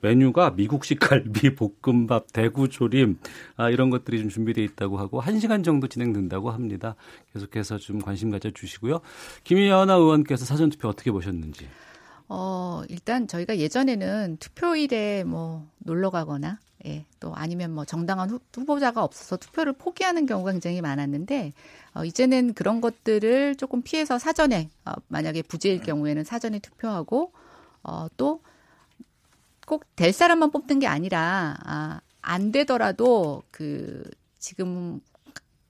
메뉴가 0.01 0.51
미국식 0.51 0.99
갈비, 0.99 1.55
볶음밥, 1.81 2.27
대구 2.33 2.69
조림 2.69 3.19
아, 3.55 3.69
이런 3.69 3.89
것들이 3.89 4.19
좀 4.19 4.29
준비되어 4.29 4.63
있다고 4.63 4.97
하고 4.97 5.21
1시간 5.21 5.63
정도 5.63 5.87
진행된다고 5.87 6.51
합니다. 6.51 6.95
계속해서 7.33 7.77
좀 7.77 7.99
관심 7.99 8.29
가져 8.29 8.51
주시고요. 8.51 9.01
김희연아 9.43 9.95
의원께서 9.95 10.45
사전 10.45 10.69
투표 10.69 10.87
어떻게 10.87 11.11
보셨는지. 11.11 11.67
어, 12.29 12.83
일단 12.89 13.27
저희가 13.27 13.57
예전에는 13.57 14.37
투표일에 14.39 15.23
뭐 15.23 15.65
놀러 15.79 16.09
가거나 16.09 16.59
예, 16.85 17.05
또 17.19 17.33
아니면 17.35 17.73
뭐 17.73 17.85
정당한 17.85 18.29
후, 18.29 18.39
후보자가 18.53 19.03
없어서 19.03 19.37
투표를 19.37 19.73
포기하는 19.73 20.25
경우가 20.25 20.51
굉장히 20.51 20.81
많았는데 20.81 21.53
어, 21.95 22.05
이제는 22.05 22.53
그런 22.53 22.81
것들을 22.81 23.55
조금 23.55 23.81
피해서 23.81 24.19
사전에 24.19 24.69
어, 24.85 24.91
만약에 25.07 25.41
부재일 25.41 25.81
경우에는 25.81 26.23
사전에 26.23 26.59
투표하고 26.59 27.31
어, 27.83 28.07
또 28.17 28.41
꼭 29.67 29.83
될 29.95 30.13
사람만 30.13 30.49
뽑는 30.51 30.79
게 30.79 30.87
아니라 30.87 31.57
아, 31.65 32.01
안 32.21 32.51
되더라도 32.51 33.43
그 33.51 34.03
지금 34.39 35.01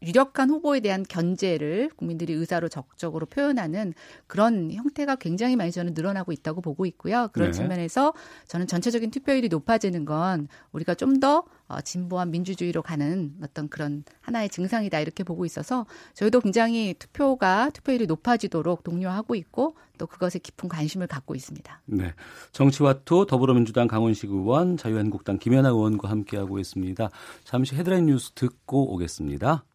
유력한 0.02 0.50
후보에 0.50 0.80
대한 0.80 1.04
견제를 1.04 1.90
국민들이 1.96 2.34
의사로 2.34 2.70
적극적으로 2.70 3.26
표현하는 3.26 3.94
그런 4.28 4.72
형태가 4.72 5.16
굉장히 5.16 5.56
많이 5.56 5.72
저는 5.72 5.94
늘어나고 5.94 6.32
있다고 6.32 6.62
보고 6.62 6.86
있고요. 6.86 7.30
그런 7.34 7.52
네. 7.52 7.58
측면에서 7.58 8.14
저는 8.48 8.68
전체적인 8.68 9.12
투표율이 9.12 9.50
높아지는 9.50 10.06
건 10.06 10.48
우리가 10.72 10.94
좀더 10.96 11.44
어, 11.68 11.82
진보한 11.82 12.32
민주주의로 12.32 12.82
가는 12.82 13.34
어떤 13.44 13.68
그런 13.68 14.04
하나의 14.22 14.50
증상이다 14.50 15.00
이렇게 15.00 15.24
보고 15.24 15.46
있어서 15.46 15.86
저희도 16.14 16.42
굉장히 16.42 16.94
투표가 16.98 17.72
투표율이 17.72 18.08
높아지도록 18.08 18.84
독려하고 18.84 19.36
있고 19.36 19.76
또 19.98 20.08
그것에 20.08 20.40
깊은 20.40 20.70
관심을 20.70 21.08
갖고 21.08 21.36
있습니다. 21.36 21.82
네. 21.86 22.14
정치와투 22.52 23.26
더불어민주당 23.28 23.88
강원식 23.88 24.30
의원, 24.32 24.78
자유한국당 24.78 25.40
김연아 25.40 25.70
의원과 25.70 26.10
함께하고 26.10 26.60
있습니다. 26.60 27.10
잠시 27.44 27.76
헤드라인 27.76 28.06
뉴스 28.06 28.32
듣고 28.32 28.94
오겠습니다. 28.94 29.66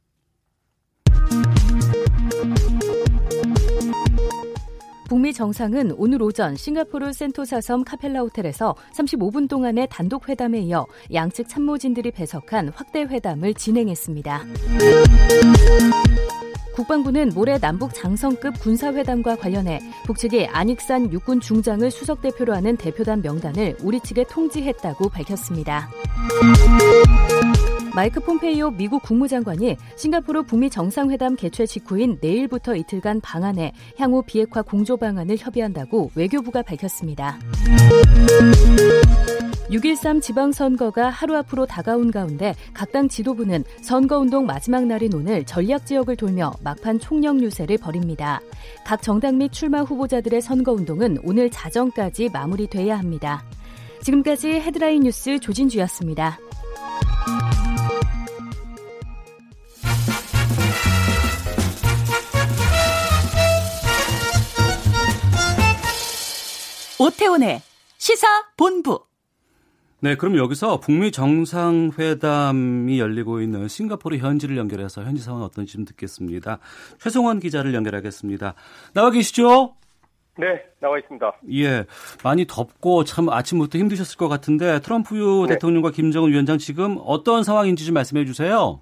북미 5.12 5.34
정상은 5.34 5.92
오늘 5.98 6.22
오전 6.22 6.56
싱가포르 6.56 7.12
센토사 7.12 7.60
섬 7.60 7.84
카펠라 7.84 8.20
호텔에서 8.20 8.74
35분 8.94 9.46
동안의 9.46 9.88
단독 9.90 10.26
회담에 10.26 10.60
이어 10.60 10.86
양측 11.12 11.50
참모진들이 11.50 12.12
배석한 12.12 12.72
확대 12.74 13.02
회담을 13.02 13.52
진행했습니다. 13.52 14.42
국방부는 16.74 17.32
모레 17.34 17.58
남북 17.58 17.92
장성급 17.92 18.58
군사회담과 18.58 19.36
관련해 19.36 19.80
북측이 20.06 20.46
안익산 20.46 21.12
육군 21.12 21.40
중장을 21.40 21.90
수석 21.90 22.22
대표로 22.22 22.54
하는 22.54 22.78
대표단 22.78 23.20
명단을 23.20 23.76
우리 23.82 24.00
측에 24.00 24.24
통지했다고 24.24 25.10
밝혔습니다. 25.10 25.90
마이크 27.94 28.20
폼페이오 28.20 28.70
미국 28.70 29.02
국무장관이 29.02 29.76
싱가포르 29.96 30.44
북미 30.44 30.70
정상회담 30.70 31.36
개최 31.36 31.66
직후인 31.66 32.18
내일부터 32.22 32.74
이틀간 32.74 33.20
방안에 33.20 33.72
향후 33.98 34.22
비핵화 34.22 34.62
공조 34.62 34.96
방안을 34.96 35.36
협의한다고 35.38 36.10
외교부가 36.14 36.62
밝혔습니다. 36.62 37.38
6.13 39.70 40.20
지방선거가 40.20 41.08
하루 41.08 41.36
앞으로 41.36 41.66
다가온 41.66 42.10
가운데 42.10 42.54
각 42.74 42.92
당 42.92 43.08
지도부는 43.08 43.64
선거운동 43.80 44.44
마지막 44.44 44.84
날인 44.84 45.14
오늘 45.14 45.44
전략 45.44 45.86
지역을 45.86 46.16
돌며 46.16 46.52
막판 46.62 46.98
총력 46.98 47.40
유세를 47.40 47.78
벌입니다. 47.78 48.40
각 48.84 49.00
정당 49.00 49.38
및 49.38 49.50
출마 49.50 49.80
후보자들의 49.80 50.42
선거운동은 50.42 51.20
오늘 51.24 51.48
자정까지 51.48 52.28
마무리돼야 52.30 52.98
합니다. 52.98 53.42
지금까지 54.02 54.50
헤드라인 54.50 55.04
뉴스 55.04 55.38
조진주였습니다. 55.40 56.38
오태훈의 66.98 67.60
시사 67.98 68.26
본부. 68.56 69.04
네, 70.00 70.16
그럼 70.16 70.36
여기서 70.36 70.80
북미 70.80 71.12
정상회담이 71.12 72.98
열리고 72.98 73.40
있는 73.40 73.68
싱가포르 73.68 74.16
현지를 74.16 74.56
연결해서 74.56 75.04
현지 75.04 75.22
상황 75.22 75.42
어떤지 75.42 75.74
좀 75.74 75.84
듣겠습니다. 75.84 76.58
최성원 76.98 77.38
기자를 77.38 77.72
연결하겠습니다. 77.72 78.54
나와 78.94 79.10
계시죠? 79.10 79.76
네, 80.38 80.64
나와 80.80 80.98
있습니다. 80.98 81.32
예, 81.52 81.84
많이 82.24 82.46
덥고 82.48 83.04
참 83.04 83.28
아침부터 83.28 83.78
힘드셨을 83.78 84.16
것 84.16 84.28
같은데 84.28 84.80
트럼프 84.80 85.46
네. 85.46 85.54
대통령과 85.54 85.92
김정은 85.92 86.30
위원장 86.30 86.58
지금 86.58 86.98
어떤 87.04 87.44
상황인지 87.44 87.84
좀 87.84 87.94
말씀해 87.94 88.24
주세요. 88.24 88.80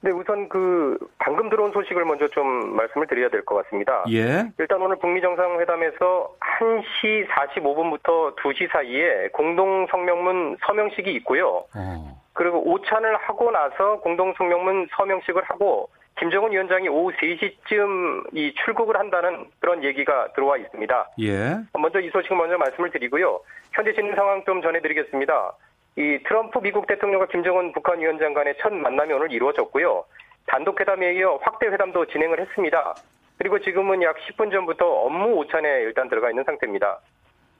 네, 0.00 0.10
우선 0.12 0.48
그 0.48 0.96
방금 1.18 1.48
들어온 1.50 1.72
소식을 1.72 2.04
먼저 2.04 2.28
좀 2.28 2.76
말씀을 2.76 3.06
드려야 3.08 3.28
될 3.30 3.44
것 3.44 3.56
같습니다. 3.64 4.04
예. 4.10 4.44
일단 4.58 4.80
오늘 4.80 4.96
북미 4.96 5.20
정상회담에서 5.20 6.34
1시 6.60 7.26
45분부터 7.28 8.36
2시 8.36 8.70
사이에 8.70 9.28
공동 9.32 9.86
성명문 9.90 10.58
서명식이 10.66 11.10
있고요. 11.16 11.64
어. 11.74 12.20
그리고 12.32 12.62
오찬을 12.70 13.16
하고 13.16 13.50
나서 13.50 13.98
공동 14.00 14.32
성명문 14.36 14.88
서명식을 14.96 15.42
하고 15.44 15.88
김정은 16.20 16.52
위원장이 16.52 16.88
오후 16.88 17.12
3시쯤 17.12 18.36
이 18.36 18.52
출국을 18.64 18.98
한다는 18.98 19.46
그런 19.60 19.82
얘기가 19.84 20.32
들어와 20.34 20.56
있습니다. 20.58 21.10
예. 21.22 21.56
먼저 21.78 22.00
이 22.00 22.10
소식 22.10 22.34
먼저 22.34 22.56
말씀을 22.58 22.90
드리고요. 22.90 23.40
현재 23.72 23.92
진행 23.94 24.14
상황 24.14 24.44
좀 24.44 24.60
전해드리겠습니다. 24.62 25.52
이 25.98 26.22
트럼프 26.28 26.60
미국 26.60 26.86
대통령과 26.86 27.26
김정은 27.26 27.72
북한 27.72 27.98
위원장 27.98 28.32
간의 28.32 28.54
첫 28.60 28.72
만남이 28.72 29.12
오늘 29.12 29.32
이루어졌고요. 29.32 30.04
단독 30.46 30.80
회담에 30.80 31.14
이어 31.14 31.40
확대 31.42 31.66
회담도 31.66 32.06
진행을 32.06 32.38
했습니다. 32.38 32.94
그리고 33.36 33.58
지금은 33.58 34.00
약 34.04 34.16
10분 34.18 34.52
전부터 34.52 34.86
업무 34.86 35.34
오찬에 35.38 35.68
일단 35.80 36.08
들어가 36.08 36.30
있는 36.30 36.44
상태입니다. 36.44 37.00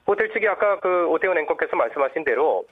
호텔 0.07 0.31
측이 0.31 0.47
아까 0.47 0.79
그 0.79 1.07
오태훈 1.09 1.37
앵커께서 1.37 1.75
말씀하신 1.75 2.23
대로 2.23 2.63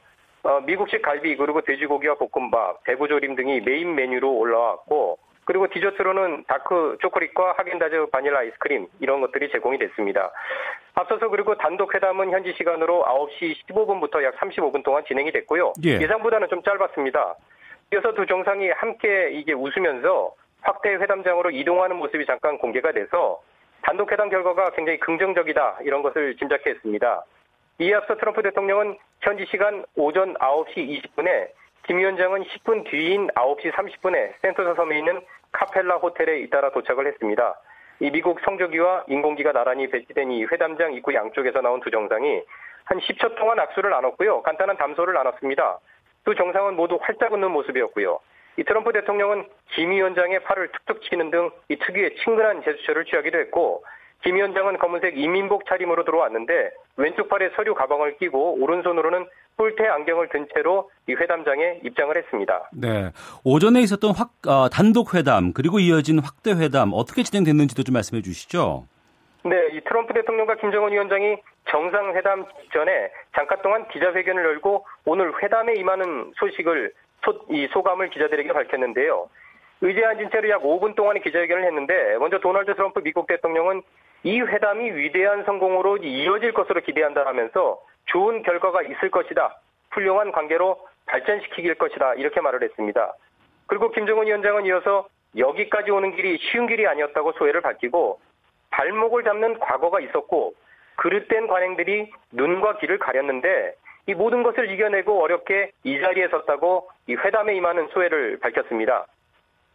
어, 0.43 0.61
미국식 0.61 1.01
갈비 1.01 1.35
그리고 1.35 1.59
돼지고기와 1.59 2.15
볶음밥, 2.15 2.85
대구조림 2.85 3.35
등이 3.35 3.59
메인 3.59 3.93
메뉴로 3.93 4.37
올라왔고 4.37 5.19
그리고 5.47 5.65
디저트로는 5.69 6.43
다크 6.45 6.97
초콜릿과 6.99 7.53
하겐다즈 7.57 8.07
바닐라 8.11 8.39
아이스크림 8.39 8.85
이런 8.99 9.21
것들이 9.21 9.49
제공이 9.49 9.77
됐습니다. 9.79 10.29
앞서서 10.93 11.29
그리고 11.29 11.55
단독 11.55 11.95
회담은 11.95 12.31
현지 12.31 12.53
시간으로 12.57 13.05
9시 13.05 13.55
15분부터 13.69 14.21
약 14.23 14.35
35분 14.35 14.83
동안 14.83 15.05
진행이 15.07 15.31
됐고요. 15.31 15.71
예. 15.85 16.01
예상보다는 16.01 16.49
좀 16.49 16.61
짧았습니다. 16.63 17.35
이어서 17.93 18.13
두 18.13 18.25
정상이 18.25 18.69
함께 18.71 19.29
이게 19.31 19.53
웃으면서 19.53 20.33
확대 20.61 20.89
회담장으로 20.95 21.51
이동하는 21.51 21.95
모습이 21.95 22.25
잠깐 22.25 22.57
공개가 22.57 22.91
돼서 22.91 23.41
단독 23.83 24.11
회담 24.11 24.29
결과가 24.29 24.71
굉장히 24.71 24.99
긍정적이다 24.99 25.79
이런 25.83 26.01
것을 26.01 26.35
짐작해 26.35 26.71
했습니다. 26.71 27.23
이에 27.79 27.93
앞서 27.93 28.17
트럼프 28.17 28.43
대통령은 28.43 28.97
현지 29.21 29.45
시간 29.45 29.85
오전 29.95 30.33
9시 30.33 30.75
20분에 31.15 31.47
김 31.87 31.99
위원장은 31.99 32.43
10분 32.43 32.89
뒤인 32.89 33.27
9시 33.27 33.71
30분에 33.71 34.33
센토사 34.41 34.73
섬에 34.75 34.97
있는 34.97 35.21
카펠라 35.51 35.97
호텔에 35.97 36.39
잇따라 36.39 36.71
도착을 36.71 37.07
했습니다. 37.07 37.55
이 37.99 38.11
미국 38.11 38.39
성조기와 38.41 39.05
인공기가 39.07 39.51
나란히 39.53 39.89
배치된 39.89 40.31
이 40.31 40.45
회담장 40.45 40.93
입구 40.93 41.13
양쪽에서 41.13 41.61
나온 41.61 41.79
두 41.79 41.89
정상이 41.89 42.41
한 42.85 42.99
10초 42.99 43.35
동안 43.35 43.59
악수를 43.59 43.89
나눴고요. 43.89 44.43
간단한 44.43 44.77
담소를 44.77 45.13
나눴습니다. 45.13 45.79
두 46.23 46.35
정상은 46.35 46.75
모두 46.75 46.97
활짝 47.01 47.33
웃는 47.33 47.51
모습이었고요. 47.51 48.19
이 48.57 48.63
트럼프 48.63 48.91
대통령은 48.91 49.47
김 49.71 49.91
위원장의 49.91 50.43
팔을 50.43 50.71
툭툭 50.71 51.01
치는 51.03 51.31
등 51.31 51.51
이 51.69 51.77
특유의 51.77 52.15
친근한 52.17 52.63
제스처를 52.63 53.05
취하기도 53.05 53.37
했고 53.37 53.83
김 54.23 54.35
위원장은 54.35 54.77
검은색 54.77 55.17
이민복 55.17 55.65
차림으로 55.67 56.03
들어왔는데 56.05 56.71
왼쪽 56.97 57.29
팔에 57.29 57.49
서류 57.55 57.75
가방을 57.75 58.17
끼고 58.17 58.61
오른손으로는 58.61 59.27
뿔테 59.57 59.87
안경을 59.87 60.29
든 60.29 60.47
채로 60.53 60.89
이 61.07 61.13
회담장에 61.13 61.81
입장을 61.83 62.15
했습니다. 62.15 62.69
네. 62.71 63.11
오전에 63.43 63.81
있었던 63.81 64.11
확, 64.11 64.29
어, 64.47 64.69
단독 64.69 65.15
회담 65.15 65.51
그리고 65.51 65.79
이어진 65.79 66.19
확대 66.19 66.51
회담 66.51 66.91
어떻게 66.93 67.23
진행됐는지도 67.23 67.83
좀 67.83 67.93
말씀해 67.93 68.21
주시죠. 68.21 68.85
네, 69.43 69.55
이 69.73 69.81
트럼프 69.81 70.13
대통령과 70.13 70.55
김정은 70.55 70.91
위원장이 70.91 71.37
정상회담 71.69 72.45
전에 72.73 73.11
잠깐 73.35 73.61
동안 73.61 73.87
기자회견을 73.89 74.43
열고 74.43 74.85
오늘 75.05 75.33
회담에 75.41 75.73
임하는 75.75 76.33
소식을 76.35 76.93
소, 77.25 77.45
이 77.49 77.67
소감을 77.71 78.09
기자들에게 78.09 78.51
밝혔는데요. 78.53 79.29
의자에 79.81 80.05
앉은 80.05 80.29
채로 80.31 80.49
약 80.49 80.63
5분 80.63 80.95
동안의 80.95 81.21
기자회견을 81.21 81.65
했는데 81.65 82.17
먼저 82.19 82.39
도널드 82.39 82.73
트럼프 82.75 83.01
미국 83.01 83.27
대통령은 83.27 83.81
이 84.23 84.41
회담이 84.41 84.91
위대한 84.91 85.43
성공으로 85.45 85.97
이어질 85.97 86.53
것으로 86.53 86.81
기대한다면서 86.81 87.79
좋은 88.07 88.43
결과가 88.43 88.81
있을 88.83 89.09
것이다. 89.11 89.57
훌륭한 89.91 90.31
관계로 90.31 90.87
발전시키길 91.05 91.75
것이다. 91.75 92.15
이렇게 92.15 92.41
말을 92.41 92.61
했습니다. 92.63 93.13
그리고 93.67 93.91
김정은 93.91 94.27
위원장은 94.27 94.65
이어서 94.65 95.07
여기까지 95.35 95.91
오는 95.91 96.15
길이 96.15 96.37
쉬운 96.37 96.67
길이 96.67 96.87
아니었다고 96.87 97.33
소회를 97.33 97.61
밝히고 97.61 98.19
발목을 98.71 99.23
잡는 99.23 99.59
과거가 99.59 99.99
있었고 100.01 100.53
그릇된 100.95 101.47
관행들이 101.47 102.11
눈과 102.31 102.77
귀를 102.77 102.97
가렸는데 102.97 103.75
이 104.07 104.13
모든 104.13 104.41
것을 104.43 104.71
이겨내고 104.71 105.21
어렵게 105.21 105.71
이 105.83 105.99
자리에 105.99 106.29
섰다고 106.29 106.89
이 107.07 107.15
회담에 107.15 107.55
임하는 107.55 107.87
소회를 107.89 108.39
밝혔습니다. 108.39 109.05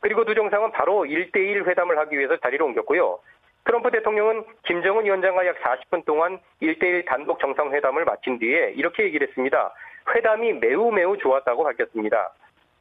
그리고 0.01 0.25
두 0.25 0.35
정상은 0.35 0.73
바로 0.73 1.05
1대1 1.05 1.67
회담을 1.67 1.99
하기 1.99 2.19
위해서 2.19 2.37
자리를 2.39 2.65
옮겼고요. 2.65 3.21
트럼프 3.65 3.91
대통령은 3.91 4.45
김정은 4.65 5.05
위원장과 5.05 5.47
약 5.47 5.57
40분 5.61 6.05
동안 6.05 6.41
1대1 6.61 7.07
단독 7.07 7.39
정상회담을 7.39 8.05
마친 8.05 8.39
뒤에 8.39 8.73
이렇게 8.77 9.05
얘기를 9.05 9.29
했습니다. 9.29 9.73
회담이 10.15 10.55
매우 10.55 10.91
매우 10.91 11.17
좋았다고 11.17 11.63
밝혔습니다. 11.63 12.33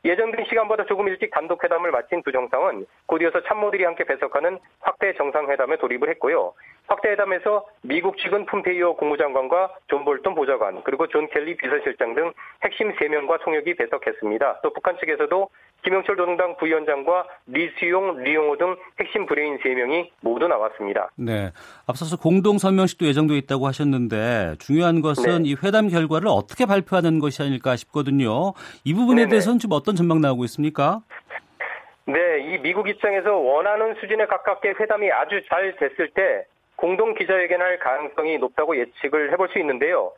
예정된 0.03 0.45
시간보다 0.45 0.85
조금 0.85 1.07
일찍 1.07 1.29
단독 1.29 1.63
회담을 1.63 1.91
마친 1.91 2.23
두 2.23 2.31
정상은 2.31 2.87
곧이어서 3.05 3.43
참모들이 3.43 3.83
함께 3.83 4.03
배석하는 4.03 4.57
확대 4.79 5.13
정상회담에 5.13 5.77
돌입을 5.77 6.09
했고요. 6.09 6.53
확대 6.87 7.09
회담에서 7.11 7.67
미국 7.83 8.17
측은 8.17 8.47
폼페이오 8.47 8.95
국무장관과 8.95 9.75
존 9.87 10.03
볼턴 10.03 10.33
보좌관 10.33 10.81
그리고 10.83 11.05
존 11.07 11.27
켈리 11.27 11.55
비서실장 11.55 12.15
등 12.15 12.33
핵심 12.63 12.91
3명과 12.95 13.41
총역이 13.43 13.75
배석했습니다. 13.75 14.61
또 14.63 14.73
북한 14.73 14.97
측에서도 14.97 15.49
김영철 15.83 16.15
노동당 16.15 16.55
부위원장과 16.57 17.25
리수용, 17.47 18.23
리용호 18.23 18.57
등 18.57 18.75
핵심 18.99 19.25
브레인 19.25 19.57
3명이 19.59 20.09
모두 20.21 20.47
나왔습니다. 20.47 21.09
네. 21.15 21.51
앞서서 21.87 22.17
공동 22.17 22.57
서명식도 22.57 23.05
예정돼 23.07 23.35
있다고 23.37 23.67
하셨는데 23.67 24.55
중요한 24.59 25.01
것은 25.01 25.43
네. 25.43 25.49
이 25.49 25.55
회담 25.63 25.87
결과를 25.87 26.27
어떻게 26.27 26.65
발표하는 26.65 27.19
것이 27.19 27.41
아닐까 27.41 27.75
싶거든요. 27.75 28.53
이 28.83 28.93
부분에 28.93 29.21
네네. 29.21 29.29
대해서는 29.29 29.59
지금 29.59 29.75
어떤 29.75 29.95
전망 29.95 30.21
나오고 30.21 30.43
있습니까? 30.45 31.01
네, 32.05 32.39
이 32.41 32.57
미국 32.59 32.87
입장에서 32.89 33.35
원하는 33.35 33.95
수준에 33.99 34.25
가깝게 34.25 34.73
회담이 34.79 35.11
아주 35.11 35.41
잘 35.47 35.75
됐을 35.77 36.09
때 36.09 36.45
공동 36.75 37.13
기자회견할 37.13 37.79
가능성이 37.79 38.37
높다고 38.37 38.75
예측을 38.77 39.31
해볼 39.33 39.49
수 39.49 39.59
있는데요. 39.59 40.11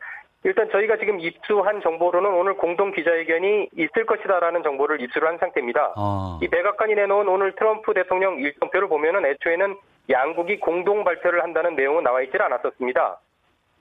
일단 0.43 0.69
저희가 0.71 0.97
지금 0.97 1.19
입수한 1.19 1.81
정보로는 1.81 2.29
오늘 2.33 2.55
공동 2.55 2.91
기자회견이 2.91 3.69
있을 3.77 4.05
것이다라는 4.05 4.63
정보를 4.63 5.01
입수를 5.01 5.27
한 5.27 5.37
상태입니다. 5.37 5.93
아. 5.95 6.39
이 6.41 6.47
백악관이 6.47 6.95
내놓은 6.95 7.27
오늘 7.29 7.55
트럼프 7.55 7.93
대통령 7.93 8.37
일정표를 8.39 8.89
보면은 8.89 9.25
애초에는 9.25 9.77
양국이 10.09 10.59
공동 10.59 11.05
발표를 11.05 11.43
한다는 11.43 11.75
내용은 11.75 12.03
나와 12.03 12.21
있질 12.21 12.41
않았었습니다. 12.41 13.19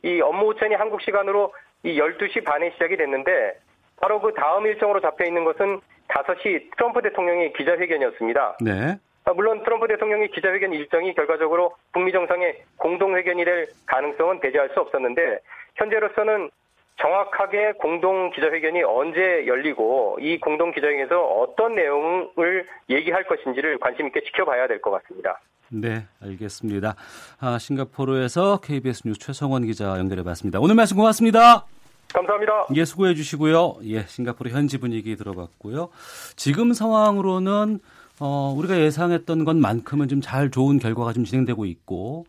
이 0.05 0.21
업무 0.21 0.47
오천이 0.47 0.75
한국 0.75 1.03
시간으로 1.03 1.53
이 1.83 1.99
12시 1.99 2.45
반에 2.45 2.71
시작이 2.73 2.97
됐는데 2.97 3.55
바로 4.01 4.21
그 4.21 4.33
다음 4.35 4.67
일정으로 4.67 5.01
잡혀 5.01 5.25
있는 5.25 5.45
것은 5.45 5.81
5시 6.09 6.77
트럼프 6.77 7.03
대통령의 7.03 7.53
기자회견이었습니다. 7.55 8.59
네. 8.61 8.97
아, 9.25 9.33
물론 9.33 9.63
트럼프 9.63 9.87
대통령의 9.89 10.31
기자회견 10.31 10.73
일정이 10.73 11.15
결과적으로 11.15 11.77
북미 11.93 12.13
정상의 12.13 12.63
공동회견이 12.77 13.45
될 13.45 13.67
가능성은 13.87 14.41
배제할 14.41 14.71
수 14.71 14.81
없었는데 14.81 15.39
현재로서는 15.77 16.51
정확하게 17.01 17.73
공동 17.81 18.31
기자회견이 18.31 18.83
언제 18.85 19.47
열리고 19.47 20.19
이 20.21 20.39
공동 20.39 20.71
기자회견에서 20.73 21.21
어떤 21.21 21.75
내용을 21.75 22.67
얘기할 22.91 23.25
것인지를 23.25 23.79
관심 23.79 24.07
있게 24.07 24.21
지켜봐야 24.23 24.69
될 24.69 24.81
것 24.81 24.91
같습니다. 25.03 25.41
네, 25.71 26.05
알겠습니다. 26.23 26.95
아, 27.41 27.59
싱가포르에서 27.59 28.61
KBS 28.61 29.03
뉴스 29.07 29.19
최성원 29.21 29.65
기자 29.65 29.99
연결해 29.99 30.23
봤습니다. 30.23 30.61
오늘 30.61 30.75
말씀 30.75 30.97
고맙습니다. 30.99 31.65
감사합니다. 32.13 32.67
예, 32.77 32.85
수고해 32.85 33.15
주시고요. 33.15 33.77
예, 33.85 34.03
싱가포르 34.03 34.51
현지 34.51 34.79
분위기 34.79 35.17
들어봤고요. 35.17 35.89
지금 36.37 36.75
상황으로는 36.75 37.79
어, 38.21 38.55
우리가 38.57 38.79
예상했던 38.79 39.45
것만큼은 39.47 40.09
좀 40.09 40.21
잘 40.21 40.51
좋은 40.51 40.79
결과가 40.79 41.15
좀 41.15 41.25
진행되고 41.25 41.65
있고 41.65 42.27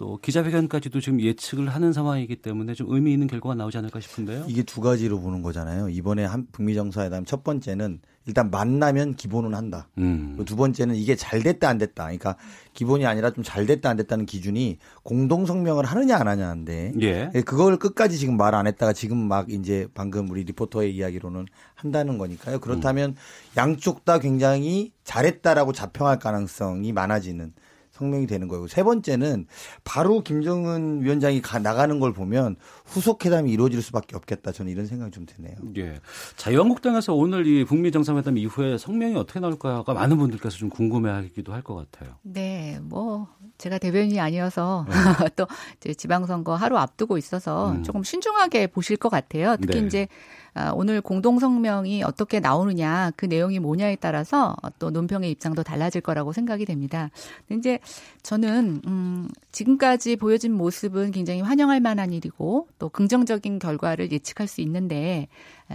또 0.00 0.16
기자회견까지도 0.22 0.98
지금 1.02 1.20
예측을 1.20 1.68
하는 1.68 1.92
상황이기 1.92 2.36
때문에 2.36 2.72
좀 2.72 2.86
의미 2.88 3.12
있는 3.12 3.26
결과가 3.26 3.54
나오지 3.54 3.76
않을까 3.76 4.00
싶은데요. 4.00 4.46
이게 4.48 4.62
두 4.62 4.80
가지로 4.80 5.20
보는 5.20 5.42
거잖아요. 5.42 5.90
이번에 5.90 6.24
한 6.24 6.46
북미 6.52 6.74
정상회담 6.74 7.26
첫 7.26 7.44
번째는 7.44 8.00
일단 8.24 8.50
만나면 8.50 9.14
기본은 9.16 9.54
한다. 9.54 9.88
음. 9.98 10.42
두 10.46 10.56
번째는 10.56 10.94
이게 10.94 11.16
잘 11.16 11.42
됐다 11.42 11.68
안 11.68 11.76
됐다. 11.76 12.04
그러니까 12.04 12.36
기본이 12.72 13.04
아니라 13.04 13.28
좀 13.30 13.44
잘 13.44 13.66
됐다 13.66 13.90
안 13.90 13.98
됐다는 13.98 14.24
기준이 14.24 14.78
공동 15.02 15.44
성명을 15.44 15.84
하느냐 15.84 16.16
안 16.16 16.28
하냐인데 16.28 16.94
예. 17.02 17.30
예. 17.34 17.40
그걸 17.42 17.76
끝까지 17.76 18.16
지금 18.16 18.38
말 18.38 18.54
안 18.54 18.66
했다가 18.66 18.94
지금 18.94 19.18
막 19.18 19.50
이제 19.50 19.86
방금 19.92 20.30
우리 20.30 20.44
리포터의 20.44 20.96
이야기로는 20.96 21.44
한다는 21.74 22.16
거니까요. 22.16 22.58
그렇다면 22.60 23.10
음. 23.10 23.16
양쪽 23.58 24.06
다 24.06 24.18
굉장히 24.18 24.92
잘했다라고 25.04 25.74
자평할 25.74 26.18
가능성이 26.18 26.92
많아지는 26.94 27.52
성명이 28.00 28.26
되는 28.26 28.48
거고 28.48 28.66
세 28.66 28.82
번째는 28.82 29.46
바로 29.84 30.22
김정은 30.22 31.02
위원장이 31.02 31.42
가, 31.42 31.58
나가는 31.58 32.00
걸 32.00 32.12
보면 32.12 32.56
후속 32.86 33.24
회담이 33.24 33.50
이루어질 33.52 33.82
수밖에 33.82 34.16
없겠다. 34.16 34.52
저는 34.52 34.72
이런 34.72 34.86
생각이 34.86 35.12
좀 35.12 35.26
드네요. 35.26 35.54
예. 35.76 36.00
자유한국당에서 36.36 37.14
오늘 37.14 37.46
이 37.46 37.64
북미 37.64 37.92
정상회담 37.92 38.38
이후에 38.38 38.78
성명이 38.78 39.14
어떻게 39.16 39.38
나올까가 39.38 39.92
많은 39.94 40.16
분들께서 40.16 40.56
좀 40.56 40.70
궁금해하기도 40.70 41.52
할 41.52 41.60
것 41.60 41.74
같아요. 41.74 42.14
네, 42.22 42.78
뭐 42.82 43.28
제가 43.58 43.76
대변인이 43.76 44.18
아니어서 44.18 44.86
네. 44.88 44.94
또 45.36 45.46
지방선거 45.94 46.54
하루 46.54 46.78
앞두고 46.78 47.18
있어서 47.18 47.72
음. 47.72 47.82
조금 47.82 48.02
신중하게 48.02 48.68
보실 48.68 48.96
것 48.96 49.10
같아요. 49.10 49.56
특히 49.60 49.82
네. 49.82 49.86
이제 49.86 50.08
아, 50.10 50.39
오늘 50.74 51.00
공동성명이 51.00 52.02
어떻게 52.02 52.40
나오느냐 52.40 53.12
그 53.16 53.26
내용이 53.26 53.58
뭐냐에 53.58 53.96
따라서 53.96 54.56
또 54.78 54.90
논평의 54.90 55.30
입장도 55.30 55.62
달라질 55.62 56.00
거라고 56.00 56.32
생각이 56.32 56.64
됩니다. 56.64 57.10
이제 57.50 57.78
저는 58.22 58.82
음 58.86 59.28
지금까지 59.52 60.16
보여진 60.16 60.52
모습은 60.52 61.12
굉장히 61.12 61.40
환영할 61.40 61.80
만한 61.80 62.12
일이고 62.12 62.68
또 62.78 62.88
긍정적인 62.88 63.58
결과를 63.58 64.12
예측할 64.12 64.46
수 64.48 64.60
있는데 64.60 65.28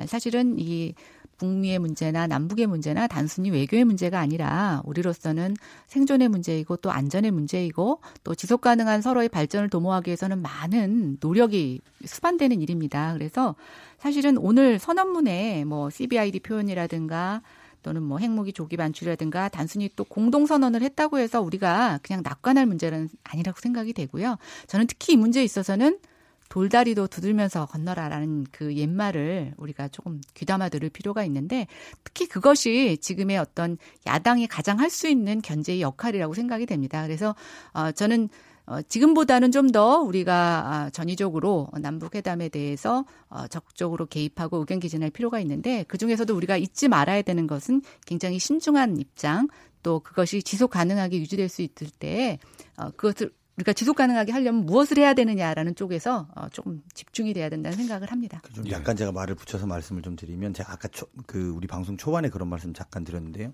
사실은 0.07 0.55
이 0.59 0.93
북미의 1.37 1.79
문제나 1.79 2.27
남북의 2.27 2.67
문제나 2.67 3.07
단순히 3.07 3.49
외교의 3.51 3.85
문제가 3.85 4.19
아니라 4.19 4.81
우리로서는 4.85 5.55
생존의 5.87 6.29
문제이고 6.29 6.77
또 6.77 6.91
안전의 6.91 7.31
문제이고 7.31 7.99
또 8.23 8.35
지속 8.35 8.61
가능한 8.61 9.01
서로의 9.01 9.29
발전을 9.29 9.69
도모하기 9.69 10.09
위해서는 10.09 10.41
많은 10.41 11.17
노력이 11.19 11.81
수반되는 12.05 12.61
일입니다. 12.61 13.13
그래서 13.13 13.55
사실은 13.97 14.37
오늘 14.37 14.79
선언문에 14.79 15.65
뭐 15.65 15.89
CBID 15.89 16.39
표현이라든가 16.39 17.41
또는 17.85 18.01
뭐 18.01 18.17
핵무기 18.17 18.51
조기 18.51 18.77
반출이라든가 18.77 19.47
단순히 19.49 19.89
또 19.95 20.03
공동 20.03 20.47
선언을 20.47 20.81
했다고 20.81 21.19
해서 21.19 21.39
우리가 21.39 21.99
그냥 22.01 22.23
낙관할 22.23 22.65
문제는 22.65 23.09
아니라고 23.23 23.59
생각이 23.59 23.93
되고요. 23.93 24.37
저는 24.65 24.87
특히 24.87 25.13
이 25.13 25.17
문제에 25.17 25.43
있어서는 25.43 25.99
돌다리도 26.49 27.07
두들면서 27.07 27.65
건너라라는 27.65 28.45
그 28.51 28.75
옛말을 28.75 29.53
우리가 29.57 29.87
조금 29.89 30.21
귀담아 30.35 30.69
들을 30.69 30.89
필요가 30.89 31.23
있는데 31.25 31.67
특히 32.03 32.27
그것이 32.27 32.97
지금의 33.01 33.37
어떤 33.37 33.77
야당이 34.05 34.47
가장 34.47 34.79
할 34.79 34.89
수 34.89 35.07
있는 35.09 35.41
견제의 35.41 35.81
역할이라고 35.81 36.33
생각이 36.33 36.65
됩니다. 36.65 37.03
그래서 37.03 37.35
어 37.73 37.91
저는 37.91 38.29
어, 38.67 38.81
지금보다는 38.81 39.51
좀 39.51 39.71
더 39.71 39.99
우리가 39.99 40.33
아, 40.73 40.89
전위적으로 40.91 41.67
남북 41.81 42.15
회담에 42.15 42.49
대해서 42.49 43.03
어, 43.29 43.47
적극적으로 43.47 44.05
개입하고 44.05 44.57
의견 44.57 44.79
개진할 44.79 45.09
필요가 45.09 45.39
있는데 45.41 45.83
그 45.87 45.97
중에서도 45.97 46.33
우리가 46.35 46.55
잊지 46.57 46.87
말아야 46.87 47.21
되는 47.23 47.45
것은 47.47 47.81
굉장히 48.05 48.39
신중한 48.39 48.97
입장 48.99 49.47
또 49.83 49.99
그것이 49.99 50.41
지속 50.43 50.71
가능하게 50.71 51.17
유지될 51.17 51.49
수 51.49 51.61
있을 51.61 51.87
때 51.99 52.39
어, 52.77 52.89
그것을 52.91 53.31
우리가 53.57 53.73
지속 53.73 53.95
가능하게 53.95 54.31
하려면 54.31 54.65
무엇을 54.65 54.97
해야 54.97 55.13
되느냐라는 55.13 55.75
쪽에서 55.75 56.27
어, 56.35 56.49
조금 56.49 56.81
집중이 56.93 57.33
돼야 57.33 57.49
된다는 57.49 57.77
생각을 57.77 58.11
합니다. 58.11 58.41
좀 58.53 58.69
약간 58.69 58.95
제가 58.95 59.11
말을 59.11 59.35
붙여서 59.35 59.65
말씀을 59.65 60.01
좀 60.01 60.15
드리면 60.15 60.53
제가 60.53 60.73
아까 60.73 60.87
초, 60.89 61.07
그 61.25 61.49
우리 61.49 61.67
방송 61.67 61.95
초반에 61.95 62.29
그런 62.29 62.49
말씀 62.49 62.73
잠깐 62.73 63.03
드렸는데요. 63.03 63.53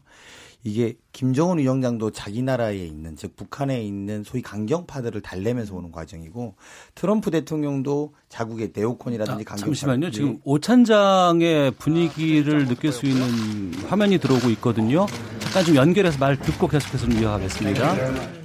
이게 0.63 0.95
김정은 1.11 1.57
위원장도 1.57 2.11
자기 2.11 2.41
나라에 2.41 2.77
있는 2.77 3.15
즉 3.15 3.35
북한에 3.35 3.81
있는 3.81 4.23
소위 4.23 4.41
강경파들을 4.41 5.21
달래면서 5.21 5.75
오는 5.75 5.91
과정이고 5.91 6.55
트럼프 6.95 7.31
대통령도 7.31 8.13
자국의 8.29 8.71
네오콘이라든지 8.73 9.41
아, 9.41 9.49
강경파 9.49 9.65
잠시만요. 9.65 10.11
지금 10.11 10.37
오찬장의 10.43 11.71
분위기를 11.71 12.67
느낄 12.67 12.91
수 12.91 13.05
있는 13.05 13.73
화면이 13.87 14.19
들어오고 14.19 14.49
있거든요. 14.51 15.07
잠깐 15.39 15.65
좀 15.65 15.75
연결해서 15.75 16.17
말 16.17 16.37
듣고 16.39 16.67
계속해서 16.67 17.07
좀 17.09 17.19
이어가겠습니다. 17.19 17.95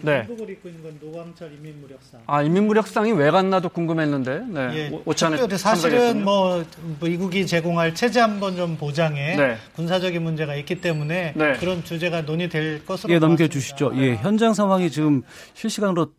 네. 0.03 0.27
인민무력상. 0.27 2.21
아 2.27 2.43
인민무력상이 2.43 3.13
왜 3.13 3.31
갔나도 3.31 3.69
궁금했는데. 3.69 4.45
네. 4.49 4.61
예, 4.75 5.01
오찬에 5.05 5.57
사실은 5.57 6.25
뭐 6.25 6.65
미국이 7.01 7.47
제공할 7.47 7.95
체제 7.95 8.21
한번 8.21 8.57
좀 8.57 8.77
보장에 8.77 9.37
네. 9.37 9.57
군사적인 9.75 10.21
문제가 10.23 10.57
있기 10.57 10.81
때문에 10.81 11.35
네. 11.37 11.53
그런 11.55 11.85
주제 11.85 12.06
문제가 12.07 12.23
논의될 12.23 12.85
것으로 12.85 13.13
예, 13.13 13.19
넘겨주시죠. 13.19 13.93
예, 13.97 14.17
현장 14.17 14.55
상황이 14.55 14.91
지금 14.91 15.23
실시간으로 15.55 16.13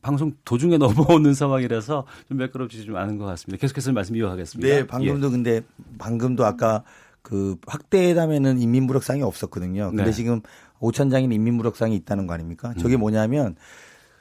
방송 0.00 0.32
도중에 0.44 0.78
넘어오는 0.78 1.34
상황이라서 1.34 2.06
좀 2.28 2.38
매끄럽지 2.38 2.84
좀 2.84 2.96
않은 2.96 3.18
것 3.18 3.24
같습니다. 3.26 3.60
계속해서 3.60 3.92
말씀 3.92 4.16
이어가겠습니다. 4.16 4.74
네, 4.74 4.86
방금도 4.86 5.26
예. 5.26 5.30
근데 5.30 5.60
방금도 5.98 6.44
아까 6.44 6.82
그 7.22 7.56
확대회담에는 7.66 8.58
인민무력상이 8.58 9.22
없었거든요. 9.22 9.90
근데 9.90 10.04
네. 10.04 10.12
지금 10.12 10.40
오천장인 10.80 11.30
인민무력상이 11.30 11.94
있다는 11.96 12.26
거 12.26 12.34
아닙니까? 12.34 12.74
저게 12.78 12.96
음. 12.96 13.00
뭐냐면 13.00 13.54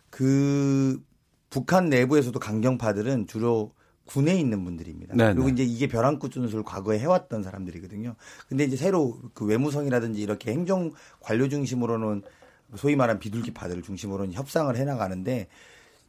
그 0.09 1.01
북한 1.49 1.89
내부에서도 1.89 2.37
강경파들은 2.37 3.27
주로 3.27 3.73
군에 4.05 4.35
있는 4.37 4.63
분들입니다. 4.63 5.15
네네. 5.15 5.33
그리고 5.33 5.47
네. 5.47 5.53
이제 5.53 5.63
이게 5.63 5.87
벼랑끝 5.87 6.31
준수를 6.31 6.63
과거에 6.63 6.99
해왔던 6.99 7.43
사람들이거든요. 7.43 8.15
근데 8.49 8.63
이제 8.63 8.75
새로 8.75 9.19
그 9.33 9.45
외무성이라든지 9.45 10.21
이렇게 10.21 10.51
행정 10.51 10.91
관료 11.19 11.47
중심으로는 11.47 12.23
소위 12.75 12.95
말하는 12.95 13.19
비둘기파들을 13.19 13.81
중심으로는 13.83 14.33
협상을 14.33 14.75
해나가는데 14.75 15.47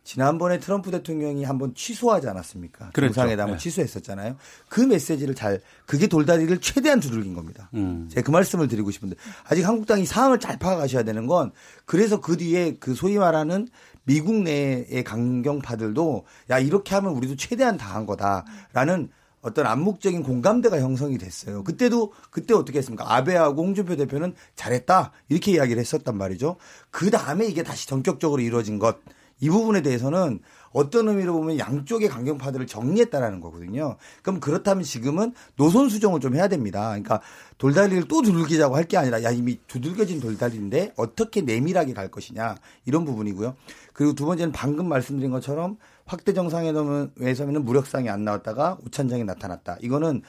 지난번에 0.04 0.58
트럼프 0.58 0.90
대통령이 0.90 1.44
한번 1.44 1.74
취소하지 1.74 2.28
않았습니까? 2.28 2.90
그렇죠. 2.90 3.14
정상회담을 3.14 3.54
네. 3.54 3.58
취소했었잖아요. 3.58 4.36
그 4.68 4.80
메시지를 4.80 5.34
잘 5.34 5.60
그게 5.86 6.08
돌다리를 6.08 6.60
최대한 6.60 6.98
두들긴 6.98 7.34
겁니다. 7.34 7.70
음. 7.74 8.08
제가 8.10 8.24
그 8.24 8.30
말씀을 8.32 8.66
드리고 8.66 8.90
싶은데 8.90 9.14
아직 9.44 9.62
한국당이 9.62 10.04
상황을 10.04 10.40
잘 10.40 10.58
파악하셔야 10.58 11.04
되는 11.04 11.26
건 11.26 11.52
그래서 11.84 12.20
그 12.20 12.36
뒤에 12.36 12.78
그 12.80 12.94
소위 12.94 13.16
말하는 13.16 13.68
미국 14.04 14.34
내의 14.42 15.04
강경파들도 15.04 16.24
야 16.50 16.58
이렇게 16.58 16.94
하면 16.94 17.12
우리도 17.12 17.36
최대한 17.36 17.76
당한 17.76 18.06
거다라는 18.06 19.10
어떤 19.42 19.66
암묵적인 19.66 20.22
공감대가 20.22 20.80
형성이 20.80 21.18
됐어요. 21.18 21.64
그때도 21.64 22.12
그때 22.30 22.54
어떻게 22.54 22.78
했습니까? 22.78 23.12
아베하고 23.14 23.62
홍준표 23.62 23.96
대표는 23.96 24.34
잘했다 24.54 25.12
이렇게 25.28 25.52
이야기를 25.52 25.80
했었단 25.80 26.16
말이죠. 26.16 26.56
그 26.90 27.10
다음에 27.10 27.46
이게 27.46 27.62
다시 27.62 27.88
전격적으로 27.88 28.40
이루어진 28.40 28.78
것. 28.78 28.98
이 29.40 29.50
부분에 29.50 29.82
대해서는 29.82 30.38
어떤 30.70 31.08
의미로 31.08 31.32
보면 31.32 31.58
양쪽의 31.58 32.08
강경파들을 32.08 32.68
정리했다라는 32.68 33.40
거거든요. 33.40 33.96
그럼 34.22 34.38
그렇다면 34.38 34.84
지금은 34.84 35.34
노선 35.56 35.88
수정을 35.88 36.20
좀 36.20 36.36
해야 36.36 36.46
됩니다. 36.46 36.88
그러니까 36.90 37.20
돌다리를 37.62 38.08
또 38.08 38.22
두들기자고 38.22 38.74
할 38.74 38.82
게 38.82 38.96
아니라 38.96 39.22
야 39.22 39.30
이미 39.30 39.56
두들겨진 39.68 40.20
돌다리인데 40.20 40.94
어떻게 40.96 41.42
내밀하게 41.42 41.94
갈 41.94 42.08
것이냐 42.08 42.56
이런 42.84 43.04
부분이고요. 43.04 43.54
그리고 43.92 44.14
두 44.14 44.26
번째는 44.26 44.50
방금 44.50 44.88
말씀드린 44.88 45.30
것처럼 45.30 45.76
확대 46.04 46.32
정상회담에서는 46.34 47.64
무력상이 47.64 48.10
안 48.10 48.24
나왔다가 48.24 48.78
오찬장이 48.84 49.22
나타났다. 49.22 49.76
이거는 49.80 50.22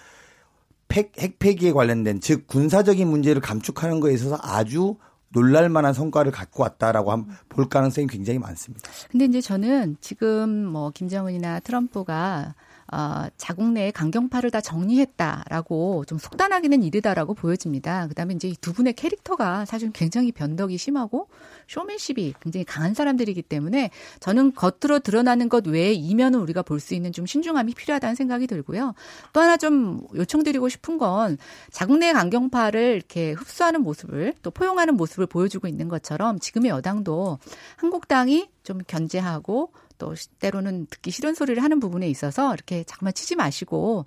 핵, 0.92 1.14
핵폐기에 1.18 1.72
관련된 1.72 2.22
즉 2.22 2.46
군사적인 2.46 3.08
문제를 3.08 3.42
감축하는 3.42 4.00
거에 4.00 4.14
있어서 4.14 4.38
아주 4.40 4.98
놀랄 5.30 5.70
만한 5.70 5.94
성과를 5.94 6.32
갖고 6.32 6.62
왔다라고 6.62 7.12
하면 7.12 7.30
볼 7.50 7.68
가능성이 7.68 8.06
굉장히 8.06 8.38
많습니다. 8.38 8.92
근데 9.10 9.26
이제 9.26 9.42
저는 9.42 9.98
지금 10.00 10.66
뭐 10.68 10.92
김정은이나 10.92 11.62
트럼프가 11.62 12.54
어, 12.92 13.26
자국 13.38 13.72
내에 13.72 13.92
강경파를 13.92 14.52
다 14.52 14.62
정리했다라고 14.62 16.06
좀 16.06 16.18
속단하기는 16.18 16.84
이르다라고 16.84 17.34
보여집니다. 17.34 18.08
그다음에 18.08 18.36
이제 18.36 18.48
이두 18.50 18.74
분의 18.74 18.94
캐릭터가 18.94 19.66
사실 19.66 19.92
굉장히 19.92 20.32
변덕이 20.32 20.78
심하고 20.78 21.28
쇼맨십이 21.68 22.36
굉장히 22.42 22.66
강한 22.66 22.94
사람들이기 22.94 23.42
때문에 23.42 23.90
저는 24.20 24.54
겉으로 24.54 25.00
드러나는 25.00 25.50
것 25.50 25.66
외에 25.66 25.94
이면은 25.94 26.40
우리가 26.40 26.62
볼 26.62 26.84
수 26.84 26.94
있는 26.94 27.14
좀 27.14 27.26
신중함이 27.26 27.74
필요하다는 27.74 28.16
생각이 28.16 28.46
들고요. 28.46 28.94
또 29.32 29.40
하나 29.40 29.58
좀 29.58 30.06
요청드리고 30.14 30.68
싶은 30.70 30.98
건 30.98 31.38
자국 31.72 31.98
내 31.98 32.12
강경파를 32.12 32.96
이렇게 32.96 33.32
흡수하는 33.32 33.82
모습을 33.82 34.34
또 34.42 34.52
포용하는 34.52 34.96
모습을 34.98 35.26
보여주고 35.26 35.68
있는 35.68 35.88
것처럼 35.88 36.40
지금의 36.40 36.72
여당도 36.72 37.40
한국당이 37.78 38.50
좀 38.64 38.80
견제하고 38.86 39.72
또 40.04 40.14
때로는 40.40 40.88
듣기 40.90 41.12
싫은 41.12 41.34
소리를 41.34 41.64
하는 41.64 41.80
부분에 41.80 42.10
있어서 42.10 42.54
이렇게 42.54 42.84
자꾸만 42.84 43.14
치지 43.14 43.38
마시고 43.38 44.06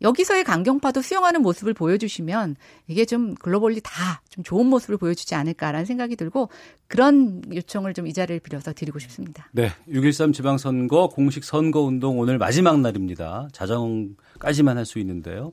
여기서의 0.00 0.42
강경파도 0.44 1.00
수용하는 1.02 1.42
모습을 1.42 1.74
보여주시면 1.74 2.56
이게 2.88 3.04
좀 3.04 3.34
글로벌리 3.34 3.80
다 3.82 4.20
좀 4.32 4.42
좋은 4.44 4.66
모습을 4.66 4.96
보여주지 4.96 5.34
않을까라는 5.34 5.84
생각이 5.84 6.16
들고 6.16 6.48
그런 6.86 7.42
요청을 7.54 7.92
좀 7.92 8.06
이 8.06 8.12
자리를 8.14 8.40
빌어서 8.40 8.72
드리고 8.72 8.98
싶습니다. 8.98 9.46
네. 9.52 9.70
6.13 9.88 10.32
지방선거 10.32 11.08
공식 11.08 11.44
선거운동 11.44 12.18
오늘 12.18 12.38
마지막 12.38 12.80
날입니다. 12.80 13.48
자정까지만 13.52 14.78
할 14.78 14.86
수 14.86 14.98
있는데요. 15.00 15.52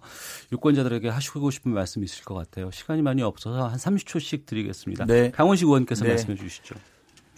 유권자들에게 0.51 1.09
하시고 1.09 1.51
싶은 1.51 1.71
말씀 1.73 2.03
있을 2.03 2.23
것 2.23 2.35
같아요. 2.35 2.71
시간이 2.71 3.01
많이 3.01 3.21
없어서 3.21 3.67
한 3.67 3.77
30초씩 3.77 4.45
드리겠습니다. 4.45 5.05
네. 5.05 5.29
강원식 5.31 5.67
의원께서 5.67 6.05
네. 6.05 6.11
말씀해 6.11 6.37
주시죠. 6.37 6.75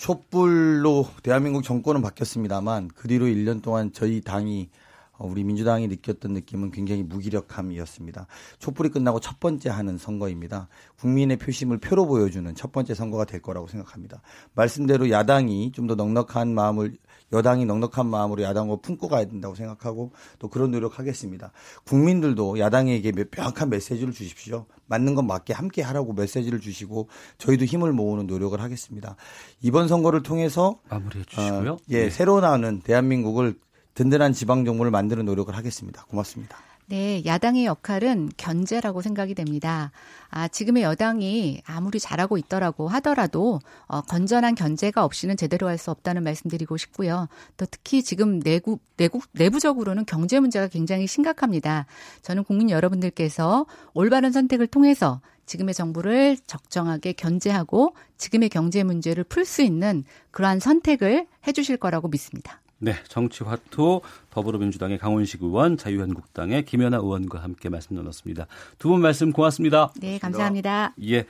촛불로 0.02 1.06
대한민국 1.22 1.62
정권은 1.62 2.02
바뀌었습니다만 2.02 2.90
그 2.96 3.08
뒤로 3.08 3.28
1년 3.28 3.62
동안 3.62 3.92
저희 3.94 4.20
당이 4.20 4.72
어, 5.20 5.28
우리 5.28 5.44
민주당이 5.44 5.88
느꼈던 5.90 6.34
느낌은 6.34 6.72
굉장히 6.72 7.04
무기력함이었습니다. 7.04 8.26
촛불이 8.58 8.90
끝나고 8.90 9.20
첫 9.20 9.40
번째 9.40 9.70
하는 9.70 10.00
선거입니다. 10.00 10.70
국민의 10.98 11.38
표심을 11.38 11.78
표로 11.78 12.08
보여주는 12.08 12.56
첫 12.56 12.72
번째 12.72 12.96
선거가 12.96 13.26
될 13.26 13.44
거라고 13.44 13.68
생각합니다. 13.68 14.24
말씀대로 14.56 15.12
야당이 15.12 15.72
좀 15.72 15.86
더 15.86 15.94
넉넉한 15.94 16.52
마음을 16.52 16.98
여당이 17.34 17.66
넉넉한 17.66 18.08
마음으로 18.08 18.44
야당을 18.44 18.78
품고 18.82 19.08
가야 19.08 19.26
된다고 19.26 19.56
생각하고 19.56 20.12
또 20.40 20.48
그런 20.48 20.72
노력하겠습니다. 20.72 21.52
국민들도 21.86 22.60
야당에게 22.60 23.14
명확한 23.36 23.70
메시지를 23.70 24.14
주십시오. 24.14 24.66
맞는 24.88 25.16
건 25.16 25.28
맞게 25.28 25.54
함께 25.54 25.82
하라고 25.82 26.14
메시지를 26.14 26.60
주시고 26.60 27.08
저희도 27.38 27.66
힘을 27.66 27.94
모으는 27.94 28.28
노력을 28.28 28.60
하겠습니다. 28.60 29.16
이번 29.62 29.88
선거를 29.88 30.24
통해서 30.24 30.80
마무리해 30.90 31.26
주시고요. 31.26 31.74
어, 31.74 31.78
예, 31.90 32.04
네. 32.04 32.10
새로 32.10 32.40
나오는 32.42 32.82
대한민국을 32.82 33.56
든든한 33.94 34.34
지방 34.34 34.66
정부를 34.66 34.92
만드는 34.92 35.26
노력을 35.26 35.56
하겠습니다. 35.56 36.06
고맙습니다. 36.06 36.58
네, 36.92 37.24
야당의 37.26 37.64
역할은 37.64 38.30
견제라고 38.36 39.02
생각이 39.02 39.34
됩니다. 39.34 39.94
아, 40.30 40.50
지금의 40.50 40.84
여당이 40.84 41.62
아무리 41.66 42.02
잘하고 42.02 42.38
있더라고 42.38 42.90
하더라도 42.90 43.62
어, 43.88 44.02
건전한 44.02 44.56
견제가 44.56 45.06
없이는 45.06 45.38
제대로 45.38 45.70
할 45.70 45.78
수 45.78 45.90
없다는 45.90 46.22
말씀드리고 46.24 46.76
싶고요. 46.76 47.30
또 47.56 47.66
특히 47.66 48.04
지금 48.04 48.42
내국 48.42 48.84
내국 48.98 49.24
내부적으로는 49.32 50.06
경제 50.06 50.42
문제가 50.42 50.68
굉장히 50.68 51.08
심각합니다. 51.08 51.86
저는 52.24 52.44
국민 52.44 52.70
여러분들께서 52.70 53.66
올바른 53.94 54.34
선택을 54.34 54.68
통해서 54.68 55.22
지금의 55.46 55.74
정부를 55.74 56.38
적정하게 56.46 57.14
견제하고 57.14 57.96
지금의 58.18 58.50
경제 58.50 58.84
문제를 58.84 59.24
풀 59.24 59.46
수 59.46 59.62
있는 59.62 60.04
그러한 60.32 60.60
선택을 60.60 61.26
해주실 61.48 61.78
거라고 61.78 62.10
믿습니다. 62.10 62.62
네, 62.84 62.96
정치화투 63.08 64.02
더불어민주당의 64.32 64.98
강원식 64.98 65.44
의원, 65.44 65.78
자유한국당의 65.78 66.66
김연아 66.66 66.98
의원과 66.98 67.44
함께 67.44 67.70
말씀 67.70 67.96
나눴습니다. 67.96 68.48
두 68.80 68.90
분 68.90 69.02
말씀 69.02 69.32
고맙습니다. 69.32 69.94
네, 70.02 70.18
감사합니다. 70.18 70.94
예. 71.08 71.26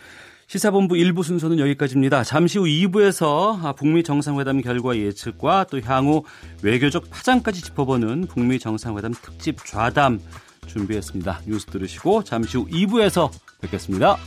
시사본부 0.47 0.95
1부 0.95 1.23
순서는 1.23 1.59
여기까지입니다. 1.59 2.23
잠시 2.23 2.57
후 2.57 2.65
2부에서 2.65 3.75
북미 3.75 4.03
정상회담 4.03 4.61
결과 4.61 4.95
예측과 4.97 5.65
또 5.69 5.79
향후 5.81 6.23
외교적 6.61 7.09
파장까지 7.09 7.61
짚어보는 7.61 8.27
북미 8.27 8.57
정상회담 8.59 9.13
특집 9.21 9.57
좌담 9.65 10.19
준비했습니다. 10.67 11.41
뉴스 11.47 11.65
들으시고 11.67 12.23
잠시 12.23 12.57
후 12.57 12.65
2부에서 12.67 13.29
뵙겠습니다. 13.61 14.17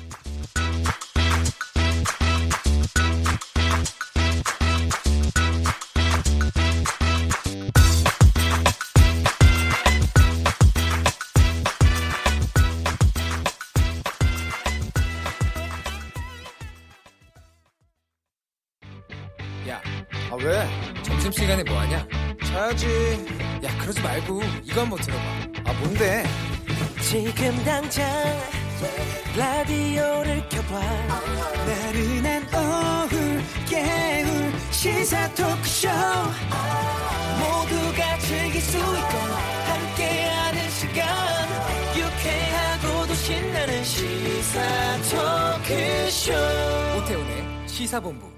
시사본부. 47.74 48.30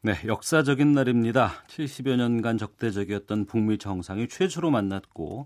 네, 0.00 0.14
역사적인 0.24 0.92
날입니다. 0.92 1.52
70여 1.66 2.16
년간 2.16 2.56
적대적이었던 2.56 3.44
북미 3.44 3.76
정상이 3.76 4.26
최초로 4.26 4.70
만났고 4.70 5.44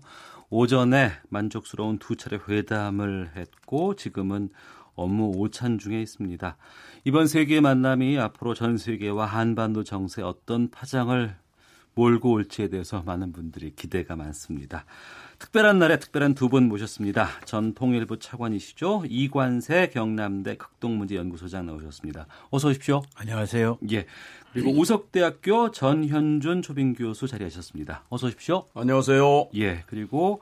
오전에 0.49 1.11
만족스러운 1.27 1.99
두 1.99 2.15
차례 2.15 2.39
회담을 2.47 3.31
했고 3.35 3.97
지금은 3.97 4.51
업무 4.95 5.33
오찬 5.35 5.79
중에 5.79 6.01
있습니다. 6.01 6.55
이번 7.03 7.27
세계 7.27 7.59
만남이 7.59 8.17
앞으로 8.19 8.53
전 8.53 8.77
세계와 8.77 9.25
한반도 9.25 9.83
정세 9.83 10.21
어떤 10.21 10.71
파장을 10.71 11.35
몰고 11.95 12.31
올지에 12.31 12.69
대해서 12.69 13.03
많은 13.03 13.33
분들이 13.33 13.75
기대가 13.75 14.15
많습니다. 14.15 14.85
특별한 15.43 15.77
날에 15.77 15.99
특별한 15.99 16.35
두 16.35 16.47
분 16.47 16.69
모셨습니다. 16.69 17.27
전 17.45 17.73
통일부 17.73 18.17
차관이시죠. 18.17 19.03
이관세 19.09 19.89
경남대 19.93 20.55
극동문제연구소장 20.55 21.65
나오셨습니다. 21.65 22.27
어서 22.49 22.69
오십시오. 22.69 23.01
안녕하세요. 23.15 23.77
예. 23.91 24.05
그리고 24.53 24.71
우석대학교 24.71 25.71
전현준 25.71 26.61
초빙 26.61 26.93
교수 26.93 27.27
자리하셨습니다. 27.27 28.03
어서 28.09 28.27
오십시오. 28.27 28.65
안녕하세요. 28.73 29.49
예, 29.57 29.83
그리고 29.87 30.41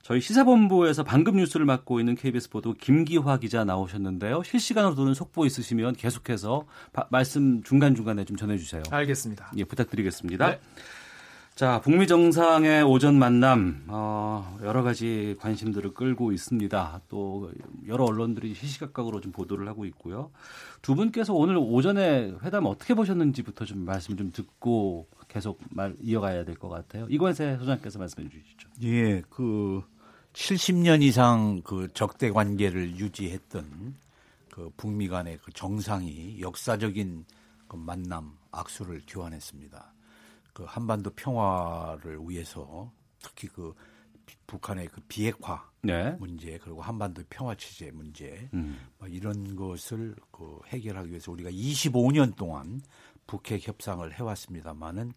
저희 0.00 0.20
시사본부에서 0.20 1.04
방금 1.04 1.36
뉴스를 1.36 1.66
맡고 1.66 2.00
있는 2.00 2.14
KBS 2.14 2.48
보도 2.50 2.72
김기화 2.72 3.38
기자 3.38 3.64
나오셨는데요. 3.64 4.42
실시간으로 4.44 4.94
도는 4.94 5.12
속보 5.14 5.44
있으시면 5.44 5.94
계속해서 5.96 6.64
바, 6.92 7.06
말씀 7.10 7.62
중간중간에 7.62 8.24
좀 8.24 8.36
전해주세요. 8.38 8.82
알겠습니다. 8.90 9.52
예, 9.58 9.64
부탁드리겠습니다. 9.64 10.50
네. 10.52 10.60
자, 11.54 11.80
북미 11.82 12.06
정상의 12.06 12.82
오전 12.82 13.18
만남 13.18 13.84
어, 13.88 14.58
여러 14.62 14.82
가지 14.82 15.36
관심들을 15.38 15.92
끌고 15.92 16.32
있습니다. 16.32 17.02
또 17.10 17.52
여러 17.86 18.04
언론들이 18.04 18.54
시시각각으로 18.54 19.20
좀 19.20 19.32
보도를 19.32 19.68
하고 19.68 19.84
있고요. 19.84 20.30
두 20.80 20.94
분께서 20.94 21.34
오늘 21.34 21.58
오전에 21.58 22.32
회담 22.42 22.64
어떻게 22.64 22.94
보셨는지부터 22.94 23.66
좀 23.66 23.84
말씀 23.84 24.16
좀 24.16 24.32
듣고 24.32 25.06
계속 25.28 25.60
말 25.70 25.94
이어가야 26.00 26.44
될 26.46 26.56
것 26.56 26.68
같아요. 26.70 27.06
이관세 27.10 27.58
소장께서 27.58 27.98
말씀해 27.98 28.28
주시죠. 28.30 28.68
예, 28.84 29.22
그 29.28 29.82
70년 30.32 31.02
이상 31.02 31.60
그 31.64 31.88
적대 31.92 32.30
관계를 32.30 32.96
유지했던 32.96 33.94
그 34.50 34.70
북미 34.78 35.06
간의 35.08 35.38
그 35.44 35.52
정상이 35.52 36.40
역사적인 36.40 37.26
그 37.68 37.76
만남 37.76 38.32
악수를 38.50 39.02
교환했습니다. 39.06 39.91
그 40.52 40.64
한반도 40.64 41.10
평화를 41.10 42.18
위해서 42.26 42.92
특히 43.20 43.48
그 43.48 43.74
북한의 44.46 44.88
그 44.88 45.00
비핵화 45.08 45.70
네. 45.82 46.12
문제 46.12 46.58
그리고 46.58 46.82
한반도 46.82 47.22
평화 47.28 47.54
체제 47.54 47.90
문제 47.90 48.48
음. 48.54 48.78
뭐 48.98 49.08
이런 49.08 49.56
것을 49.56 50.14
그 50.30 50.60
해결하기 50.66 51.10
위해서 51.10 51.32
우리가 51.32 51.50
25년 51.50 52.36
동안 52.36 52.82
북핵 53.26 53.66
협상을 53.66 54.12
해왔습니다만은 54.12 55.12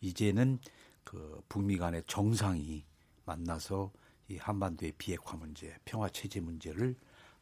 이제는 0.00 0.58
그 1.02 1.42
북미 1.48 1.76
간의 1.76 2.02
정상이 2.06 2.84
만나서 3.24 3.90
이 4.28 4.36
한반도의 4.36 4.92
비핵화 4.98 5.36
문제, 5.36 5.74
평화 5.84 6.08
체제 6.08 6.40
문제를 6.40 6.96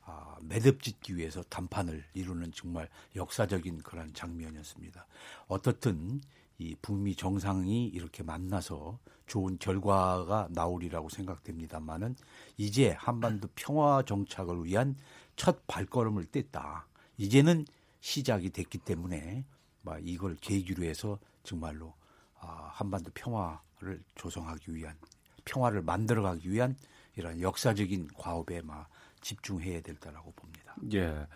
아, 0.05 0.37
매듭짓기 0.43 1.17
위해서 1.17 1.43
담판을 1.45 2.05
이루는 2.15 2.51
정말 2.53 2.89
역사적인 3.15 3.83
그런 3.83 4.13
장면이었습니다. 4.13 5.07
어떻든 5.47 6.21
이 6.63 6.77
북미 6.81 7.17
정상이 7.17 7.87
이렇게 7.89 8.23
만나서 8.23 9.01
좋은 9.27 9.59
결과가 9.59 10.49
나오리라고 10.51 11.09
생각됩니다만은 11.09 12.15
이제 12.57 12.91
한반도 12.91 13.49
평화 13.57 14.03
정착을 14.03 14.65
위한 14.65 14.95
첫 15.35 15.67
발걸음을 15.67 16.27
뗐다. 16.27 16.85
이제는 17.19 17.67
시작이 18.01 18.51
됐기 18.51 18.79
때문에 18.79 19.45
막 19.83 19.99
이걸 20.07 20.37
계기로 20.37 20.85
해서 20.85 21.19
정말로 21.43 21.95
아, 22.39 22.71
한반도 22.73 23.11
평화를 23.13 24.05
조성하기 24.15 24.73
위한 24.75 24.97
평화를 25.45 25.83
만들어가기 25.83 26.49
위한 26.49 26.77
이런 27.17 27.41
역사적인 27.41 28.11
과업에 28.15 28.63
막 28.63 28.89
집중해야 29.23 29.81
될 29.81 29.97
거라고 29.97 30.33
봅니다. 30.33 30.75
예. 30.93 31.27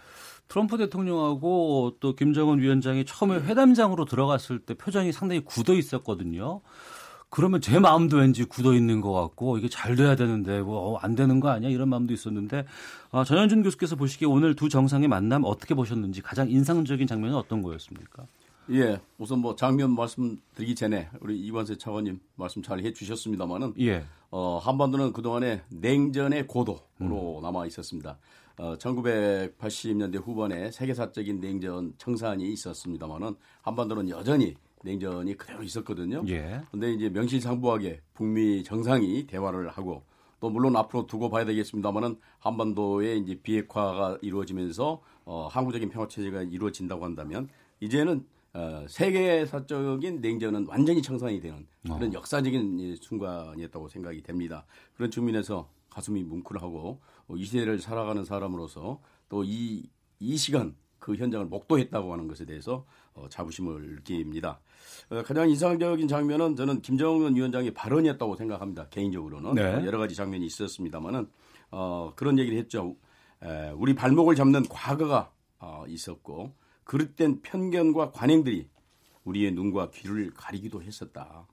트럼프 0.49 0.77
대통령하고 0.77 1.97
또 2.01 2.15
김정은 2.15 2.61
위원장이 2.61 3.05
처음에 3.05 3.37
회담장으로 3.37 4.05
들어갔을 4.05 4.61
때 4.61 4.75
표정이 4.75 5.13
상당히 5.13 5.43
굳어 5.45 5.75
있었거든요. 5.75 6.61
그러면 7.29 7.61
제 7.61 7.79
마음도 7.79 8.19
왠지 8.19 8.45
굳어 8.45 8.75
있는 8.75 9.01
것 9.01 9.13
같고 9.13 9.59
이게 9.59 9.69
잘 9.69 9.97
돼야 9.97 10.15
되는데 10.15 10.61
뭐안 10.61 11.13
어, 11.13 11.15
되는 11.17 11.41
거 11.41 11.49
아니야 11.49 11.71
이런 11.71 11.89
마음도 11.89 12.15
있었는데 12.15 12.65
아, 13.11 13.25
전현준 13.25 13.63
교수께서 13.63 13.97
보시기에 13.97 14.29
오늘 14.29 14.55
두 14.55 14.69
정상의 14.69 15.09
만남 15.09 15.43
어떻게 15.45 15.75
보셨는지 15.75 16.23
가장 16.23 16.49
인상적인 16.49 17.07
장면은 17.07 17.37
어떤 17.37 17.63
거였습니까? 17.63 18.27
예, 18.71 19.01
우선 19.19 19.39
뭐 19.39 19.55
장면 19.55 19.95
말씀드리기 19.95 20.75
전에 20.75 21.09
우리 21.21 21.39
이관세 21.39 21.79
차관님 21.79 22.19
말씀 22.35 22.63
잘 22.63 22.81
해주셨습니다만은 22.81 23.75
예. 23.81 24.05
어, 24.31 24.59
한반도는 24.59 25.13
그동안에 25.13 25.63
냉전의 25.69 26.47
고도로 26.49 26.81
음. 27.01 27.43
남아 27.43 27.67
있었습니다. 27.67 28.19
어, 28.59 28.77
1980년대 28.79 30.21
후반에 30.25 30.71
세계사적인 30.73 31.41
냉전 31.41 31.95
청산이 31.99 32.53
있었습니다만은 32.53 33.37
한반도는 33.63 34.09
여전히 34.09 34.57
냉전이 34.83 35.37
그대로 35.37 35.63
있었거든요. 35.63 36.25
예. 36.29 36.61
근데 36.71 36.93
이제 36.93 37.09
명실상부하게 37.09 38.01
북미 38.15 38.65
정상이 38.65 39.27
대화를 39.27 39.69
하고 39.69 40.03
또 40.41 40.51
물론 40.51 40.77
앞으로 40.77 41.07
두고 41.07 41.31
봐야 41.31 41.45
되겠습니다만은 41.45 42.19
한반도의 42.41 43.21
이제 43.21 43.39
비핵화가 43.41 44.19
이루어지면서 44.23 45.01
어, 45.25 45.49
항구적인 45.51 45.89
평화 45.89 46.09
체제가 46.09 46.43
이루어진다고 46.43 47.05
한다면 47.05 47.49
이제는 47.81 48.27
어, 48.57 48.87
세계사적인 48.89 50.21
냉전은 50.21 50.67
완전히 50.69 51.03
청산이 51.03 51.41
되는 51.41 51.67
그런 51.83 52.11
어. 52.11 52.13
역사적인 52.13 52.97
순간이었다고 53.01 53.89
생각이 53.89 54.23
됩니다. 54.23 54.65
그런 54.95 55.11
측면에서 55.11 55.69
가슴이 55.91 56.23
뭉클하고 56.25 57.01
어, 57.29 57.35
이 57.37 57.45
시대를 57.45 57.79
살아가는 57.81 58.25
사람으로서 58.25 59.01
또 59.29 59.45
이 59.45 59.91
이 60.19 60.37
시간 60.37 60.75
그 60.99 61.15
현장을 61.15 61.47
목도했다고 61.47 62.13
하는 62.13 62.27
것에 62.27 62.45
대해서 62.47 62.85
어, 63.15 63.29
자부심을 63.29 63.97
느낍니다. 63.97 64.61
어, 65.11 65.23
가장 65.23 65.49
인상적인 65.49 66.09
장면은 66.09 66.57
저는 66.57 66.81
김정은 66.83 67.37
위원장의 67.37 67.75
발언이었다고 67.75 68.37
생각합니다. 68.37 68.89
개인적으로는 68.89 69.55
네. 69.55 69.85
여러 69.87 69.99
가지 69.99 70.15
장면이 70.15 70.47
있었습니다만은 70.47 71.29
어, 71.71 72.13
그런 72.17 72.39
얘기를 72.39 72.59
했죠. 72.59 72.97
에, 73.43 73.71
우리 73.71 73.95
발목을 73.95 74.35
잡는 74.35 74.65
과거가 74.69 75.31
어, 75.59 75.85
있었고 75.87 76.55
그릇된 76.87 77.43
편견과 77.43 78.13
관행들이 78.13 78.69
우리의 79.25 79.53
눈과 79.53 79.91
귀를 79.91 80.31
가리기도 80.33 80.83
했었다. 80.83 81.47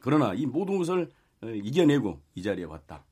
그러나 0.00 0.34
이 0.34 0.46
모든 0.46 0.78
것을 0.78 1.10
어, 1.40 1.48
이겨내고 1.48 2.20
이 2.34 2.42
자리에 2.42 2.64
왔다. 2.64 3.04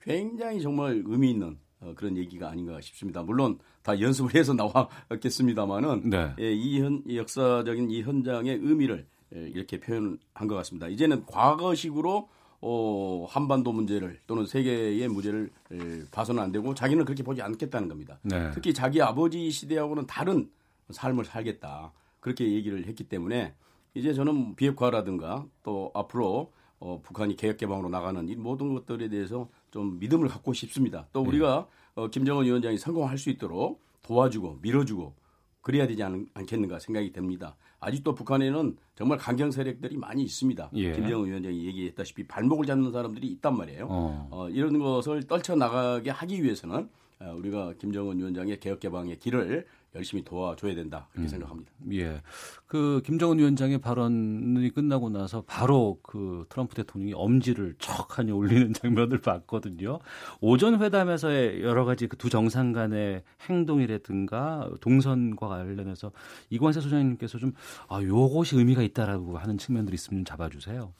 굉장히 0.00 0.60
정말 0.62 1.02
의미 1.04 1.30
있는 1.30 1.58
어, 1.80 1.92
그런 1.96 2.16
얘기가 2.16 2.48
아닌가 2.48 2.80
싶습니다. 2.80 3.22
물론 3.22 3.58
다 3.82 4.00
연습을 4.00 4.34
해서 4.34 4.54
나왔겠습니다만은 4.54 6.10
네. 6.10 6.32
예, 6.38 6.52
이 6.52 6.80
현, 6.80 7.02
역사적인 7.12 7.90
이 7.90 8.02
현장의 8.02 8.60
의미를 8.62 9.06
예, 9.34 9.40
이렇게 9.48 9.80
표현한 9.80 10.46
것 10.48 10.54
같습니다. 10.54 10.88
이제는 10.88 11.26
과거식으로 11.26 12.28
어, 12.60 13.26
한반도 13.28 13.72
문제를 13.72 14.20
또는 14.26 14.46
세계의 14.46 15.08
문제를 15.08 15.50
예, 15.72 16.04
봐서는 16.10 16.42
안 16.42 16.52
되고 16.52 16.72
자기는 16.72 17.04
그렇게 17.04 17.22
보지 17.22 17.42
않겠다는 17.42 17.88
겁니다. 17.88 18.18
네. 18.22 18.50
특히 18.54 18.72
자기 18.72 19.02
아버지 19.02 19.50
시대하고는 19.50 20.06
다른 20.06 20.48
삶을 20.90 21.24
살겠다. 21.24 21.92
그렇게 22.20 22.52
얘기를 22.52 22.86
했기 22.86 23.04
때문에 23.04 23.54
이제 23.94 24.12
저는 24.12 24.56
비핵화라든가 24.56 25.46
또 25.62 25.90
앞으로 25.94 26.52
어, 26.78 27.00
북한이 27.02 27.36
개혁 27.36 27.56
개방으로 27.56 27.88
나가는 27.88 28.28
이 28.28 28.36
모든 28.36 28.74
것들에 28.74 29.08
대해서 29.08 29.48
좀 29.70 29.98
믿음을 29.98 30.28
갖고 30.28 30.52
싶습니다. 30.52 31.06
또 31.12 31.22
네. 31.22 31.28
우리가 31.28 31.66
어, 31.94 32.08
김정은 32.08 32.44
위원장이 32.44 32.76
성공할 32.76 33.16
수 33.16 33.30
있도록 33.30 33.82
도와주고 34.02 34.58
밀어주고 34.60 35.14
그래야 35.62 35.86
되지 35.86 36.02
않, 36.02 36.26
겠는가 36.46 36.78
생각이 36.78 37.12
됩니다. 37.12 37.56
아직도 37.80 38.14
북한에는 38.14 38.76
정말 38.94 39.18
강경 39.18 39.50
세력들이 39.50 39.96
많이 39.96 40.22
있습니다. 40.22 40.70
예. 40.74 40.92
김정은 40.92 41.28
위원장이 41.28 41.66
얘기했다시피 41.66 42.26
발목을 42.26 42.66
잡는 42.66 42.92
사람들이 42.92 43.26
있단 43.28 43.56
말이에요. 43.56 43.86
어. 43.88 44.28
어, 44.30 44.48
이런 44.50 44.78
것을 44.78 45.24
떨쳐 45.24 45.56
나가게 45.56 46.10
하기 46.10 46.42
위해서는 46.42 46.88
어, 47.18 47.34
우리가 47.36 47.74
김정은 47.78 48.18
위원장의 48.18 48.60
개혁 48.60 48.80
개방의 48.80 49.18
길을 49.18 49.66
열심히 49.96 50.22
도와줘야 50.22 50.74
된다 50.74 51.08
그렇게 51.12 51.26
음. 51.26 51.28
생각합니다. 51.28 51.72
예, 51.92 52.20
그 52.66 53.00
김정은 53.04 53.38
위원장의 53.38 53.78
발언이 53.78 54.70
끝나고 54.70 55.08
나서 55.08 55.42
바로 55.46 55.98
그 56.02 56.44
트럼프 56.50 56.74
대통령이 56.74 57.14
엄지를 57.14 57.76
척하니 57.78 58.30
올리는 58.30 58.72
장면을 58.74 59.22
봤거든요. 59.22 60.00
오전 60.40 60.82
회담에서의 60.82 61.62
여러 61.62 61.86
가지 61.86 62.06
그 62.06 62.26
두 62.26 62.30
정상 62.30 62.72
간의 62.72 63.22
행동이라든가 63.48 64.68
동선과 64.80 65.46
관련해서 65.46 66.10
이관세 66.50 66.80
소장님께서 66.80 67.38
좀 67.38 67.52
아, 67.88 68.02
요것이 68.02 68.56
의미가 68.56 68.82
있다라고 68.82 69.38
하는 69.38 69.58
측면들이 69.58 69.94
있으면 69.94 70.24
잡아주세요. 70.24 70.92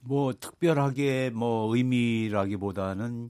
뭐 0.00 0.32
특별하게 0.32 1.30
뭐 1.34 1.76
의미라기보다는 1.76 3.28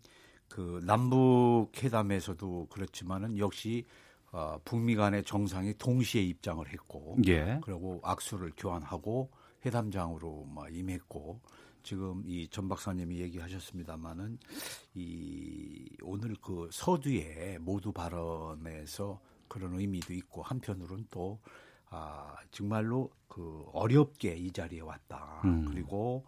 그 0.48 0.80
남북 0.84 1.70
회담에서도 1.82 2.68
그렇지만은 2.70 3.38
역시 3.38 3.86
어, 4.32 4.58
북미 4.64 4.96
간의 4.96 5.24
정상이 5.24 5.74
동시에 5.78 6.22
입장을 6.22 6.66
했고, 6.68 7.18
예. 7.26 7.60
그리고 7.62 8.00
악수를 8.02 8.52
교환하고 8.56 9.30
회담장으로 9.64 10.46
막 10.46 10.74
임했고, 10.74 11.40
지금 11.82 12.22
이 12.26 12.48
전 12.48 12.68
박사님이 12.68 13.18
얘기하셨습니다마는 13.20 14.38
이 14.94 15.84
오늘 16.02 16.34
그 16.40 16.68
서두에 16.72 17.58
모두 17.60 17.92
발언에서 17.92 19.20
그런 19.48 19.78
의미도 19.78 20.14
있고 20.14 20.42
한편으로는 20.42 21.06
또 21.10 21.40
아, 21.90 22.36
정말로 22.50 23.10
그 23.28 23.64
어렵게 23.72 24.36
이 24.36 24.50
자리에 24.52 24.80
왔다. 24.80 25.42
음. 25.44 25.66
그리고 25.66 26.24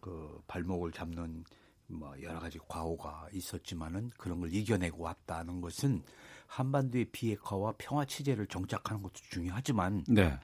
그 0.00 0.40
발목을 0.46 0.90
잡는 0.92 1.44
뭐 1.86 2.14
여러 2.22 2.40
가지 2.40 2.58
과오가 2.66 3.28
있었지만은 3.32 4.10
그런 4.16 4.40
걸 4.40 4.52
이겨내고 4.52 5.02
왔다는 5.02 5.60
것은 5.60 6.02
한반도의 6.46 7.06
비핵화와 7.06 7.74
평화 7.78 8.04
체제를 8.04 8.46
정착하는 8.46 9.02
것도 9.02 9.14
중요하지만 9.30 10.04
네. 10.08 10.38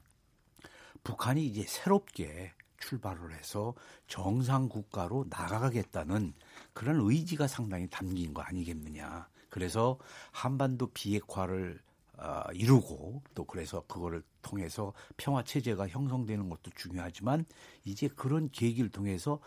북한이 1.05 1.46
이제 1.46 1.64
새롭게 1.66 2.53
출발을 2.78 3.34
해서 3.34 3.74
정상 4.07 4.68
국가로 4.68 5.26
나가겠다는 5.28 6.34
그런 6.72 7.01
의지가 7.01 7.46
상당히 7.46 7.88
담긴 7.88 8.34
거 8.34 8.42
아니겠느냐. 8.42 9.28
그래서 9.51 9.98
한반도 10.32 10.88
비핵화를 10.88 11.80
어, 12.16 12.44
이루고 12.53 13.22
또 13.34 13.44
그래서 13.44 13.82
그거를 13.86 14.22
통해서 14.42 14.92
평화 15.16 15.42
체제가 15.42 15.88
형성되는 15.88 16.51
것도 16.51 16.70
중요하지만 16.74 17.46
이제 17.84 18.09
그런 18.09 18.51
계기를 18.51 18.90
통해서 18.90 19.40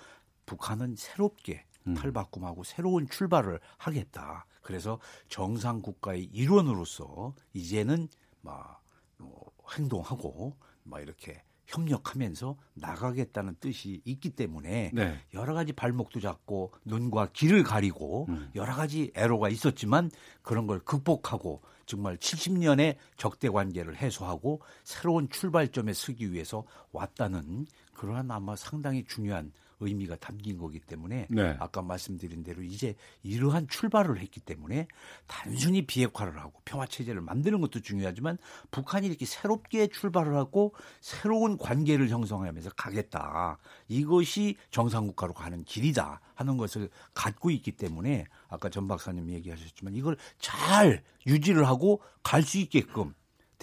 북한은 0.45 0.95
새롭게 0.95 1.65
음. 1.87 1.93
탈바꿈하고 1.93 2.63
새로운 2.63 3.07
출발을 3.07 3.59
하겠다. 3.77 4.45
그래서 4.63 4.99
정상 5.27 5.81
국가의 5.81 6.23
일원으로서 6.33 7.35
이제는 7.53 8.07
막 8.41 8.81
뭐, 9.17 9.51
행동하고 9.77 10.55
막 10.83 11.01
이렇게 11.01 11.43
협력하면서 11.67 12.57
나가겠다는 12.73 13.55
뜻이 13.59 14.01
있기 14.05 14.31
때문에 14.31 14.91
네. 14.93 15.19
여러 15.33 15.53
가지 15.53 15.73
발목도 15.73 16.19
잡고 16.19 16.73
눈과 16.85 17.29
귀를 17.33 17.63
가리고 17.63 18.25
음. 18.29 18.49
여러 18.55 18.75
가지 18.75 19.11
애로가 19.15 19.49
있었지만 19.49 20.11
그런 20.41 20.67
걸 20.67 20.79
극복하고 20.79 21.61
정말 21.85 22.17
70년의 22.17 22.97
적대 23.17 23.49
관계를 23.49 23.97
해소하고 23.97 24.61
새로운 24.83 25.29
출발점에 25.29 25.93
서기 25.93 26.31
위해서 26.31 26.65
왔다는 26.91 27.65
그러한 27.93 28.29
아마 28.31 28.55
상당히 28.55 29.05
중요한 29.05 29.51
의미가 29.85 30.17
담긴 30.17 30.57
거기 30.57 30.79
때문에 30.79 31.27
네. 31.29 31.57
아까 31.59 31.81
말씀드린 31.81 32.43
대로 32.43 32.61
이제 32.61 32.95
이러한 33.23 33.67
출발을 33.67 34.19
했기 34.19 34.39
때문에 34.39 34.87
단순히 35.27 35.85
비핵화를 35.85 36.39
하고 36.39 36.61
평화 36.65 36.85
체제를 36.85 37.21
만드는 37.21 37.59
것도 37.61 37.81
중요하지만 37.81 38.37
북한이 38.71 39.07
이렇게 39.07 39.25
새롭게 39.25 39.87
출발을 39.87 40.35
하고 40.35 40.73
새로운 41.01 41.57
관계를 41.57 42.09
형성하면서 42.09 42.71
가겠다. 42.77 43.57
이것이 43.87 44.57
정상 44.71 45.07
국가로 45.07 45.33
가는 45.33 45.63
길이다 45.63 46.21
하는 46.35 46.57
것을 46.57 46.89
갖고 47.13 47.49
있기 47.51 47.73
때문에 47.73 48.25
아까 48.47 48.69
전 48.69 48.87
박사님 48.87 49.29
얘기하셨지만 49.29 49.95
이걸 49.95 50.17
잘 50.39 51.03
유지를 51.25 51.67
하고 51.67 52.01
갈 52.21 52.43
수 52.43 52.57
있게끔 52.57 53.13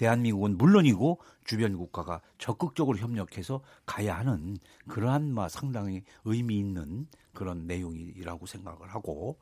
대한민국은 0.01 0.57
물론이고 0.57 1.19
주변 1.45 1.77
국가가 1.77 2.21
적극적으로 2.39 2.97
협력해서 2.97 3.61
가야 3.85 4.17
하는 4.17 4.57
그러한 4.87 5.31
마 5.31 5.47
상당히 5.47 6.01
의미 6.25 6.57
있는 6.57 7.05
그런 7.33 7.67
내용이라고 7.67 8.47
생각을 8.47 8.87
하고 8.87 9.37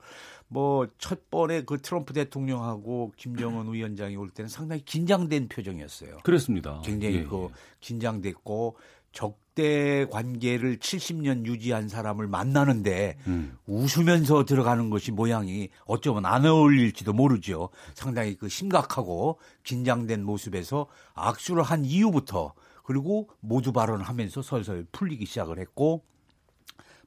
뭐 0.49 0.87
첫 0.97 1.29
번에 1.29 1.63
그 1.63 1.81
트럼프 1.81 2.13
대통령하고 2.13 3.13
김정은 3.15 3.71
위원장이 3.71 4.15
올 4.17 4.29
때는 4.29 4.49
상당히 4.49 4.83
긴장된 4.83 5.47
표정이었어요. 5.47 6.17
그렇습니다. 6.23 6.81
굉장히 6.83 7.15
예, 7.15 7.23
그 7.23 7.45
예. 7.45 7.49
긴장됐고 7.79 8.77
적대 9.11 10.05
관계를 10.09 10.77
70년 10.77 11.45
유지한 11.45 11.89
사람을 11.89 12.27
만나는데 12.27 13.17
음. 13.27 13.57
웃으면서 13.65 14.45
들어가는 14.45 14.89
것이 14.89 15.11
모양이 15.11 15.69
어쩌면 15.85 16.25
안 16.25 16.45
어울릴지도 16.45 17.13
모르죠. 17.13 17.69
상당히 17.93 18.35
그 18.35 18.49
심각하고 18.49 19.39
긴장된 19.63 20.23
모습에서 20.23 20.87
악수를 21.13 21.63
한 21.63 21.85
이후부터 21.85 22.53
그리고 22.83 23.29
모두 23.39 23.71
발언을 23.71 24.05
하면서 24.05 24.41
설설 24.41 24.85
풀리기 24.91 25.25
시작을 25.25 25.59
했고 25.59 26.03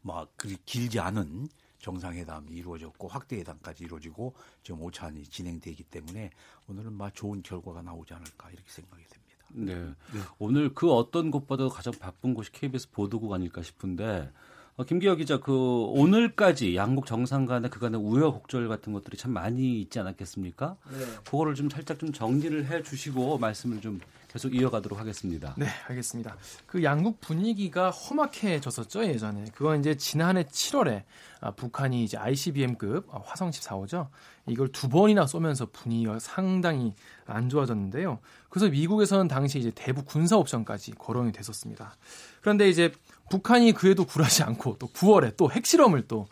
막 0.02 0.30
그리 0.36 0.56
길지 0.64 1.00
않은 1.00 1.48
정상회담이 1.78 2.52
이루어졌고 2.52 3.08
확대회담까지 3.08 3.84
이루어지고 3.84 4.34
지금 4.62 4.80
5차원이 4.80 5.28
진행되기 5.28 5.82
때문에 5.84 6.30
오늘은 6.68 6.92
막 6.92 7.12
좋은 7.14 7.42
결과가 7.42 7.82
나오지 7.82 8.14
않을까 8.14 8.50
이렇게 8.50 8.70
생각이 8.70 9.02
됩니다. 9.02 9.21
네. 9.52 9.74
네. 9.74 10.20
오늘 10.38 10.74
그 10.74 10.92
어떤 10.92 11.30
곳보다 11.30 11.68
가장 11.68 11.92
바쁜 11.98 12.34
곳이 12.34 12.52
KBS 12.52 12.90
보도국 12.90 13.32
아닐까 13.32 13.62
싶은데 13.62 14.30
어, 14.76 14.84
김기혁 14.84 15.18
기자, 15.18 15.38
그 15.38 15.52
오늘까지 15.52 16.76
양국 16.76 17.04
정상 17.04 17.44
간의 17.44 17.70
그간의 17.70 18.00
우여곡절 18.00 18.68
같은 18.68 18.94
것들이 18.94 19.18
참 19.18 19.32
많이 19.32 19.80
있지 19.82 19.98
않았겠습니까? 20.00 20.76
네. 20.90 21.04
그거를 21.24 21.54
좀 21.54 21.68
살짝 21.68 21.98
좀 21.98 22.10
정리를 22.10 22.70
해 22.70 22.82
주시고 22.82 23.36
말씀을 23.36 23.82
좀 23.82 24.00
계속 24.32 24.54
이어가도록 24.54 24.98
하겠습니다. 24.98 25.54
네, 25.58 25.66
알겠습니다. 25.88 26.36
그 26.64 26.82
양국 26.82 27.20
분위기가 27.20 27.90
험악해졌었죠 27.90 29.04
예전에. 29.04 29.44
그건 29.54 29.80
이제 29.80 29.94
지난해 29.94 30.44
7월에 30.44 31.02
아, 31.42 31.50
북한이 31.50 32.02
이제 32.02 32.16
ICBM급 32.16 33.14
아, 33.14 33.20
화성 33.22 33.50
14호죠. 33.50 34.08
이걸 34.46 34.72
두 34.72 34.88
번이나 34.88 35.26
쏘면서 35.26 35.68
분위기가 35.70 36.18
상당히 36.18 36.94
안 37.26 37.50
좋아졌는데요. 37.50 38.20
그래서 38.48 38.70
미국에서는 38.70 39.28
당시 39.28 39.58
이제 39.58 39.70
대북 39.74 40.06
군사 40.06 40.38
옵션까지 40.38 40.92
거론이 40.92 41.32
됐었습니다. 41.32 41.94
그런데 42.40 42.70
이제 42.70 42.90
북한이 43.28 43.72
그에도 43.72 44.06
굴하지 44.06 44.44
않고 44.44 44.76
또 44.78 44.86
9월에 44.88 45.36
또 45.36 45.50
핵실험을 45.50 46.08
또 46.08 46.26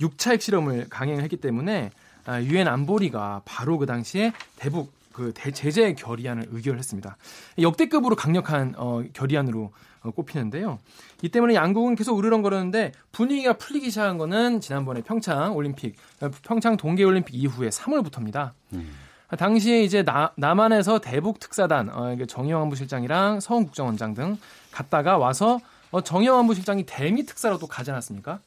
6차 0.00 0.32
핵실험을 0.32 0.88
강행했기 0.90 1.36
때문에 1.36 1.92
아, 2.26 2.42
유엔 2.42 2.66
안보리가 2.66 3.42
바로 3.44 3.78
그 3.78 3.86
당시에 3.86 4.32
대북 4.56 4.92
그 5.14 5.32
제재 5.32 5.94
결의안을 5.94 6.48
의결했습니다. 6.50 7.16
역대급으로 7.60 8.16
강력한 8.16 8.74
어, 8.76 9.02
결의안으로 9.12 9.72
어, 10.02 10.10
꼽히는데요. 10.10 10.80
이 11.22 11.28
때문에 11.28 11.54
양국은 11.54 11.94
계속 11.94 12.18
으르렁거렸는데 12.18 12.92
분위기가 13.12 13.54
풀리기 13.54 13.90
시작한 13.90 14.18
거는 14.18 14.60
지난번에 14.60 15.02
평창 15.02 15.54
올림픽, 15.54 15.94
어, 16.20 16.30
평창 16.42 16.76
동계 16.76 17.04
올림픽 17.04 17.34
이후에 17.36 17.68
3월부터입니다. 17.68 18.50
음. 18.72 18.92
당시에 19.38 19.82
이제 19.82 20.02
나, 20.02 20.32
남한에서 20.36 21.00
대북 21.00 21.38
특사단 21.38 21.90
어, 21.90 22.16
정의영 22.26 22.62
안보실장이랑 22.62 23.38
서훈 23.38 23.66
국정원장 23.66 24.14
등 24.14 24.36
갔다가 24.72 25.16
와서 25.16 25.60
어, 25.92 26.00
정의영 26.00 26.40
안보실장이 26.40 26.86
대미 26.86 27.24
특사로 27.24 27.58
또 27.58 27.68
가지 27.68 27.92
않았습니까? 27.92 28.40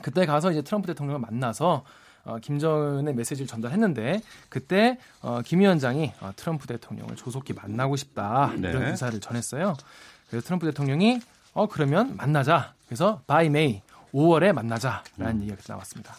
그때 0.00 0.24
가서 0.24 0.50
이제 0.50 0.62
트럼프 0.62 0.86
대통령을 0.86 1.20
만나서 1.20 1.84
어, 2.24 2.38
김정은의 2.38 3.14
메시지를 3.14 3.46
전달했는데 3.46 4.22
그때 4.48 4.98
어, 5.20 5.40
김 5.44 5.60
위원장이 5.60 6.12
어, 6.20 6.32
트럼프 6.36 6.66
대통령을 6.66 7.16
조속히 7.16 7.52
만나고 7.52 7.96
싶다 7.96 8.52
네. 8.56 8.70
이런 8.70 8.86
의사를 8.86 9.18
전했어요. 9.20 9.76
그래서 10.28 10.44
트럼프 10.44 10.66
대통령이 10.66 11.20
어 11.52 11.68
그러면 11.68 12.16
만나자. 12.16 12.74
그래서 12.86 13.22
by 13.26 13.48
May 13.48 13.82
5월에 14.12 14.52
만나자라는 14.52 15.36
음. 15.36 15.42
얘기가 15.42 15.58
나왔습니다. 15.68 16.14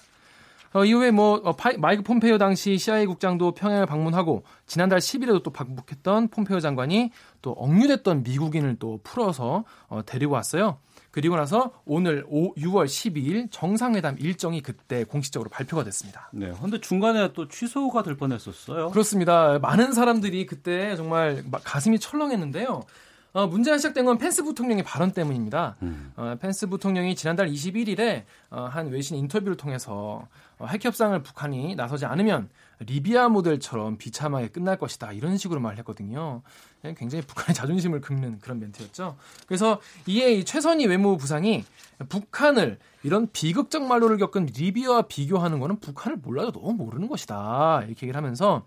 어, 0.74 0.84
이후에 0.84 1.12
뭐 1.12 1.42
어, 1.44 1.54
파, 1.54 1.72
마이크 1.78 2.04
폼페이오 2.04 2.38
당시 2.38 2.78
CIA 2.78 3.06
국장도 3.06 3.54
평양을 3.54 3.86
방문하고 3.86 4.44
지난달 4.68 5.00
10일에도 5.00 5.42
또 5.42 5.52
방북했던 5.52 6.28
폼페이오 6.28 6.60
장관이 6.60 7.12
또 7.42 7.52
억류됐던 7.52 8.24
미국인을 8.24 8.76
또 8.78 9.00
풀어서 9.04 9.64
어, 9.88 10.02
데리고 10.06 10.34
왔어요. 10.34 10.78
그리고 11.16 11.38
나서 11.38 11.72
오늘 11.86 12.26
5, 12.28 12.56
6월 12.56 12.88
12일 12.88 13.48
정상회담 13.50 14.18
일정이 14.20 14.62
그때 14.62 15.06
공식적으로 15.06 15.50
발표가 15.50 15.86
됐습니다. 15.86 16.30
네. 16.34 16.52
근데 16.62 16.82
중간에 16.82 17.32
또 17.32 17.48
취소가 17.48 18.04
될 18.04 18.18
뻔했었어요. 18.18 18.90
그렇습니다. 18.90 19.58
많은 19.60 19.94
사람들이 19.94 20.46
그때 20.46 20.98
정말 20.98 21.46
가슴이 21.64 22.00
철렁했는데요. 22.00 22.84
어, 23.32 23.48
문제가 23.48 23.78
시작된 23.78 24.04
건 24.04 24.18
펜스 24.18 24.44
부통령의 24.44 24.84
발언 24.84 25.12
때문입니다. 25.12 25.78
음. 25.84 26.12
어, 26.18 26.36
펜스 26.42 26.68
부통령이 26.68 27.16
지난달 27.16 27.50
21일에 27.50 28.24
어, 28.50 28.64
한 28.70 28.90
외신 28.90 29.16
인터뷰를 29.16 29.56
통해서 29.56 30.28
어, 30.58 30.66
핵 30.68 30.84
협상을 30.84 31.18
북한이 31.24 31.76
나서지 31.76 32.06
않으면 32.06 32.50
리비아 32.80 33.30
모델처럼 33.30 33.98
비참하게 33.98 34.50
끝날 34.50 34.78
것이다 34.78 35.14
이런 35.14 35.38
식으로 35.38 35.62
말했거든요. 35.62 36.42
예, 36.86 36.94
굉장히 36.94 37.24
북한의 37.26 37.56
자존심을 37.56 38.02
긁는 38.02 38.40
그런 38.40 38.60
멘트였죠. 38.60 39.18
그래서 39.48 39.82
이에 40.06 40.44
최선희 40.44 40.86
외무부 40.86 41.18
부상이 41.18 41.66
북한을 42.10 42.78
이런 43.04 43.28
비극적 43.32 43.84
말로를 43.84 44.18
겪은 44.18 44.48
리비아와 44.56 45.04
비교하는 45.04 45.60
것은 45.60 45.80
북한을 45.80 46.18
몰라도 46.18 46.52
너무 46.52 46.74
모르는 46.74 47.08
것이다 47.08 47.84
이렇게 47.88 48.06
얘기를 48.06 48.16
하면서 48.16 48.66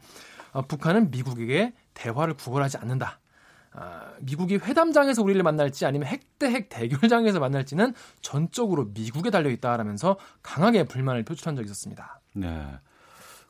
어, 0.53 0.63
북한은 0.63 1.11
미국에게 1.11 1.73
대화를 1.95 2.35
구걸하지 2.35 2.79
않는다. 2.79 3.21
아, 3.73 4.13
미국이 4.21 4.57
회담장에서 4.57 5.23
우리를 5.23 5.41
만날지 5.43 5.87
아니면 5.87 6.09
핵대핵 6.09 6.69
대결장에서 6.69 7.39
만날지는 7.39 7.95
전적으로 8.23 8.87
미국에 8.87 9.31
달려 9.31 9.51
있다라면서 9.51 10.17
강하게 10.43 10.85
불만을 10.85 11.25
표출한 11.25 11.55
적이 11.55 11.67
있었습니다. 11.67 12.21
네. 12.35 12.67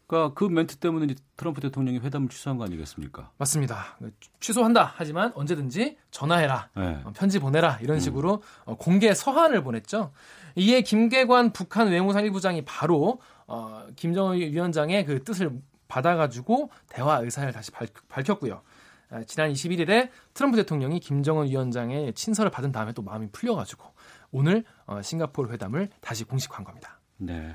그러니까 0.08 0.32
그 0.34 0.44
멘트 0.44 0.76
때문에 0.76 1.14
트럼프 1.36 1.60
대통령이 1.60 1.98
회담을 1.98 2.28
취소한 2.30 2.56
거 2.56 2.64
아니겠습니까? 2.64 3.30
맞습니다. 3.36 3.98
취소한다. 4.40 4.94
하지만 4.96 5.32
언제든지 5.34 5.98
전화해라, 6.10 6.70
네. 6.74 7.02
어, 7.04 7.12
편지 7.14 7.38
보내라 7.38 7.78
이런 7.82 7.98
음. 7.98 8.00
식으로 8.00 8.42
음. 8.68 8.76
공개 8.76 9.12
서한을 9.12 9.62
보냈죠. 9.62 10.12
이에 10.56 10.80
김계관 10.80 11.52
북한 11.52 11.88
외무상 11.88 12.24
1부장이 12.24 12.64
바로 12.66 13.20
어, 13.46 13.86
김정은 13.96 14.38
위원장의 14.38 15.04
그 15.04 15.22
뜻을 15.22 15.52
받아가지고 15.88 16.70
대화 16.88 17.18
의사를 17.18 17.52
다시 17.52 17.70
밝, 17.70 17.90
밝혔고요. 18.08 18.62
아, 19.10 19.22
지난 19.24 19.52
21일에 19.52 20.08
트럼프 20.32 20.56
대통령이 20.56 21.00
김정은 21.00 21.46
위원장의 21.48 22.14
친서를 22.14 22.50
받은 22.50 22.72
다음에 22.72 22.92
또 22.92 23.02
마음이 23.02 23.28
풀려가지고 23.30 23.84
오늘 24.30 24.64
어, 24.86 25.02
싱가포르 25.02 25.52
회담을 25.52 25.90
다시 26.00 26.24
공식화한 26.24 26.64
겁니다. 26.64 26.98
네. 27.18 27.54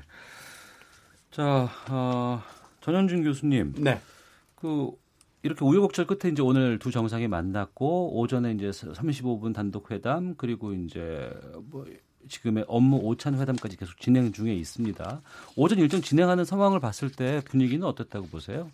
자, 1.34 1.68
어, 1.90 2.40
전현준 2.80 3.24
교수님. 3.24 3.74
네. 3.78 4.00
그 4.54 4.92
이렇게 5.42 5.64
우여곡절 5.64 6.06
끝에 6.06 6.30
이제 6.30 6.42
오늘 6.42 6.78
두 6.78 6.92
정상이 6.92 7.26
만났고 7.26 8.20
오전에 8.20 8.52
이제 8.52 8.70
35분 8.70 9.52
단독 9.52 9.90
회담 9.90 10.36
그리고 10.36 10.72
이제 10.72 11.32
뭐 11.70 11.86
지금의 12.28 12.66
업무 12.68 12.98
오찬 12.98 13.40
회담까지 13.40 13.76
계속 13.76 13.98
진행 13.98 14.30
중에 14.30 14.54
있습니다. 14.54 15.22
오전 15.56 15.78
일정 15.80 16.00
진행하는 16.00 16.44
상황을 16.44 16.78
봤을 16.78 17.10
때 17.10 17.42
분위기는 17.46 17.84
어떻다고 17.84 18.28
보세요? 18.28 18.70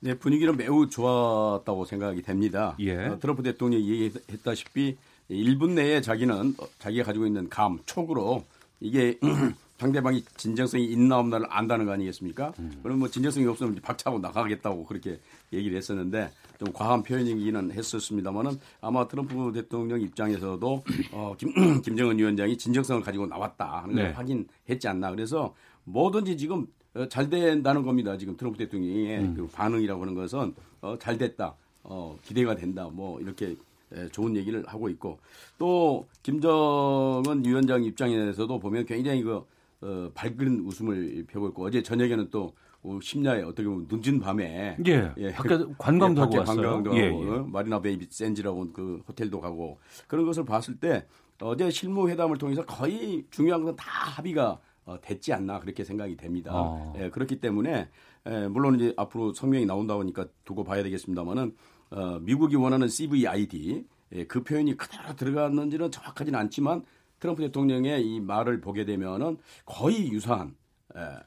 네, 0.00 0.18
분위기는 0.18 0.54
매우 0.54 0.90
좋았다고 0.90 1.86
생각이 1.86 2.20
됩니다. 2.20 2.76
예. 2.80 3.06
어, 3.06 3.18
트럼프 3.18 3.42
대통령이 3.42 3.88
얘기했다시피 3.88 4.98
1분 5.30 5.70
내에 5.70 6.02
자기는 6.02 6.56
어, 6.58 6.66
자기가 6.78 7.04
가지고 7.04 7.26
있는 7.26 7.48
감, 7.48 7.78
촉으로 7.86 8.44
이게 8.80 9.18
상대방이 9.78 10.24
진정성이 10.36 10.84
있나 10.86 11.18
없나를 11.18 11.46
안다는 11.50 11.84
거 11.84 11.92
아니겠습니까? 11.92 12.52
음. 12.58 12.80
그럼 12.82 12.98
뭐 12.98 13.08
진정성이 13.08 13.46
없으면 13.46 13.74
박차고 13.82 14.18
나가겠다고 14.20 14.86
그렇게 14.86 15.20
얘기를 15.52 15.76
했었는데 15.76 16.30
좀 16.58 16.72
과한 16.72 17.02
표현이기는 17.02 17.72
했었습니다만은 17.72 18.58
아마 18.80 19.06
트럼프 19.06 19.52
대통령 19.52 20.00
입장에서도 20.00 20.84
어, 21.12 21.34
김, 21.38 21.52
김정은 21.82 22.18
위원장이 22.18 22.56
진정성을 22.56 23.02
가지고 23.02 23.26
나왔다 23.26 23.82
하는 23.82 23.94
걸 23.94 24.04
네. 24.04 24.10
확인했지 24.12 24.88
않나. 24.88 25.10
그래서 25.10 25.54
뭐든지 25.84 26.36
지금 26.38 26.66
어, 26.94 27.06
잘 27.08 27.28
된다는 27.28 27.82
겁니다. 27.82 28.16
지금 28.16 28.36
트럼프 28.36 28.58
대통령의 28.58 29.18
음. 29.18 29.34
그 29.34 29.46
반응이라고 29.48 30.00
하는 30.00 30.14
것은 30.14 30.54
어, 30.80 30.96
잘 30.98 31.18
됐다. 31.18 31.54
어, 31.82 32.18
기대가 32.22 32.56
된다. 32.56 32.88
뭐 32.90 33.20
이렇게 33.20 33.54
에, 33.92 34.08
좋은 34.08 34.34
얘기를 34.36 34.64
하고 34.66 34.88
있고 34.88 35.18
또 35.58 36.06
김정은 36.22 37.44
위원장 37.44 37.84
입장에서도 37.84 38.58
보면 38.58 38.86
굉장히 38.86 39.22
그 39.22 39.44
어, 39.82 40.10
밝은 40.14 40.60
웃음을 40.60 41.24
펴고 41.28 41.48
있고 41.48 41.64
어제 41.64 41.82
저녁에는 41.82 42.28
또 42.30 42.54
어, 42.82 42.98
심야에 43.02 43.42
어떻게 43.42 43.68
보면 43.68 43.88
늦은 43.90 44.20
밤에 44.20 44.76
예, 44.86 45.12
예 45.16 45.32
밖에 45.32 45.58
관광도 45.78 46.20
예, 46.20 46.24
하고 46.24 46.38
왔어요. 46.38 46.56
관광도 46.62 46.96
예, 46.96 47.08
하고 47.08 47.36
예. 47.36 47.38
마리나 47.50 47.80
베이 47.80 47.98
샌지라고 48.08 48.72
그 48.72 49.02
호텔도 49.08 49.40
가고 49.40 49.78
그런 50.06 50.24
것을 50.24 50.44
봤을 50.44 50.76
때 50.78 51.06
어제 51.40 51.70
실무 51.70 52.08
회담을 52.08 52.38
통해서 52.38 52.64
거의 52.64 53.24
중요한 53.30 53.64
건 53.64 53.76
다 53.76 53.84
합의가 53.90 54.58
어, 54.86 55.00
됐지 55.00 55.32
않나 55.32 55.58
그렇게 55.58 55.82
생각이 55.84 56.16
됩니다. 56.16 56.52
어. 56.54 56.94
예, 56.98 57.10
그렇기 57.10 57.40
때문에 57.40 57.88
예, 58.28 58.48
물론 58.48 58.76
이제 58.76 58.94
앞으로 58.96 59.32
성명이 59.34 59.66
나온다 59.66 59.96
보니까 59.96 60.26
두고 60.44 60.62
봐야 60.64 60.82
되겠습니다만은 60.84 61.54
어, 61.90 62.18
미국이 62.20 62.56
원하는 62.56 62.88
CVID 62.88 63.84
예, 64.12 64.24
그 64.26 64.42
표현이 64.44 64.76
그대로 64.76 65.14
들어갔는지는 65.16 65.90
정확하지는 65.90 66.38
않지만 66.38 66.84
트럼프 67.20 67.42
대통령의 67.42 68.06
이 68.06 68.20
말을 68.20 68.60
보게 68.60 68.84
되면은 68.84 69.38
거의 69.64 70.10
유사한 70.12 70.54
에, 70.94 71.00
예, 71.00 71.18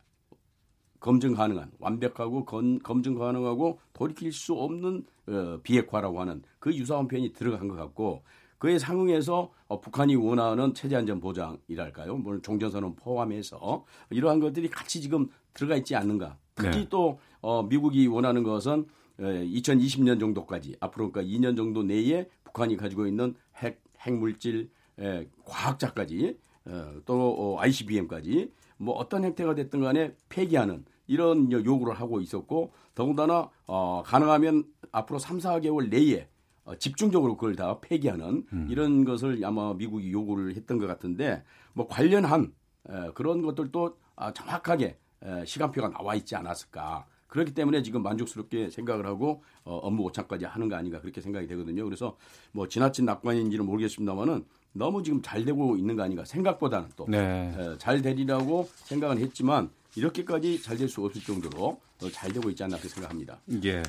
검증 0.99 1.33
가능한 1.33 1.71
완벽하고 1.79 2.45
건, 2.45 2.79
검증 2.79 3.15
가능하고 3.15 3.79
돌이킬 3.93 4.31
수 4.31 4.53
없는 4.53 5.05
어, 5.27 5.59
비핵화라고 5.63 6.19
하는 6.19 6.43
그 6.59 6.73
유사한 6.75 7.07
표현이 7.07 7.33
들어간 7.33 7.67
것 7.67 7.75
같고 7.75 8.23
그에 8.57 8.77
상응해서 8.77 9.51
어, 9.67 9.79
북한이 9.79 10.15
원하는 10.15 10.73
체제 10.73 10.95
안전 10.95 11.19
보장이랄까요? 11.21 12.17
물론 12.17 12.41
종전선언 12.41 12.95
포함해서 12.95 13.85
이러한 14.09 14.39
것들이 14.39 14.69
같이 14.69 15.01
지금 15.01 15.29
들어가 15.53 15.75
있지 15.77 15.95
않는가. 15.95 16.37
특히 16.55 16.79
네. 16.79 16.89
또 16.89 17.19
어, 17.41 17.63
미국이 17.63 18.05
원하는 18.07 18.43
것은 18.43 18.85
에, 19.19 19.45
2020년 19.47 20.19
정도까지 20.19 20.75
앞으로 20.81 21.11
그러니까 21.11 21.33
2년 21.33 21.55
정도 21.55 21.83
내에 21.83 22.27
북한이 22.43 22.75
가지고 22.75 23.07
있는 23.07 23.33
핵 23.55 23.81
핵물질 23.99 24.69
예, 24.99 25.27
과학자까지 25.45 26.37
어, 26.65 26.93
또 27.05 27.55
어, 27.55 27.59
ICBM까지 27.61 28.51
뭐 28.77 28.95
어떤 28.95 29.23
형태가 29.23 29.55
됐든 29.55 29.81
간에 29.81 30.15
폐기하는 30.29 30.85
이런 31.07 31.51
요구를 31.51 31.93
하고 31.93 32.21
있었고 32.21 32.71
더군다나 32.95 33.49
어, 33.65 34.03
가능하면 34.05 34.65
앞으로 34.91 35.19
3, 35.19 35.39
4개월 35.39 35.89
내에 35.89 36.27
어, 36.65 36.75
집중적으로 36.75 37.35
그걸 37.35 37.55
다 37.55 37.79
폐기하는 37.81 38.45
음. 38.53 38.67
이런 38.69 39.05
것을 39.05 39.43
아마 39.43 39.73
미국이 39.73 40.11
요구를 40.11 40.55
했던 40.55 40.77
것 40.77 40.85
같은데 40.85 41.43
뭐 41.73 41.87
관련한 41.87 42.53
에, 42.87 43.11
그런 43.15 43.41
것들도 43.41 43.97
아, 44.15 44.31
정확하게 44.33 44.97
에, 45.23 45.45
시간표가 45.45 45.89
나와 45.89 46.15
있지 46.15 46.35
않았을까. 46.35 47.07
그렇기 47.27 47.53
때문에 47.53 47.83
지금 47.83 48.03
만족스럽게 48.03 48.69
생각을 48.69 49.05
하고 49.05 49.43
어, 49.63 49.77
업무 49.77 50.03
오차까지 50.03 50.45
하는 50.45 50.69
거 50.69 50.75
아닌가 50.75 50.99
그렇게 51.01 51.21
생각이 51.21 51.47
되거든요. 51.47 51.85
그래서 51.85 52.17
뭐 52.51 52.67
지나친 52.67 53.05
낙관인지는 53.05 53.65
모르겠습니다만은 53.65 54.45
너무 54.73 55.03
지금 55.03 55.21
잘 55.21 55.43
되고 55.45 55.75
있는 55.77 55.95
거 55.95 56.03
아닌가 56.03 56.23
생각보다는 56.25 56.89
또잘 56.95 57.97
네. 57.97 58.01
되리라고 58.01 58.69
생각은 58.75 59.17
했지만 59.19 59.69
이렇게까지 59.95 60.61
잘 60.61 60.77
될 60.77 60.87
수 60.87 61.03
없을 61.03 61.21
정도로 61.21 61.79
잘 62.13 62.31
되고 62.31 62.49
있지 62.49 62.63
않나 62.63 62.77
그렇게 62.77 62.87
생각합니다. 62.89 63.39
예. 63.65 63.83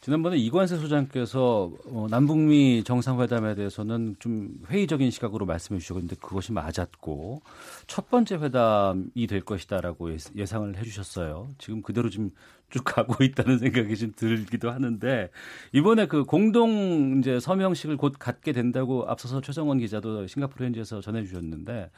지난번에 0.00 0.36
이관세 0.36 0.76
소장께서 0.76 1.72
어, 1.86 2.06
남북미 2.08 2.84
정상회담에 2.84 3.56
대해서는 3.56 4.14
좀 4.20 4.60
회의적인 4.68 5.10
시각으로 5.10 5.44
말씀해 5.44 5.80
주셨는데 5.80 6.16
그것이 6.16 6.52
맞았고 6.52 7.42
첫 7.88 8.08
번째 8.08 8.36
회담이 8.36 9.26
될 9.26 9.40
것이다라고 9.40 10.10
예상을 10.36 10.76
해 10.76 10.82
주셨어요. 10.84 11.48
지금 11.58 11.82
그대로 11.82 12.10
지금 12.10 12.30
쭉 12.70 12.84
가고 12.84 13.24
있다는 13.24 13.58
생각이 13.58 13.96
좀 13.96 14.12
들기도 14.14 14.70
하는데 14.70 15.30
이번에 15.72 16.06
그 16.06 16.24
공동 16.24 17.18
이제 17.18 17.40
서명식을 17.40 17.96
곧 17.96 18.14
갖게 18.18 18.52
된다고 18.52 19.06
앞서서 19.08 19.40
최성원 19.40 19.78
기자도 19.78 20.26
싱가포르 20.26 20.66
현지에서 20.66 21.00
전해주셨는데 21.00 21.90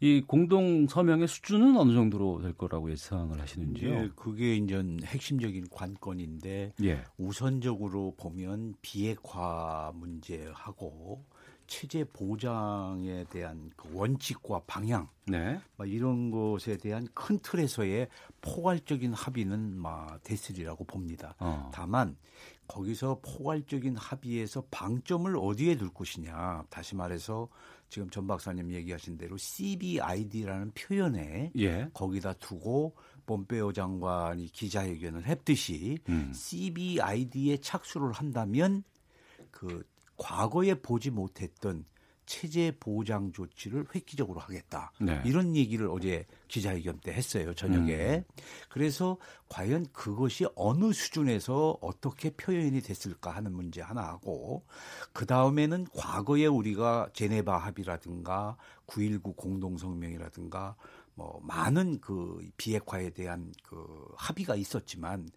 이 0.00 0.22
공동 0.26 0.86
서명의 0.86 1.28
수준은 1.28 1.76
어느 1.76 1.92
정도로 1.92 2.40
될 2.40 2.54
거라고 2.54 2.90
예상을 2.90 3.38
하시는지요? 3.38 3.90
예, 3.90 4.10
그게 4.16 4.56
이제 4.56 4.82
핵심적인 5.04 5.66
관건인데 5.70 6.72
예. 6.82 7.02
우선적으로 7.18 8.14
보면 8.16 8.74
비핵화 8.80 9.92
문제하고 9.94 11.24
체제 11.66 12.04
보장에 12.04 13.24
대한 13.30 13.70
그 13.76 13.88
원칙과 13.92 14.62
방향, 14.66 15.08
네. 15.26 15.60
막 15.76 15.88
이런 15.88 16.30
것에 16.30 16.76
대한 16.76 17.06
큰 17.14 17.38
틀에서의 17.38 18.08
포괄적인 18.40 19.12
합의는 19.12 19.76
막 19.76 20.22
됐으리라고 20.22 20.84
봅니다. 20.84 21.34
어. 21.38 21.70
다만 21.72 22.16
거기서 22.66 23.20
포괄적인 23.22 23.96
합의에서 23.96 24.64
방점을 24.70 25.36
어디에 25.36 25.76
둘 25.76 25.92
것이냐. 25.92 26.64
다시 26.70 26.94
말해서 26.94 27.48
지금 27.88 28.10
전 28.10 28.26
박사님 28.26 28.72
얘기하신 28.72 29.16
대로 29.16 29.36
CBID라는 29.36 30.72
표현에 30.72 31.52
예. 31.56 31.88
거기다 31.92 32.34
두고 32.34 32.96
폼페오 33.26 33.72
장관이 33.72 34.46
기자회견을 34.46 35.26
했듯이 35.26 35.98
음. 36.08 36.32
CBID에 36.34 37.58
착수를 37.58 38.12
한다면 38.12 38.82
그 39.50 39.84
과거에 40.16 40.74
보지 40.74 41.10
못했던 41.10 41.84
체제 42.26 42.74
보장 42.80 43.32
조치를 43.32 43.86
획기적으로 43.94 44.40
하겠다. 44.40 44.92
네. 45.00 45.20
이런 45.24 45.54
얘기를 45.56 45.88
어제 45.90 46.26
기자회견 46.48 47.00
때 47.00 47.12
했어요, 47.12 47.54
저녁에. 47.54 47.94
음. 47.94 48.24
그래서 48.68 49.18
과연 49.48 49.86
그것이 49.92 50.46
어느 50.54 50.92
수준에서 50.92 51.78
어떻게 51.80 52.30
표현이 52.30 52.80
됐을까 52.80 53.30
하는 53.30 53.52
문제 53.52 53.82
하나 53.82 54.02
하고, 54.04 54.64
그 55.12 55.26
다음에는 55.26 55.86
과거에 55.94 56.46
우리가 56.46 57.10
제네바 57.12 57.56
합의라든가 57.58 58.56
9.19 58.86 59.36
공동성명이라든가 59.36 60.76
뭐 61.14 61.40
많은 61.42 62.00
그 62.00 62.40
비핵화에 62.56 63.10
대한 63.10 63.52
그 63.62 63.86
합의가 64.16 64.56
있었지만 64.56 65.28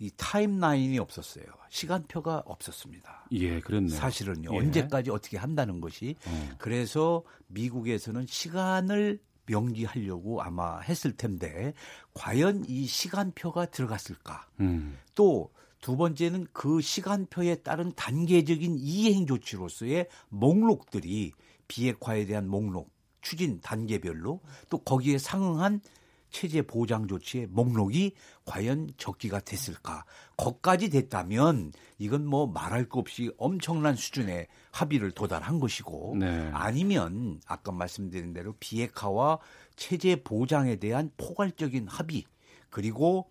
이 0.00 0.10
타임라인이 0.16 0.98
없었어요. 0.98 1.44
시간표가 1.68 2.42
없었습니다. 2.46 3.26
예, 3.32 3.60
그렇네요. 3.60 3.94
사실은요. 3.94 4.50
예. 4.54 4.58
언제까지 4.58 5.10
어떻게 5.10 5.36
한다는 5.36 5.80
것이. 5.80 6.16
어. 6.26 6.48
그래서 6.58 7.22
미국에서는 7.48 8.26
시간을 8.26 9.20
명기하려고 9.46 10.42
아마 10.42 10.80
했을 10.80 11.12
텐데 11.12 11.74
과연 12.14 12.64
이 12.66 12.86
시간표가 12.86 13.66
들어갔을까? 13.66 14.46
음. 14.60 14.96
또두 15.14 15.96
번째는 15.98 16.46
그 16.52 16.80
시간표에 16.80 17.56
따른 17.56 17.92
단계적인 17.94 18.78
이행 18.78 19.26
조치로서의 19.26 20.08
목록들이 20.30 21.32
비핵화에 21.68 22.24
대한 22.24 22.48
목록, 22.48 22.90
추진 23.20 23.60
단계별로 23.60 24.40
또 24.70 24.78
거기에 24.78 25.18
상응한 25.18 25.82
체제 26.30 26.62
보장 26.62 27.06
조치의 27.06 27.48
목록이 27.48 28.14
과연 28.44 28.90
적기가 28.96 29.40
됐을까? 29.40 30.04
거까지 30.36 30.90
됐다면 30.90 31.72
이건 31.98 32.26
뭐 32.26 32.46
말할 32.46 32.88
것 32.88 33.00
없이 33.00 33.32
엄청난 33.38 33.96
수준의 33.96 34.46
합의를 34.72 35.12
도달한 35.12 35.60
것이고 35.60 36.16
네. 36.18 36.50
아니면 36.52 37.40
아까 37.46 37.72
말씀드린 37.72 38.32
대로 38.32 38.54
비핵화와 38.60 39.38
체제 39.76 40.16
보장에 40.22 40.76
대한 40.76 41.10
포괄적인 41.16 41.88
합의 41.88 42.24
그리고 42.70 43.30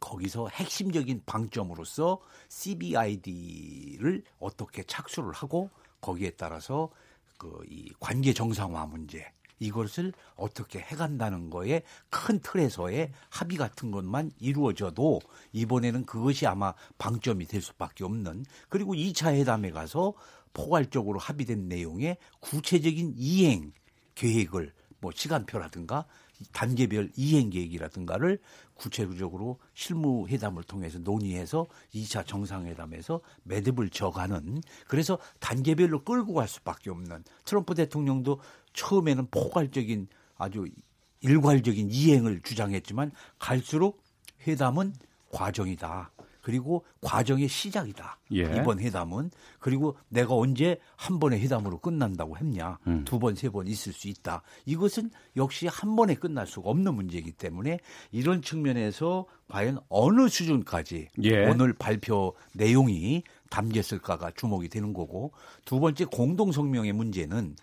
거기서 0.00 0.48
핵심적인 0.48 1.22
방점으로서 1.26 2.20
CBID를 2.48 4.24
어떻게 4.38 4.82
착수를 4.82 5.32
하고 5.32 5.70
거기에 6.00 6.30
따라서 6.30 6.90
그 7.40 7.64
이 7.70 7.90
관계 7.98 8.32
정상화 8.32 8.86
문제 8.86 9.32
이것을 9.60 10.12
어떻게 10.34 10.80
해간다는 10.80 11.50
거에 11.50 11.82
큰 12.08 12.40
틀에서의 12.40 13.12
합의 13.28 13.56
같은 13.56 13.90
것만 13.90 14.32
이루어져도 14.40 15.20
이번에는 15.52 16.06
그것이 16.06 16.46
아마 16.46 16.74
방점이 16.98 17.46
될 17.46 17.62
수밖에 17.62 18.04
없는 18.04 18.44
그리고 18.68 18.94
2차 18.94 19.34
회담에 19.34 19.70
가서 19.70 20.14
포괄적으로 20.52 21.20
합의된 21.20 21.68
내용의 21.68 22.16
구체적인 22.40 23.14
이행 23.16 23.72
계획을 24.14 24.72
뭐 25.00 25.12
시간표라든가 25.14 26.06
단계별 26.52 27.10
이행 27.16 27.50
계획이라든가를 27.50 28.38
구체적으로 28.74 29.58
실무 29.74 30.26
회담을 30.28 30.62
통해서 30.62 30.98
논의해서 30.98 31.66
2차 31.94 32.26
정상회담에서 32.26 33.20
매듭을 33.44 33.90
져가는 33.90 34.60
그래서 34.88 35.18
단계별로 35.38 36.04
끌고 36.04 36.34
갈 36.34 36.48
수밖에 36.48 36.90
없는 36.90 37.24
트럼프 37.44 37.74
대통령도 37.74 38.40
처음에는 38.72 39.28
포괄적인 39.30 40.08
아주 40.36 40.66
일괄적인 41.20 41.90
이행을 41.90 42.40
주장했지만 42.42 43.12
갈수록 43.38 44.02
회담은 44.46 44.94
과정이다. 45.30 46.10
그리고 46.42 46.84
과정의 47.00 47.48
시작이다. 47.48 48.18
예. 48.34 48.42
이번 48.56 48.78
회담은 48.80 49.30
그리고 49.58 49.96
내가 50.08 50.34
언제 50.34 50.78
한 50.96 51.18
번의 51.18 51.40
회담으로 51.40 51.78
끝난다고 51.78 52.36
했냐. 52.38 52.78
음. 52.86 53.04
두 53.04 53.18
번, 53.18 53.34
세 53.34 53.50
번 53.50 53.66
있을 53.66 53.92
수 53.92 54.08
있다. 54.08 54.42
이것은 54.64 55.10
역시 55.36 55.66
한 55.66 55.96
번에 55.96 56.14
끝날 56.14 56.46
수가 56.46 56.70
없는 56.70 56.94
문제이기 56.94 57.32
때문에 57.32 57.78
이런 58.12 58.42
측면에서 58.42 59.26
과연 59.48 59.78
어느 59.88 60.28
수준까지 60.28 61.08
예. 61.24 61.46
오늘 61.48 61.72
발표 61.72 62.34
내용이 62.54 63.22
담겼을까가 63.50 64.30
주목이 64.36 64.68
되는 64.68 64.92
거고 64.92 65.32
두 65.64 65.80
번째 65.80 66.04
공동 66.04 66.52
성명의 66.52 66.92
문제는 66.92 67.56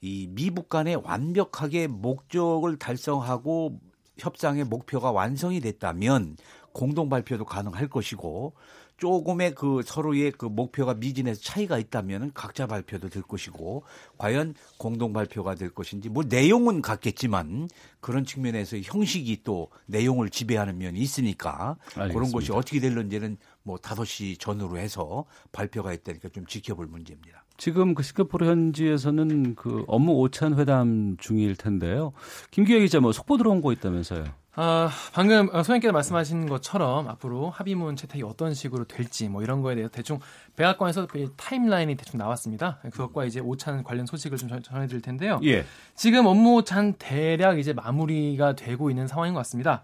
이 0.00 0.26
미북 0.30 0.68
간에 0.68 0.94
완벽하게 0.94 1.86
목적을 1.86 2.78
달성하고 2.78 3.78
협상의 4.18 4.64
목표가 4.64 5.12
완성이 5.12 5.60
됐다면 5.60 6.36
공동 6.72 7.08
발표도 7.08 7.44
가능할 7.44 7.88
것이고 7.88 8.54
조금의 9.00 9.54
그 9.54 9.80
서로의 9.84 10.30
그 10.30 10.44
목표가 10.44 10.92
미진해서 10.92 11.40
차이가 11.40 11.78
있다면 11.78 12.32
각자 12.34 12.66
발표도 12.66 13.08
될 13.08 13.22
것이고 13.22 13.82
과연 14.18 14.54
공동 14.76 15.14
발표가 15.14 15.54
될 15.54 15.70
것인지 15.70 16.10
뭐 16.10 16.22
내용은 16.28 16.82
같겠지만 16.82 17.68
그런 18.00 18.26
측면에서 18.26 18.76
형식이 18.78 19.42
또 19.42 19.70
내용을 19.86 20.28
지배하는 20.28 20.76
면이 20.76 21.00
있으니까 21.00 21.78
알겠습니다. 21.94 22.14
그런 22.14 22.30
것이 22.30 22.52
어떻게 22.52 22.78
될런지는 22.78 23.38
뭐 23.62 23.78
5시 23.78 24.38
전후로 24.38 24.76
해서 24.76 25.24
발표가 25.50 25.94
있다니까 25.94 26.28
좀 26.28 26.44
지켜볼 26.46 26.86
문제입니다. 26.86 27.44
지금 27.60 27.94
그 27.94 28.02
싱가포르 28.02 28.46
현지에서는 28.46 29.54
그 29.54 29.84
업무 29.86 30.12
오찬 30.12 30.58
회담 30.58 31.18
중일 31.18 31.56
텐데요. 31.56 32.14
김기혁 32.50 32.80
기자 32.80 33.00
뭐 33.00 33.12
속보 33.12 33.36
들어온 33.36 33.60
거 33.60 33.70
있다면서요? 33.70 34.24
아, 34.54 34.88
방금 35.12 35.46
소장님께서 35.48 35.92
말씀하신 35.92 36.48
것처럼 36.48 37.06
앞으로 37.08 37.50
합의문 37.50 37.96
채택이 37.96 38.22
어떤 38.22 38.54
식으로 38.54 38.84
될지 38.84 39.28
뭐 39.28 39.42
이런 39.42 39.60
거에 39.60 39.74
대해서 39.74 39.92
대충 39.92 40.20
백악관에서 40.56 41.06
그 41.06 41.34
타임라인이 41.36 41.96
대충 41.96 42.16
나왔습니다. 42.16 42.78
그것과 42.92 43.26
이제 43.26 43.40
오찬 43.40 43.82
관련 43.82 44.06
소식을 44.06 44.38
좀 44.38 44.48
전해드릴 44.62 45.02
텐데요. 45.02 45.38
예. 45.44 45.66
지금 45.94 46.24
업무 46.24 46.54
오찬 46.56 46.94
대략 46.98 47.58
이제 47.58 47.74
마무리가 47.74 48.54
되고 48.56 48.88
있는 48.88 49.06
상황인 49.06 49.34
것 49.34 49.40
같습니다. 49.40 49.82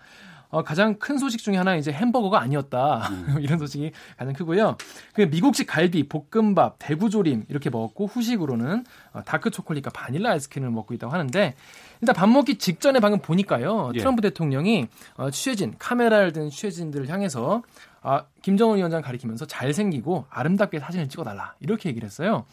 어, 0.49 0.63
가장 0.63 0.95
큰 0.99 1.19
소식 1.19 1.43
중에 1.43 1.57
하나 1.57 1.77
이제 1.77 1.93
햄버거가 1.93 2.41
아니었다 2.41 3.09
음. 3.11 3.37
이런 3.41 3.59
소식이 3.59 3.93
가장 4.17 4.33
크고요. 4.35 4.77
그 5.15 5.23
미국식 5.23 5.67
갈비, 5.67 6.09
볶음밥, 6.09 6.77
대구조림 6.79 7.47
이렇게 7.49 7.71
먹었고 7.71 8.07
후식으로는 8.07 8.85
어, 9.13 9.23
다크 9.25 9.51
초콜릿과 9.51 9.91
바닐라 9.91 10.31
아이스크림을 10.33 10.71
먹고 10.71 10.95
있다고 10.95 11.13
하는데 11.13 11.55
일단 12.01 12.15
밥 12.15 12.29
먹기 12.29 12.59
직전에 12.59 13.01
방금 13.01 13.21
보니까요. 13.21 13.91
예. 13.95 13.99
트럼프 13.99 14.23
대통령이 14.23 14.89
어, 15.17 15.31
취재진 15.31 15.75
카메라를 15.79 16.33
든 16.33 16.51
취재진들을 16.51 17.09
향해서 17.09 17.63
아, 18.03 18.25
김정은 18.43 18.77
위원장 18.77 19.03
가리키면서 19.03 19.47
잘생기고 19.47 20.27
아름답게 20.31 20.79
사진을 20.79 21.09
찍어달라 21.09 21.55
이렇게 21.61 21.89
얘기를 21.89 22.07
했어요. 22.07 22.45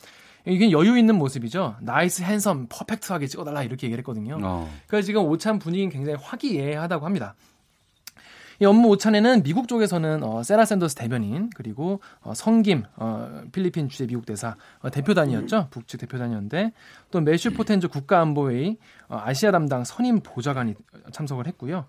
이게 0.45 0.71
여유 0.71 0.97
있는 0.97 1.15
모습이죠. 1.15 1.75
nice, 1.81 2.23
handsome, 2.23 2.67
perfect하게 2.69 3.27
찍어달라 3.27 3.63
이렇게 3.63 3.87
얘기를 3.87 3.99
했거든요. 3.99 4.39
어. 4.41 4.69
그래서 4.87 5.05
지금 5.05 5.23
오찬 5.25 5.59
분위기는 5.59 5.89
굉장히 5.89 6.17
화기애애하다고 6.21 7.05
합니다. 7.05 7.35
이 8.63 8.65
업무 8.65 8.87
오찬에는 8.91 9.43
미국 9.43 9.67
쪽에서는 9.67 10.23
어, 10.23 10.41
세라 10.41 10.63
샌더스 10.63 10.95
대변인 10.95 11.49
그리고 11.53 11.99
어, 12.21 12.33
성김 12.33 12.85
어, 12.95 13.41
필리핀 13.51 13.89
주재 13.89 14.07
미국 14.07 14.25
대사 14.25 14.55
어, 14.79 14.89
대표단이었죠 14.89 15.67
북측 15.69 15.99
대표단이었는데 15.99 16.71
또 17.11 17.19
매슈 17.19 17.51
포텐저 17.51 17.89
국가안보회의 17.89 18.77
어, 19.09 19.19
아시아 19.21 19.51
담당 19.51 19.83
선임 19.83 20.21
보좌관이 20.21 20.75
참석을 21.11 21.45
했고요. 21.47 21.85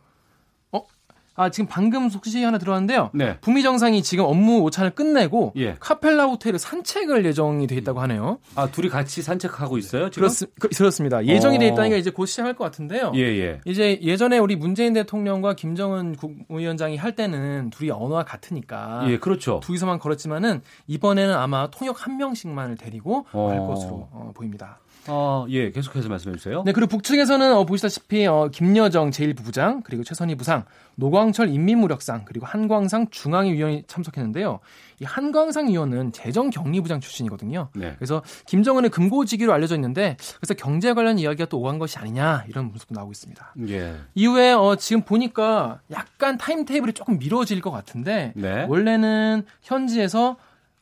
아, 1.37 1.51
지금 1.51 1.66
방금 1.68 2.09
소식이 2.09 2.45
하나 2.45 2.59
들어왔는데요. 2.59 3.11
네. 3.12 3.39
북미 3.41 3.62
정상이 3.62 4.03
지금 4.03 4.24
업무 4.24 4.61
오찬을 4.61 4.91
끝내고 4.91 5.53
예. 5.57 5.76
카펠라 5.80 6.26
호텔에 6.26 6.59
산책을 6.59 7.24
예정이 7.24 7.66
돼 7.66 7.74
있다고 7.76 8.01
하네요. 8.03 8.39
아, 8.55 8.68
둘이 8.68 8.89
같이 8.89 9.20
산책하고 9.22 9.78
있어요? 9.78 10.11
지금? 10.11 10.28
그렇, 10.28 10.49
그, 10.61 10.68
그렇습니다. 10.68 11.24
예정이 11.24 11.59
돼 11.59 11.68
어. 11.68 11.72
있다니까 11.72 11.97
이제 11.97 12.11
곧 12.11 12.26
시작할 12.26 12.55
것 12.55 12.64
같은데요. 12.64 13.12
예, 13.16 13.20
예. 13.20 13.61
이제 13.64 13.99
예전에 14.03 14.39
우리 14.39 14.55
문재인 14.55 14.93
대통령과 14.93 15.55
김정은 15.55 16.14
국무위원장이 16.16 16.97
할 16.97 17.16
때는 17.16 17.70
둘이 17.70 17.91
언어가 17.91 18.24
같으니까. 18.24 19.05
예, 19.09 19.18
그렇죠. 19.18 19.61
둘이서만 19.64 19.99
걸었지만은 19.99 20.62
이번에는 20.87 21.35
아마 21.35 21.68
통역 21.70 22.07
한 22.07 22.16
명씩만을 22.16 22.76
데리고 22.76 23.26
어. 23.32 23.49
갈 23.49 23.59
것으로 23.59 24.09
어, 24.12 24.32
보입니다. 24.35 24.78
어, 25.09 25.46
예, 25.50 25.70
계속해서 25.70 26.09
말씀해 26.09 26.36
주세요. 26.36 26.62
네, 26.64 26.72
그리고 26.72 26.88
북측에서는 26.88 27.55
어, 27.55 27.64
보시다시피 27.64 28.26
어, 28.26 28.48
김여정 28.52 29.11
제1부부장 29.11 29.82
그리고 29.84 30.02
최선희 30.02 30.34
부상, 30.36 30.64
노광철 30.96 31.48
인민무력상 31.48 32.24
그리고 32.24 32.46
한광상 32.46 33.09
중앙위 33.11 33.52
위원이 33.52 33.84
참석했는데요. 33.86 34.61
이 35.00 35.05
한광상 35.05 35.68
위원은 35.68 36.12
재정경리부장 36.12 37.00
출신이거든요. 37.00 37.68
네. 37.74 37.94
그래서 37.96 38.22
김정은의 38.46 38.90
금고지기로 38.90 39.52
알려져 39.52 39.74
있는데 39.74 40.16
그래서 40.36 40.55
경제 40.55 40.92
관련 40.94 41.18
이야기가 41.18 41.46
또 41.46 41.59
오간 41.59 41.78
것이 41.78 41.98
아니냐 41.98 42.44
이런 42.48 42.70
분석도 42.70 42.94
나오고 42.94 43.12
있습니다. 43.12 43.55
예. 43.68 43.96
이후에 44.14 44.52
어, 44.52 44.76
지금 44.76 45.02
보니까 45.02 45.80
약간 45.90 46.38
타임 46.38 46.64
테이블이 46.64 46.92
조금 46.92 47.18
미뤄질 47.18 47.61
것 47.61 47.70
같은데 47.70 48.32
네. 48.36 48.66
원래는 48.68 49.44
현지에서 49.62 50.36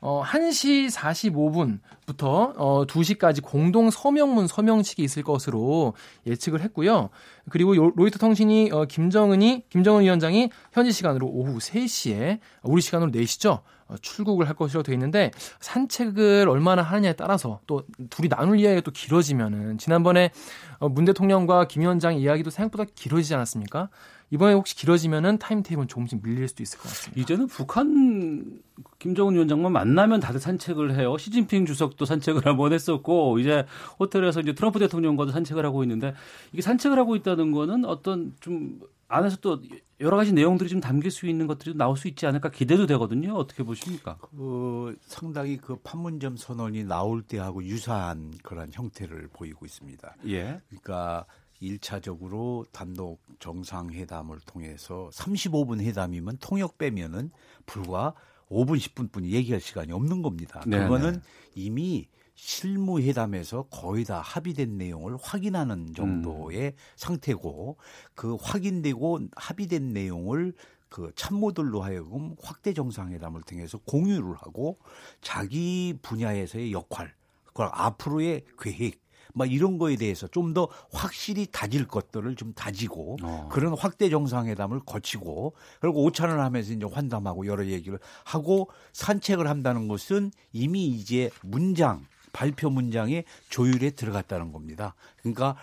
어, 0.05 0.25
1시 0.25 0.91
45분부터 0.91 2.53
어, 2.57 2.85
2시까지 2.87 3.41
공동 3.41 3.89
서명문 3.89 4.49
서명식이 4.49 5.01
있을 5.01 5.23
것으로 5.23 5.95
예측을 6.27 6.61
했고요. 6.61 7.09
그리고 7.51 7.75
로이터 7.75 8.19
통신이 8.19 8.71
어, 8.73 8.85
김정은이 8.85 9.67
김정은 9.71 10.03
위원장이 10.03 10.51
현지 10.73 10.91
시간으로 10.91 11.29
오후 11.29 11.59
3시에 11.59 12.41
우리 12.65 12.83
시간으로 12.83 13.13
4시죠. 13.13 13.61
어, 13.87 13.95
출국을 14.03 14.49
할 14.49 14.57
것이라고 14.57 14.83
되어 14.83 14.95
있는데 14.95 15.31
산책을 15.61 16.49
얼마나 16.49 16.83
하느냐에 16.83 17.13
따라서 17.13 17.61
또 17.69 17.85
둘이 18.11 18.29
나눌 18.29 18.59
이야기가 18.59 18.81
또 18.81 18.91
길어지면은 18.91 19.79
지난번에 19.79 20.33
어, 20.81 20.89
문 20.89 21.05
대통령과 21.05 21.69
김 21.69 21.83
위원장 21.83 22.17
이야기도 22.17 22.51
생각보다 22.51 22.91
길어지지 22.97 23.37
않았습니까? 23.37 23.89
이번에 24.33 24.55
혹시 24.55 24.74
길어지면은 24.74 25.39
타임테이블은 25.39 25.89
조금씩 25.89 26.22
밀릴 26.22 26.49
수도 26.49 26.62
있을 26.62 26.78
것 26.78 26.89
같습니다. 26.89 27.20
이제는 27.20 27.47
북한 27.49 28.62
김정은 28.99 29.35
위원장만 29.35 29.70
만나면 29.70 30.20
다들 30.20 30.41
산책을 30.41 30.95
해요. 30.97 31.18
시진핑 31.18 31.66
주석도 31.66 32.07
산책을 32.07 32.47
한번 32.47 32.72
했었고 32.72 33.39
이제 33.39 33.66
호텔에서 34.01 34.41
이제 34.41 34.55
트럼프 34.55 34.78
대통령과도 34.78 35.33
산책을 35.33 35.66
하고 35.66 35.85
있는데 35.85 36.14
이게 36.53 36.62
산책을 36.62 36.99
하고 36.99 37.14
있다는 37.14 37.53
거는 37.53 37.85
어떤 37.85 38.35
좀 38.41 38.80
안에서 39.09 39.37
또 39.43 39.61
여러 40.01 40.16
가지 40.16 40.33
내용들이 40.33 40.70
좀 40.70 40.80
담길 40.80 41.11
수 41.11 41.26
있는 41.26 41.47
것들이 41.47 41.76
나올 41.76 41.99
수 41.99 42.09
있지 42.09 42.26
않을까 42.26 42.51
기대도 42.51 42.87
되거든요. 42.87 43.35
어떻게 43.35 43.62
보십니까? 43.62 44.16
그 44.35 44.97
상당히 45.03 45.59
그 45.59 45.76
판문점 45.76 46.39
선언이 46.39 46.85
나올 46.85 47.20
때하고 47.20 47.62
유사한 47.64 48.33
그런 48.43 48.70
형태를 48.72 49.28
보이고 49.30 49.66
있습니다. 49.66 50.16
예. 50.28 50.62
그러니까 50.70 51.26
1차적으로 51.63 52.67
단독 52.73 53.21
정상회담을 53.39 54.41
통해서 54.47 55.09
35분 55.13 55.81
회담이면 55.81 56.39
통역 56.41 56.77
빼면은 56.79 57.31
불과 57.65 58.15
5분 58.51 58.79
10분뿐이 58.79 59.31
얘기할 59.31 59.61
시간이 59.61 59.93
없는 59.93 60.23
겁니다. 60.23 60.61
네네. 60.67 60.85
그거는 60.85 61.13
네. 61.15 61.21
이미 61.55 62.09
실무 62.35 63.01
회담에서 63.01 63.65
거의 63.71 64.05
다 64.05 64.21
합의된 64.21 64.77
내용을 64.77 65.17
확인하는 65.21 65.95
정도의 65.95 66.61
음. 66.61 66.73
상태고 66.97 67.77
그 68.15 68.37
확인되고 68.41 69.21
합의된 69.37 69.93
내용을 69.93 70.55
그 70.89 71.11
참모들로 71.15 71.83
하여금 71.83 72.37
확대 72.43 72.75
정상회담을 72.75 73.43
통해서 73.43 73.79
공유를 73.79 74.35
하고 74.37 74.79
자기 75.23 75.95
분야에서의 76.03 76.73
역할, 76.73 77.15
그걸 77.45 77.71
앞으로의 77.73 78.45
계획 78.59 79.02
막 79.35 79.51
이런 79.51 79.78
거에 79.78 79.97
대해서 79.97 80.26
좀 80.28 80.53
더 80.53 80.68
확실히 80.93 81.47
다질 81.51 81.89
것들을 81.89 82.37
좀 82.37 82.53
다지고 82.53 83.16
어. 83.22 83.49
그런 83.51 83.72
확대 83.72 84.11
정상회담을 84.11 84.80
거치고 84.80 85.55
그리고 85.80 86.05
오찬을 86.05 86.39
하면서 86.41 86.72
이제 86.72 86.85
환담하고 86.85 87.47
여러 87.47 87.64
얘기를 87.64 87.99
하고 88.24 88.68
산책을 88.93 89.49
한다는 89.49 89.89
것은 89.89 90.30
이미 90.53 90.89
이제 90.89 91.30
문장 91.43 92.05
발표 92.33 92.68
문장의 92.68 93.24
조율에 93.49 93.91
들어갔다는 93.91 94.53
겁니다. 94.53 94.95
그러니까 95.20 95.57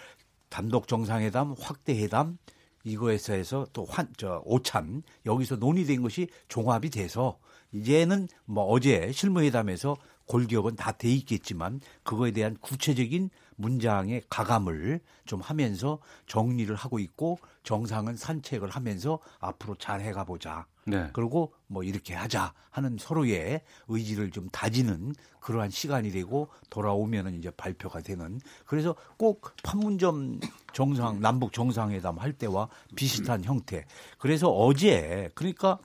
단독 0.50 0.88
정상회담, 0.88 1.56
확대 1.60 1.96
회담 2.00 2.38
이거에서 2.84 3.34
해서 3.34 3.68
또 3.74 3.86
환, 3.86 4.08
저, 4.18 4.42
오참, 4.46 5.04
여기서 5.26 5.58
논의된 5.58 6.02
것이 6.02 6.28
종합이 6.48 6.90
돼서 6.90 7.38
이제는 7.72 8.28
뭐 8.46 8.64
어제 8.66 9.12
실무회담에서 9.12 9.98
골격은 10.26 10.76
다 10.76 10.92
돼 10.92 11.10
있겠지만 11.10 11.82
그거에 12.04 12.32
대한 12.32 12.56
구체적인 12.62 13.30
문장의 13.60 14.24
가감을 14.30 15.02
좀 15.26 15.42
하면서 15.42 16.00
정리를 16.28 16.74
하고 16.76 16.98
있고 16.98 17.40
정상은 17.64 18.16
산책을 18.16 18.70
하면서 18.70 19.20
앞으로 19.40 19.76
잘 19.76 20.00
해가 20.02 20.24
보자. 20.24 20.66
네. 20.86 21.10
그리고 21.14 21.54
뭐 21.68 21.84
이렇게 21.84 22.16
하자 22.16 22.54
하는 22.72 22.98
서로의 22.98 23.62
의지를 23.90 24.32
좀 24.32 24.50
다지는 24.50 25.14
그러한 25.42 25.70
시간이 25.70 26.12
되고 26.12 26.48
돌아오면은 26.70 27.36
이제 27.36 27.52
발표가 27.52 28.00
되는 28.02 28.40
그래서 28.66 28.96
꼭 29.18 29.54
판문점 29.62 30.40
정상 30.74 31.20
남북 31.20 31.52
정상회담 31.52 32.18
할 32.18 32.32
때와 32.34 32.70
비슷한 32.96 33.44
형태. 33.44 33.86
그래서 34.18 34.50
어제 34.50 35.30
그러니까 35.36 35.80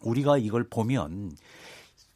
우리가 0.00 0.38
이걸 0.38 0.64
보면 0.64 1.36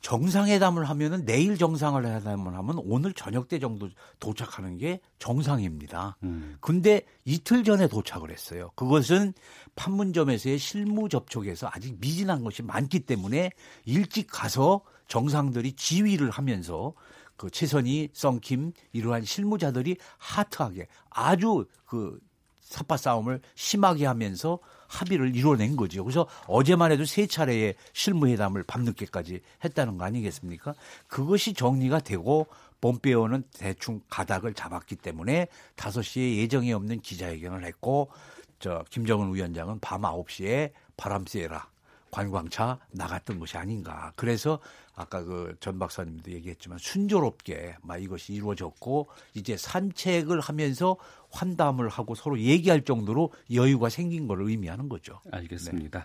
정상회담을 0.02 0.88
하면은 0.90 1.24
내일 1.24 1.56
정상회담을 1.56 2.54
하면 2.54 2.78
오늘 2.84 3.12
저녁 3.12 3.48
때 3.48 3.58
정도 3.58 3.88
도착하는 4.18 4.76
게 4.76 5.00
정상입니다. 5.18 6.18
음. 6.24 6.56
근데 6.60 7.02
이틀 7.24 7.62
전에 7.62 7.86
도착을 7.86 8.30
했어요. 8.30 8.70
그것은 8.74 9.32
판문점에서의 9.76 10.58
실무 10.58 11.08
접촉에서 11.08 11.70
아직 11.72 11.96
미진한 12.00 12.42
것이 12.42 12.62
많기 12.62 13.00
때문에 13.00 13.50
일찍 13.84 14.26
가서 14.26 14.82
정상들이 15.06 15.74
지휘를 15.74 16.30
하면서 16.30 16.94
그 17.36 17.50
최선희, 17.50 18.10
썬킴 18.12 18.72
이러한 18.92 19.24
실무자들이 19.24 19.96
하트하게 20.18 20.88
아주 21.10 21.66
그 21.86 22.18
삿바 22.60 22.96
싸움을 22.96 23.40
심하게 23.54 24.06
하면서 24.06 24.58
합의를 24.92 25.34
이뤄낸 25.34 25.76
거죠. 25.76 26.04
그래서 26.04 26.26
어제만 26.46 26.92
해도 26.92 27.04
세 27.04 27.26
차례의 27.26 27.74
실무회담을 27.92 28.62
밤늦게까지 28.64 29.40
했다는 29.64 29.98
거 29.98 30.04
아니겠습니까? 30.04 30.74
그것이 31.08 31.54
정리가 31.54 32.00
되고 32.00 32.46
본페어는 32.80 33.44
대충 33.56 34.00
가닥을 34.10 34.54
잡았기 34.54 34.96
때문에 34.96 35.48
5시에 35.76 36.36
예정이 36.38 36.72
없는 36.72 37.00
기자회견을 37.00 37.64
했고 37.64 38.10
저 38.58 38.84
김정은 38.90 39.34
위원장은 39.34 39.80
밤 39.80 40.02
9시에 40.02 40.72
바람 40.96 41.24
쐬라 41.26 41.68
관광차 42.10 42.78
나갔던 42.90 43.38
것이 43.38 43.56
아닌가. 43.56 44.12
그래서 44.16 44.58
아까 44.94 45.22
그 45.24 45.54
전 45.60 45.78
박사님도 45.78 46.30
얘기했지만 46.32 46.78
순조롭게 46.78 47.76
막 47.82 47.96
이것이 48.02 48.32
이루어졌고 48.34 49.08
이제 49.34 49.56
산책을 49.56 50.40
하면서 50.40 50.96
환담을 51.30 51.88
하고 51.88 52.14
서로 52.14 52.38
얘기할 52.38 52.82
정도로 52.82 53.32
여유가 53.52 53.88
생긴 53.88 54.26
걸 54.26 54.42
의미하는 54.42 54.88
거죠. 54.88 55.20
알겠습니다. 55.30 55.98
네. 56.00 56.04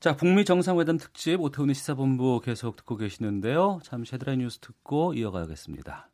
자, 0.00 0.16
북미 0.16 0.44
정상회담 0.46 0.96
특집 0.96 1.40
오태훈의 1.40 1.74
시사본부 1.74 2.40
계속 2.42 2.76
듣고 2.76 2.96
계시는데요. 2.96 3.80
잠시 3.84 4.14
헤드라인 4.14 4.38
뉴스 4.40 4.58
듣고 4.60 5.12
이어가겠습니다. 5.14 6.08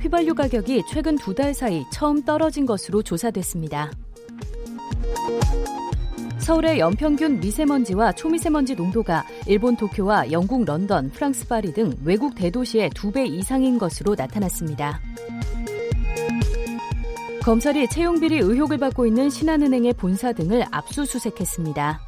휘발유 0.00 0.34
가격이 0.34 0.84
최근 0.90 1.16
두 1.16 1.34
달 1.34 1.52
사이 1.52 1.84
처음 1.92 2.24
떨어진 2.24 2.64
것으로 2.64 3.02
조사됐습니다. 3.02 3.90
서울의 6.46 6.78
연평균 6.78 7.40
미세먼지와 7.40 8.12
초미세먼지 8.12 8.76
농도가 8.76 9.26
일본 9.48 9.76
도쿄와 9.76 10.30
영국 10.30 10.64
런던, 10.64 11.10
프랑스 11.10 11.48
파리 11.48 11.72
등 11.72 11.92
외국 12.04 12.36
대도시의 12.36 12.90
두 12.90 13.10
배 13.10 13.26
이상인 13.26 13.80
것으로 13.80 14.14
나타났습니다. 14.14 15.00
검찰이 17.42 17.88
채용비리 17.88 18.38
의혹을 18.38 18.78
받고 18.78 19.06
있는 19.06 19.28
신한은행의 19.28 19.94
본사 19.94 20.32
등을 20.32 20.64
압수수색했습니다. 20.70 22.00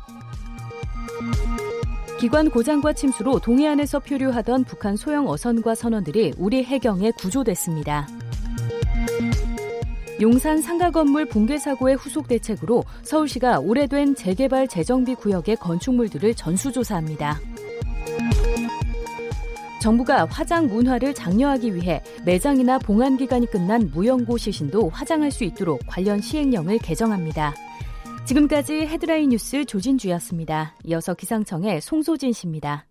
기관 2.20 2.49
고장과 2.49 2.93
침수로 2.93 3.41
동해안에서 3.41 3.99
표류하던 3.99 4.62
북한 4.62 4.95
소형 4.95 5.28
어선과 5.28 5.74
선원들이 5.74 6.34
우리 6.39 6.62
해경에 6.62 7.11
구조됐습니다. 7.11 8.07
용산 10.21 10.61
상가 10.61 10.91
건물 10.91 11.27
붕괴 11.27 11.59
사고의 11.59 11.95
후속 11.95 12.27
대책으로 12.27 12.83
서울시가 13.03 13.61
오래된 13.61 14.16
재개발 14.16 14.66
재정비 14.66 15.14
구역의 15.14 15.57
건축물들을 15.57 16.35
전수조사합니다. 16.35 17.39
정부가 19.81 20.27
화장 20.27 20.66
문화를 20.66 21.14
장려하기 21.14 21.77
위해 21.77 22.03
매장이나 22.25 22.81
봉안 22.81 23.16
기간이 23.16 23.47
끝난 23.47 23.91
무연고 23.95 24.37
시신도 24.37 24.89
화장할 24.89 25.31
수 25.31 25.45
있도록 25.45 25.81
관련 25.87 26.21
시행령을 26.21 26.79
개정합니다. 26.79 27.55
지금까지 28.27 28.75
헤드라인 28.87 29.31
뉴스 29.31 29.64
조진주였습니다. 29.64 30.75
이어서 30.85 31.14
기상청의 31.14 31.81
송소진 31.81 32.33
씨입니다. 32.33 32.88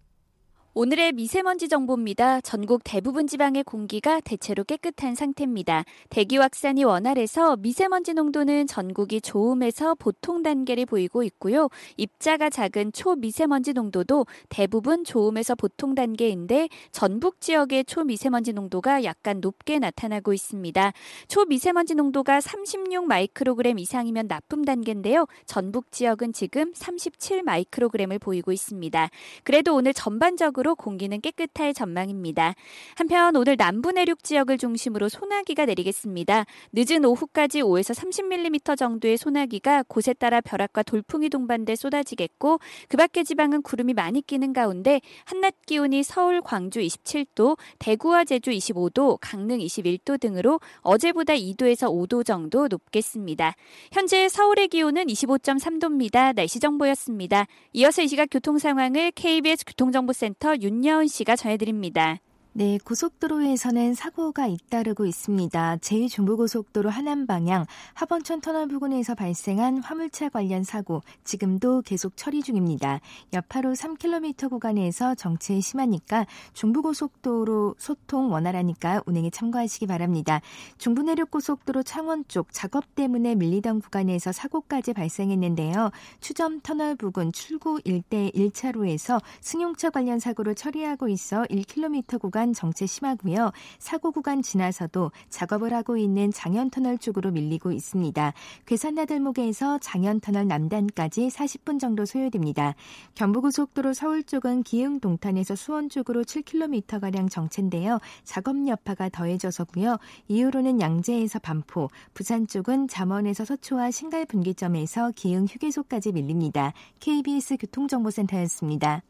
오늘의 0.79 1.13
미세먼지 1.13 1.69
정보입니다. 1.69 2.39
전국 2.41 2.81
대부분 2.83 3.25
지방의 3.25 3.63
공기가 3.63 4.19
대체로 4.19 4.63
깨끗한 4.63 5.15
상태입니다. 5.15 5.85
대기 6.11 6.37
확산이 6.37 6.83
원활해서 6.83 7.57
미세먼지 7.57 8.13
농도는 8.13 8.67
전국이 8.67 9.19
좋음에서 9.19 9.95
보통 9.95 10.43
단계를 10.43 10.85
보이고 10.85 11.23
있고요. 11.23 11.69
입자가 11.95 12.51
작은 12.51 12.91
초미세먼지 12.91 13.73
농도도 13.73 14.27
대부분 14.49 15.03
좋음에서 15.03 15.55
보통 15.55 15.95
단계인데 15.95 16.69
전북 16.91 17.41
지역의 17.41 17.85
초미세먼지 17.85 18.53
농도가 18.53 19.03
약간 19.03 19.41
높게 19.41 19.79
나타나고 19.79 20.31
있습니다. 20.31 20.93
초미세먼지 21.27 21.95
농도가 21.95 22.39
36 22.39 23.07
마이크로그램 23.07 23.79
이상이면 23.79 24.27
나쁨 24.27 24.63
단계인데요. 24.63 25.25
전북 25.47 25.91
지역은 25.91 26.33
지금 26.33 26.71
37 26.75 27.41
마이크로그램을 27.41 28.19
보이고 28.19 28.51
있습니다. 28.51 29.09
그래도 29.43 29.73
오늘 29.73 29.95
전반적으로 29.95 30.66
정도로 30.67 30.75
공기는 30.75 31.21
깨끗할 31.21 31.73
전망입니다. 31.73 32.53
한편 32.95 33.35
오늘 33.37 33.55
남부 33.55 33.93
내륙 33.93 34.23
지역을 34.23 34.57
중심으로 34.57 35.07
소나기가 35.07 35.65
내리겠습니다. 35.65 36.45
늦은 36.73 37.05
오후까지 37.05 37.61
5에서 37.61 37.95
30mm 37.95 38.77
정도의 38.77 39.17
소나기가 39.17 39.83
곳에 39.83 40.13
따라 40.13 40.41
벼락과 40.41 40.83
돌풍이 40.83 41.29
동반돼 41.29 41.75
쏟아지겠고 41.75 42.59
그 42.89 42.97
밖의 42.97 43.23
지방은 43.23 43.61
구름이 43.61 43.93
많이 43.93 44.21
끼는 44.21 44.51
가운데 44.51 44.99
한낮 45.23 45.53
기온이 45.65 46.03
서울, 46.03 46.41
광주 46.41 46.81
27도, 46.81 47.57
대구와 47.79 48.25
제주 48.25 48.51
25도, 48.51 49.17
강릉 49.21 49.59
21도 49.59 50.19
등으로 50.19 50.59
어제보다 50.81 51.33
2도에서 51.33 51.87
5도 51.87 52.25
정도 52.25 52.67
높겠습니다. 52.67 53.55
현재 53.93 54.27
서울의 54.27 54.67
기온은 54.67 55.05
25.3도입니다. 55.05 56.35
날씨 56.35 56.59
정보였습니다. 56.59 57.45
이어서 57.73 58.01
이 58.01 58.07
시각 58.07 58.27
교통 58.29 58.57
상황을 58.57 59.11
KBS 59.11 59.63
교통정보센터 59.65 60.56
윤여은 60.61 61.07
씨가 61.07 61.35
전해드립니다. 61.35 62.19
네, 62.59 62.79
고속도로에서는 62.83 63.93
사고가 63.93 64.47
잇따르고 64.47 65.05
있습니다. 65.05 65.77
제2중부고속도로 65.77 66.89
하남 66.89 67.27
방향 67.27 67.67
하번천 67.93 68.41
터널 68.41 68.67
부근에서 68.67 69.13
발생한 69.13 69.77
화물차 69.77 70.29
관련 70.29 70.63
사고 70.63 71.03
지금도 71.23 71.83
계속 71.83 72.13
처리 72.17 72.41
중입니다. 72.41 72.99
여파로 73.31 73.73
3km 73.73 74.49
구간에서 74.49 75.13
정체 75.13 75.61
심하니까 75.61 76.25
중부고속도로 76.53 77.75
소통 77.77 78.31
원활하니까 78.31 79.03
운행에 79.05 79.29
참고하시기 79.29 79.85
바랍니다. 79.85 80.41
중부내륙고속도로 80.79 81.83
창원 81.83 82.25
쪽 82.27 82.51
작업 82.51 82.95
때문에 82.95 83.35
밀리던 83.35 83.81
구간에서 83.81 84.31
사고까지 84.31 84.93
발생했는데요. 84.93 85.91
추점 86.21 86.61
터널 86.61 86.95
부근 86.95 87.31
출구 87.31 87.79
일대 87.83 88.31
1차로에서 88.31 89.21
승용차 89.41 89.91
관련 89.91 90.17
사고를 90.17 90.55
처리하고 90.55 91.07
있어 91.07 91.43
1km 91.43 92.19
구간 92.19 92.46
구간 92.47 92.53
정체 92.53 92.85
심하고요. 92.85 93.51
사고 93.79 94.11
구간 94.11 94.41
지나서도 94.41 95.11
작업을 95.29 95.73
하고 95.73 95.97
있는 95.97 96.31
장현터널 96.31 96.97
쪽으로 96.97 97.31
밀리고 97.31 97.71
있습니다. 97.71 98.33
괴산나들목에서 98.65 99.79
장현터널 99.79 100.47
남단까지 100.47 101.27
40분 101.27 101.79
정도 101.79 102.05
소요됩니다. 102.05 102.75
경부고속도로 103.15 103.93
서울 103.93 104.23
쪽은 104.23 104.63
기흥 104.63 104.99
동탄에서 104.99 105.55
수원 105.55 105.89
쪽으로 105.89 106.23
7km가량 106.23 107.29
정체인데요. 107.29 107.99
작업 108.23 108.55
여파가 108.67 109.09
더해져서고요. 109.09 109.97
이후로는 110.27 110.79
양재에서 110.79 111.39
반포, 111.39 111.89
부산 112.13 112.47
쪽은 112.47 112.87
잠원에서 112.87 113.45
서초와 113.45 113.91
신갈 113.91 114.25
분기점에서 114.25 115.11
기흥 115.15 115.45
휴게소까지 115.45 116.13
밀립니다. 116.13 116.73
KBS 116.99 117.57
교통정보센터였습니다. 117.57 119.03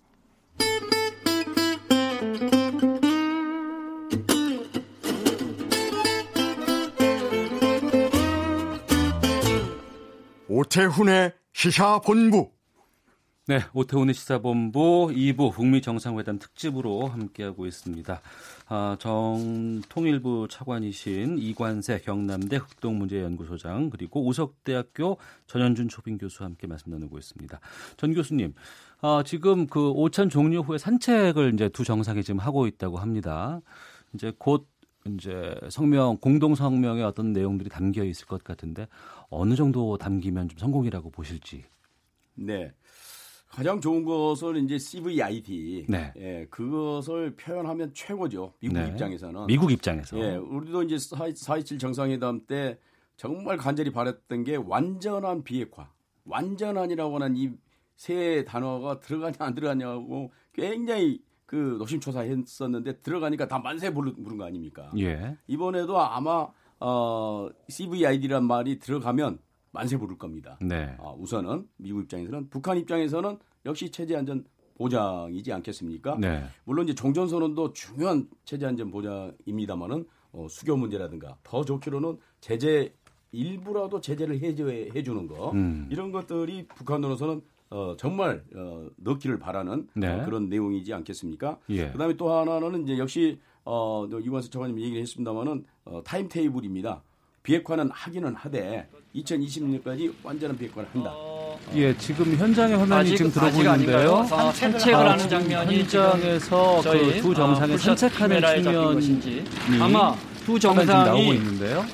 오태훈의 10.49 11.33
시사본부. 11.51 12.49
네, 13.47 13.59
오태훈의 13.73 14.13
시사본부 14.13 15.11
2부 15.13 15.53
북미 15.53 15.81
정상회담 15.81 16.39
특집으로 16.39 17.07
함께하고 17.07 17.65
있습니다. 17.65 18.21
아, 18.67 18.97
정 18.99 19.81
통일부 19.89 20.47
차관이신 20.49 21.37
이관세 21.39 21.99
경남대 21.99 22.57
흑동문제연구소장 22.57 23.89
그리고 23.89 24.25
우석대학교 24.25 25.17
전현준 25.47 25.89
초빙 25.89 26.17
교수와 26.17 26.47
함께 26.47 26.65
말씀 26.65 26.91
나누고 26.91 27.17
있습니다. 27.17 27.59
전 27.97 28.13
교수님, 28.13 28.53
아, 29.01 29.23
지금 29.25 29.67
그 29.67 29.91
오찬 29.91 30.29
종료 30.29 30.61
후에 30.61 30.77
산책을 30.77 31.53
이제 31.53 31.67
두 31.69 31.83
정상이 31.83 32.23
지금 32.23 32.39
하고 32.39 32.67
있다고 32.67 32.97
합니다. 32.97 33.61
이제 34.13 34.31
곧 34.37 34.67
이제 35.15 35.55
성명 35.69 36.17
공동 36.17 36.55
성명에 36.55 37.01
어떤 37.03 37.33
내용들이 37.33 37.69
담겨 37.69 38.03
있을 38.03 38.25
것 38.25 38.43
같은데 38.43 38.87
어느 39.29 39.55
정도 39.55 39.97
담기면 39.97 40.49
좀 40.49 40.57
성공이라고 40.57 41.09
보실지. 41.09 41.65
네. 42.35 42.73
가장 43.49 43.79
좋은 43.81 44.03
것을 44.03 44.57
이제 44.57 44.77
CVID, 44.77 45.85
네. 45.89 46.13
예, 46.17 46.47
그것을 46.49 47.35
표현하면 47.35 47.93
최고죠. 47.93 48.53
미국 48.59 48.75
네. 48.75 48.89
입장에서는. 48.89 49.47
미국 49.47 49.71
입장에서. 49.71 50.17
예, 50.19 50.35
우리도 50.35 50.83
이제 50.83 50.95
4.27 50.97 51.79
정상회담 51.79 52.45
때 52.45 52.77
정말 53.15 53.57
간절히 53.57 53.91
바랬던 53.91 54.43
게 54.43 54.57
완전한 54.57 55.43
비핵화. 55.43 55.89
완전한이라고 56.25 57.15
하는 57.15 57.35
이 57.37 57.51
세 57.97 58.45
단어가 58.45 58.99
들어가냐 58.99 59.35
안 59.39 59.55
들어가냐고 59.55 60.31
굉장히 60.53 61.19
그 61.47 61.75
노심초사했었는데 61.79 62.99
들어가니까 63.01 63.47
다 63.47 63.57
만세 63.57 63.91
부른 63.91 64.37
거 64.37 64.45
아닙니까? 64.45 64.91
예. 64.99 65.35
이번에도 65.47 65.99
아마 65.99 66.47
어, 66.79 67.49
CVID란 67.69 68.43
말이 68.43 68.79
들어가면 68.79 69.39
만세 69.71 69.97
부를 69.97 70.17
겁니다. 70.17 70.57
네. 70.61 70.95
어, 70.99 71.15
우선은 71.19 71.67
미국 71.77 72.03
입장에서는 72.03 72.49
북한 72.49 72.77
입장에서는 72.77 73.37
역시 73.65 73.91
체제 73.91 74.15
안전 74.15 74.45
보장이지 74.75 75.51
않겠습니까? 75.51 76.17
네. 76.19 76.43
물론 76.63 76.85
이제 76.85 76.93
종전 76.93 77.27
선언도 77.27 77.73
중요한 77.73 78.27
체제 78.45 78.65
안전 78.65 78.91
보장입니다만은 78.91 80.05
어, 80.33 80.47
수교 80.49 80.77
문제라든가 80.77 81.37
더 81.43 81.65
좋기로는 81.65 82.17
제재 82.39 82.93
일부라도 83.31 83.99
제재를 83.99 84.39
해제해 84.39 85.03
주는 85.03 85.27
거 85.27 85.51
음. 85.51 85.87
이런 85.91 86.11
것들이 86.11 86.67
북한으로서는 86.67 87.41
어, 87.69 87.95
정말 87.97 88.43
어, 88.55 88.87
넣기를 88.97 89.39
바라는 89.39 89.87
네. 89.95 90.07
어, 90.07 90.25
그런 90.25 90.47
내용이지 90.47 90.93
않겠습니까? 90.93 91.59
예. 91.69 91.91
그다음에 91.91 92.15
또 92.15 92.31
하나는 92.31 92.83
이제 92.83 92.97
역시 92.97 93.39
어, 93.65 94.07
이관수 94.07 94.49
차관님 94.49 94.79
얘기를 94.79 95.01
했습니다만은 95.01 95.65
어, 95.89 96.01
타임 96.03 96.27
테이블입니다. 96.27 97.01
비핵화는 97.43 97.89
하기는 97.91 98.35
하되 98.35 98.87
2020년까지 99.15 100.13
완전한 100.23 100.57
비핵화를 100.57 100.89
한다. 100.93 101.13
예, 101.75 101.95
지금 101.97 102.35
현장의 102.35 102.77
화면이 102.77 103.01
아직, 103.01 103.17
지금 103.17 103.31
들어오고 103.31 103.61
있는데요. 103.61 104.11
어, 104.31 104.51
산책을 104.51 104.95
아, 104.95 105.11
하는 105.11 105.29
장면이 105.29 105.79
현장에서 105.79 106.81
그 106.83 107.21
두 107.21 107.33
정상의 107.33 107.75
어, 107.75 107.77
산책하는 107.77 108.63
것인지 108.93 109.43
이 109.71 109.81
아마 109.81 110.15
두 110.45 110.59
지금 110.59 110.75
나오고 110.75 110.85
정상이 110.85 111.27
있는데요. 111.35 111.85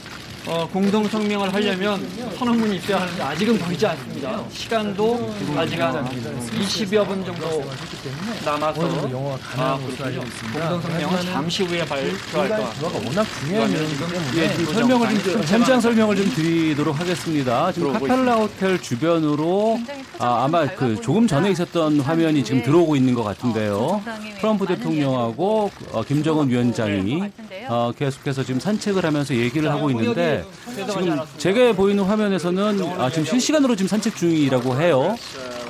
어, 0.46 0.68
공동 0.72 1.08
성명을 1.08 1.54
하려면 1.54 2.06
선언문이 2.38 2.76
있어야 2.78 3.02
하는데 3.02 3.24
아직은 3.24 3.58
보이지 3.60 3.86
않습니다. 3.88 4.44
시간도 4.52 5.34
아직 5.56 5.80
한 5.80 6.06
20여 6.06 7.08
분 7.08 7.24
정도 7.24 7.64
남아서 8.44 8.82
아. 9.56 9.78
공동 9.78 10.82
성명은 10.82 11.22
잠시 11.24 11.64
후에 11.64 11.86
발표할 11.86 12.50
것 12.50 12.80
같고 12.80 13.08
워낙 13.08 13.26
중요한 13.40 13.72
내용이기 13.72 13.98
때문에 14.00 14.20
예, 14.36 14.54
지금 14.54 14.74
설명을 14.74 15.24
좀 15.24 15.44
현장 15.44 15.80
설명을 15.80 16.16
좀 16.18 16.30
드리도록 16.34 17.00
하겠습니다. 17.00 17.72
지금 17.72 17.94
카펠라 17.94 18.36
호텔 18.36 18.82
주변으로 18.82 19.80
아, 20.20 20.44
아마 20.44 20.66
그 20.68 21.00
조금 21.00 21.26
전에 21.26 21.52
있었던 21.52 22.02
화면이 22.02 22.44
지금 22.44 22.62
들어오고 22.64 22.98
있는 22.98 23.14
것 23.14 23.24
같은데요. 23.24 24.02
트럼프 24.40 24.66
대통령하고 24.66 25.72
어, 25.92 26.04
김정은 26.04 26.50
위원장이 26.50 27.24
어, 27.70 27.92
계속해서 27.98 28.44
지금 28.44 28.60
산책을 28.60 29.06
하면서 29.06 29.34
얘기를 29.34 29.72
하고 29.72 29.90
있는데 29.90 30.33
지금 30.76 31.20
제게 31.38 31.74
보이는 31.74 32.04
화면에서는 32.04 33.00
아, 33.00 33.10
지금 33.10 33.26
실시간으로 33.26 33.76
지금 33.76 33.88
산책 33.88 34.16
중이라고 34.16 34.80
해요. 34.80 35.16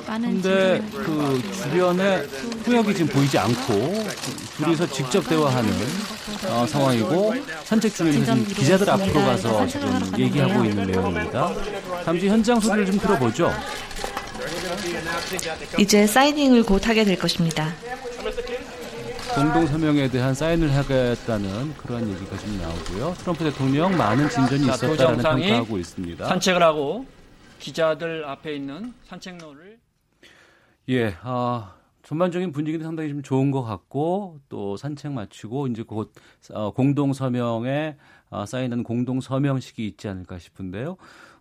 근데 0.06 0.82
그 0.92 1.42
주변에 1.62 2.22
후역이 2.64 2.94
지금 2.94 3.06
보이지 3.08 3.38
않고 3.38 4.04
둘이서 4.58 4.86
직접 4.88 5.26
대화하는 5.26 5.70
어, 6.48 6.66
상황이고 6.68 7.34
산책 7.64 7.94
중인 7.94 8.12
지금 8.24 8.44
기자들 8.44 8.88
앞으로 8.90 9.12
가서 9.14 9.66
지금 9.66 10.12
얘기하고 10.18 10.64
있는 10.64 10.86
내용입니다. 10.86 11.52
잠시 12.04 12.28
현장 12.28 12.60
소리를 12.60 12.86
좀 12.86 12.98
들어보죠. 12.98 13.50
이제 15.78 16.06
사이닝을 16.06 16.62
곧 16.64 16.86
하게 16.86 17.04
될 17.04 17.18
것입니다. 17.18 17.72
공동 19.34 19.66
서명에 19.66 20.08
대한 20.08 20.32
사인을 20.32 20.72
하겠다는 20.72 21.74
그런 21.74 22.08
얘기가 22.08 22.38
좀 22.38 22.56
나오고요. 22.58 23.14
트럼프 23.18 23.42
대통령 23.42 23.96
많은 23.96 24.28
진전이 24.28 24.66
정상이 24.96 25.42
평가하고 25.42 25.78
있습니다. 25.78 26.24
산책을 26.26 26.62
하고 26.62 27.04
기자들 27.58 28.24
앞에 28.26 28.54
있는 28.54 28.94
산책로를 29.06 29.78
예, 30.90 31.16
아, 31.22 31.74
전반적인 32.04 32.52
분위기는 32.52 32.84
상당히 32.84 33.08
좀 33.08 33.22
좋은 33.22 33.50
것 33.50 33.62
같고 33.62 34.38
또 34.48 34.76
산책 34.76 35.12
마치고 35.12 35.66
이제 35.66 35.82
곧 35.82 36.12
어, 36.52 36.70
공동 36.70 37.12
서명에 37.12 37.96
어, 38.30 38.46
사인하는 38.46 38.84
공동 38.84 39.20
서명식이 39.20 39.84
있지 39.86 40.06
않을까 40.06 40.38
싶은데요. 40.38 40.96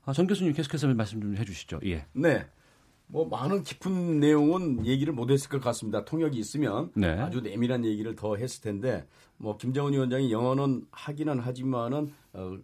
아, 0.06 0.14
전 0.14 0.26
교수님 0.26 0.54
계속해서 0.54 0.88
말씀 0.88 1.22
좀 1.22 1.36
해주시죠. 1.38 1.82
예. 1.86 2.06
네. 2.14 2.46
뭐 3.08 3.28
많은 3.28 3.64
깊은 3.64 4.20
내용은 4.20 4.86
얘기를 4.86 5.14
못했을 5.14 5.50
것 5.50 5.62
같습니다. 5.62 6.04
통역이 6.04 6.38
있으면 6.38 6.92
네. 6.96 7.10
아주 7.20 7.42
내밀한 7.42 7.86
얘기를 7.86 8.16
더 8.16 8.36
했을 8.36 8.62
텐데 8.62 9.08
뭐 9.38 9.58
김정은 9.58 9.94
위원장이 9.94 10.32
영어는 10.32 10.86
하기는 10.92 11.40
하지만은 11.40 12.14
어, 12.34 12.58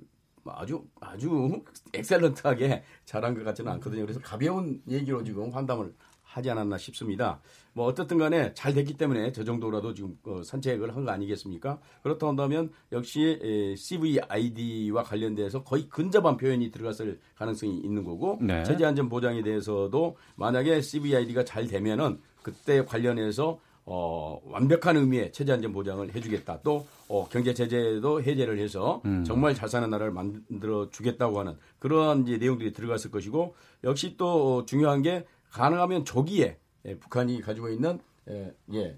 아주 0.46 0.84
아주 1.00 1.62
엑셀런트하게 1.94 2.84
잘한 3.06 3.36
것 3.36 3.44
같지는 3.44 3.72
않거든요. 3.74 4.02
그래서 4.04 4.20
가벼운 4.20 4.82
얘기로 4.90 5.24
지금 5.24 5.52
환담을 5.52 5.94
하지 6.24 6.50
않았나 6.50 6.78
싶습니다. 6.78 7.42
뭐 7.80 7.88
어떻든 7.88 8.18
간에 8.18 8.54
잘 8.56 8.74
됐기 8.74 8.96
때문에 8.98 9.32
저 9.32 9.46
정도라도 9.46 9.94
지금 9.94 10.18
어, 10.26 10.44
산책을 10.44 10.94
한 10.98 11.06
거 11.06 11.12
아니겠습니까? 11.12 11.80
그렇다 12.04 12.28
한다면 12.28 12.72
역시 12.92 13.40
에, 13.42 13.74
CVID와 13.78 15.04
관련돼서 15.04 15.64
거의 15.64 15.88
근접한 15.88 16.36
표현이 16.36 16.72
들어갔을 16.72 17.22
가능성이 17.38 17.78
있는 17.78 18.04
거고 18.04 18.38
네. 18.42 18.64
체제 18.66 18.84
안전 18.84 19.08
보장에 19.08 19.42
대해서도 19.42 20.18
만약에 20.36 20.82
CVID가 20.82 21.46
잘 21.46 21.68
되면은 21.68 22.20
그때 22.44 22.84
관련해서 22.84 23.62
어, 23.86 24.42
완벽한 24.44 24.98
의미의 24.98 25.32
체제 25.32 25.54
안전 25.54 25.72
보장을 25.72 26.14
해주겠다. 26.14 26.60
또 26.64 26.86
어, 27.08 27.30
경제 27.30 27.54
제재도 27.54 28.22
해제를 28.24 28.60
해서 28.60 29.02
음. 29.06 29.24
정말 29.24 29.56
잘 29.56 29.70
사는 29.70 29.90
나라를 29.90 30.12
만들어 30.12 30.90
주겠다고 30.90 31.40
하는 31.40 31.56
그러한 31.80 32.24
이제 32.28 32.36
내용들이 32.38 32.74
들어갔을 32.74 33.10
것이고 33.10 33.56
역시 33.86 34.18
또 34.18 34.66
중요한 34.66 35.02
게 35.02 35.26
가능하면 35.52 36.04
조기에 36.04 36.58
예, 36.86 36.96
북한이 36.98 37.42
가지고 37.42 37.70
있는 37.70 38.00
예, 38.30 38.54
예, 38.74 38.98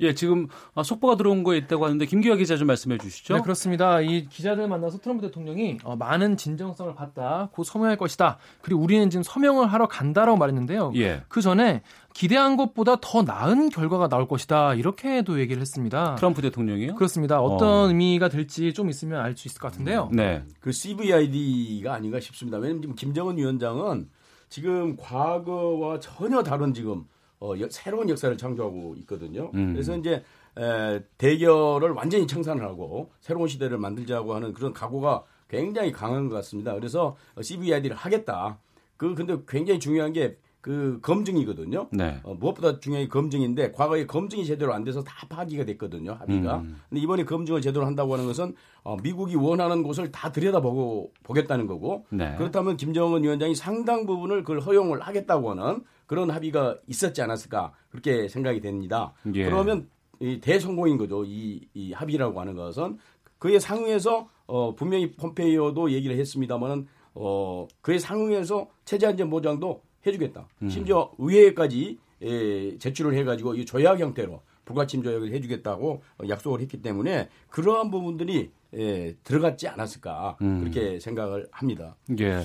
예, 0.00 0.14
지금 0.14 0.48
아, 0.74 0.82
속보가 0.82 1.16
들어온 1.16 1.44
거 1.44 1.54
있다고 1.54 1.84
하는데 1.84 2.04
김기화 2.06 2.36
기자 2.36 2.56
좀 2.56 2.66
말씀해 2.66 2.98
주시죠. 2.98 3.34
네, 3.34 3.40
그렇습니다. 3.42 4.00
이 4.00 4.26
기자들 4.26 4.66
만나서 4.66 4.98
트럼프 4.98 5.22
대통령이 5.26 5.78
어, 5.84 5.96
많은 5.96 6.36
진정성을 6.36 6.94
갖다 6.94 7.50
곧 7.52 7.64
서명할 7.64 7.96
것이다. 7.96 8.38
그리고 8.62 8.80
우리는 8.80 9.08
지금 9.10 9.22
서명을 9.22 9.66
하러 9.72 9.86
간다라고 9.86 10.38
말했는데요. 10.38 10.92
예. 10.96 11.22
그 11.28 11.40
전에 11.40 11.82
기대한 12.14 12.56
것보다 12.56 12.96
더 13.00 13.22
나은 13.22 13.68
결과가 13.68 14.08
나올 14.08 14.26
것이다. 14.26 14.74
이렇게도 14.74 15.38
얘기를 15.38 15.60
했습니다. 15.60 16.16
트럼프 16.16 16.42
대통령이요? 16.42 16.94
그렇습니다. 16.96 17.40
어떤 17.40 17.90
의미가 17.90 18.28
될지 18.28 18.72
좀 18.72 18.88
있으면 18.90 19.20
알 19.20 19.36
수 19.36 19.46
있을 19.48 19.60
것 19.60 19.70
같은데요. 19.70 20.10
네. 20.12 20.42
그 20.60 20.72
CVID가 20.72 21.94
아닌가 21.94 22.18
싶습니다. 22.20 22.58
왜냐하면 22.58 22.82
지금 22.82 22.94
김정은 22.96 23.36
위원장은 23.38 24.08
지금 24.52 24.96
과거와 24.98 25.98
전혀 25.98 26.42
다른 26.42 26.74
지금 26.74 27.06
어, 27.40 27.54
여, 27.58 27.66
새로운 27.70 28.10
역사를 28.10 28.36
창조하고 28.36 28.96
있거든요. 28.98 29.50
음. 29.54 29.72
그래서 29.72 29.96
이제 29.96 30.22
에, 30.58 31.02
대결을 31.16 31.92
완전히 31.92 32.26
청산을 32.26 32.62
하고 32.62 33.10
새로운 33.22 33.48
시대를 33.48 33.78
만들자고 33.78 34.34
하는 34.34 34.52
그런 34.52 34.74
각오가 34.74 35.24
굉장히 35.48 35.90
강한 35.90 36.28
것 36.28 36.34
같습니다. 36.34 36.74
그래서 36.74 37.16
CVID를 37.40 37.96
하겠다. 37.96 38.58
그 38.98 39.14
근데 39.14 39.38
굉장히 39.48 39.80
중요한 39.80 40.12
게 40.12 40.36
그 40.62 41.00
검증이거든요. 41.02 41.88
네. 41.90 42.20
어, 42.22 42.34
무엇보다 42.34 42.78
중요한 42.78 43.04
게 43.04 43.08
검증인데 43.08 43.72
과거에 43.72 44.06
검증이 44.06 44.46
제대로 44.46 44.72
안 44.72 44.84
돼서 44.84 45.02
다 45.02 45.26
파기가 45.28 45.64
됐거든요. 45.64 46.12
합의가. 46.12 46.58
음. 46.58 46.80
근데 46.88 47.02
이번에 47.02 47.24
검증을 47.24 47.60
제대로 47.60 47.84
한다고 47.84 48.12
하는 48.12 48.26
것은 48.26 48.54
어, 48.84 48.96
미국이 49.02 49.34
원하는 49.34 49.82
곳을 49.82 50.12
다 50.12 50.30
들여다보고 50.30 51.12
보겠다는 51.24 51.66
거고 51.66 52.06
네. 52.10 52.36
그렇다면 52.38 52.76
김정은 52.76 53.24
위원장이 53.24 53.56
상당 53.56 54.06
부분을 54.06 54.44
그걸 54.44 54.60
허용을 54.60 55.00
하겠다고 55.00 55.50
하는 55.50 55.82
그런 56.06 56.30
합의가 56.30 56.78
있었지 56.86 57.20
않았을까 57.22 57.72
그렇게 57.90 58.28
생각이 58.28 58.60
됩니다. 58.60 59.14
예. 59.34 59.44
그러면 59.44 59.88
이 60.20 60.38
대성공인 60.40 60.96
거죠. 60.96 61.24
이, 61.24 61.66
이 61.74 61.92
합의라고 61.92 62.38
하는 62.40 62.54
것은 62.54 62.98
그의 63.40 63.58
상응에서 63.58 64.28
어, 64.46 64.76
분명히 64.76 65.10
폼페이오도 65.10 65.90
얘기를 65.90 66.16
했습니다만은 66.18 66.86
어, 67.14 67.66
그의 67.80 67.98
상응에서 67.98 68.68
체제 68.84 69.08
안전 69.08 69.28
보장도 69.28 69.82
해주겠다. 70.06 70.46
음. 70.62 70.68
심지어 70.68 71.10
의회까지 71.18 71.98
예, 72.22 72.78
제출을 72.78 73.14
해가지고 73.14 73.54
이 73.56 73.64
조약 73.66 73.98
형태로 73.98 74.40
불가침 74.64 75.02
조약을 75.02 75.32
해주겠다고 75.32 76.02
약속을 76.28 76.60
했기 76.60 76.80
때문에 76.80 77.28
그러한 77.50 77.90
부분들이 77.90 78.50
예, 78.74 79.14
들어갔지 79.24 79.68
않았을까 79.68 80.38
음. 80.40 80.60
그렇게 80.60 80.98
생각을 81.00 81.46
합니다. 81.50 81.96
예. 82.20 82.42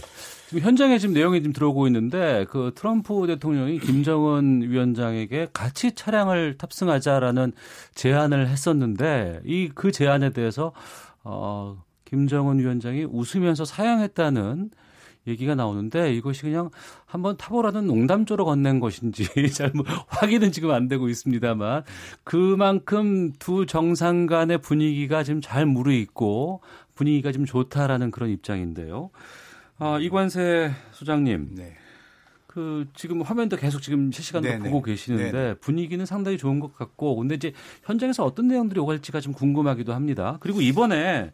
지금 0.47 0.61
현장에 0.61 0.97
지금 0.97 1.13
내용이 1.13 1.39
지금 1.41 1.53
들어오고 1.53 1.87
있는데 1.87 2.45
그 2.49 2.71
트럼프 2.75 3.27
대통령이 3.27 3.79
김정은 3.79 4.63
위원장에게 4.63 5.47
같이 5.53 5.93
차량을 5.93 6.57
탑승하자라는 6.57 7.53
제안을 7.95 8.47
했었는데 8.49 9.41
이 9.45 9.69
그 9.73 9.91
제안에 9.91 10.31
대해서 10.31 10.73
어 11.23 11.81
김정은 12.05 12.59
위원장이 12.59 13.05
웃으면서 13.05 13.63
사양했다는 13.63 14.71
얘기가 15.27 15.55
나오는데 15.55 16.13
이것이 16.13 16.43
그냥 16.43 16.69
한번 17.05 17.37
타보라는 17.37 17.85
농담조로 17.85 18.45
건넨 18.45 18.79
것인지 18.79 19.25
잘뭐 19.53 19.83
확인은 20.07 20.51
지금 20.51 20.71
안 20.71 20.87
되고 20.87 21.09
있습니다만 21.09 21.83
그만큼 22.23 23.33
두 23.39 23.65
정상 23.65 24.25
간의 24.25 24.59
분위기가 24.59 25.23
지금 25.23 25.41
잘 25.41 25.65
무르익고 25.65 26.61
분위기가 26.95 27.31
좀 27.31 27.45
좋다라는 27.45 28.11
그런 28.11 28.29
입장인데요. 28.29 29.11
아, 29.79 29.99
이관세 29.99 30.71
소장님. 30.91 31.49
네. 31.55 31.75
그 32.57 32.87
지금 32.95 33.21
화면도 33.21 33.55
계속 33.55 33.83
지금 33.83 34.11
실시간으로 34.11 34.53
네네. 34.53 34.69
보고 34.71 34.81
계시는데 34.81 35.31
네네. 35.31 35.53
분위기는 35.55 36.03
상당히 36.07 36.39
좋은 36.39 36.59
것 36.59 36.73
같고 36.73 37.15
근데 37.15 37.35
이제 37.35 37.53
현장에서 37.83 38.25
어떤 38.25 38.47
내용들이 38.47 38.79
오갈지가 38.79 39.19
좀 39.21 39.31
궁금하기도 39.33 39.93
합니다. 39.93 40.37
그리고 40.39 40.59
이번에 40.59 41.31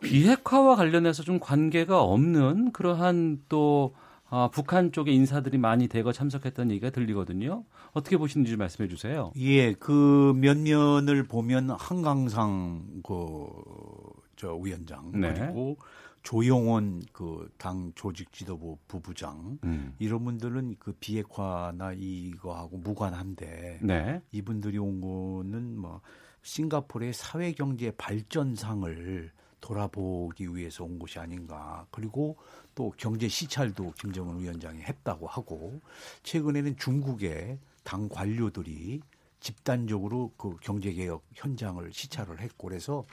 비핵화와 0.00 0.76
관련해서 0.76 1.22
좀 1.22 1.38
관계가 1.38 2.02
없는 2.02 2.72
그러한 2.72 3.42
또 3.48 3.94
아, 4.28 4.48
북한 4.52 4.90
쪽의 4.90 5.14
인사들이 5.14 5.58
많이 5.58 5.86
대거 5.86 6.12
참석했다는 6.12 6.72
얘기가 6.72 6.90
들리거든요. 6.90 7.64
어떻게 7.92 8.16
보시는지 8.16 8.56
말씀해 8.56 8.88
주세요. 8.88 9.30
예, 9.36 9.74
그 9.74 10.32
면면을 10.36 11.24
보면 11.24 11.70
한강상 11.70 13.02
그저 13.04 14.56
위원장 14.56 15.12
네. 15.12 15.32
그리고 15.34 15.76
조용원 16.22 17.02
그 17.12 17.48
당 17.58 17.92
조직 17.94 18.32
지도부 18.32 18.78
부부장 18.88 19.58
음. 19.64 19.94
이런 19.98 20.24
분들은 20.24 20.76
그 20.78 20.92
비핵화나 21.00 21.92
이거하고 21.94 22.78
무관한데 22.78 23.78
네. 23.82 24.20
이분들이 24.32 24.78
온 24.78 25.00
거는 25.00 25.78
뭐 25.78 26.00
싱가포르의 26.42 27.12
사회 27.12 27.52
경제 27.52 27.90
발전상을 27.92 29.30
돌아보기 29.64 30.54
위해서 30.54 30.84
온 30.84 30.98
것이 30.98 31.18
아닌가. 31.18 31.86
그리고 31.90 32.36
또 32.74 32.92
경제 32.98 33.28
시찰도 33.28 33.94
김정은 33.98 34.38
위원장이 34.40 34.82
했다고 34.82 35.26
하고 35.26 35.80
최근에는 36.22 36.76
중국의 36.76 37.58
당 37.82 38.10
관료들이 38.10 39.00
집단적으로 39.40 40.32
그 40.36 40.56
경제개혁 40.60 41.22
현장을 41.34 41.90
시찰을 41.92 42.40
했고 42.40 42.68
그래서 42.68 43.04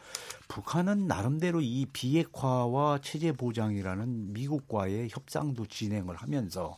북한은 0.50 1.08
나름대로 1.08 1.62
이 1.62 1.86
비핵화와 1.94 3.00
체제 3.02 3.32
보장이라는 3.32 4.34
미국과의 4.34 5.08
협상도 5.10 5.66
진행을 5.66 6.18
하면서 6.18 6.78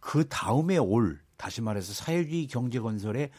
그 0.00 0.28
다음에 0.28 0.78
올 0.78 1.20
다시 1.36 1.60
말해서 1.60 1.92
사회주의 1.92 2.48
경제 2.48 2.80
건설에 2.80 3.30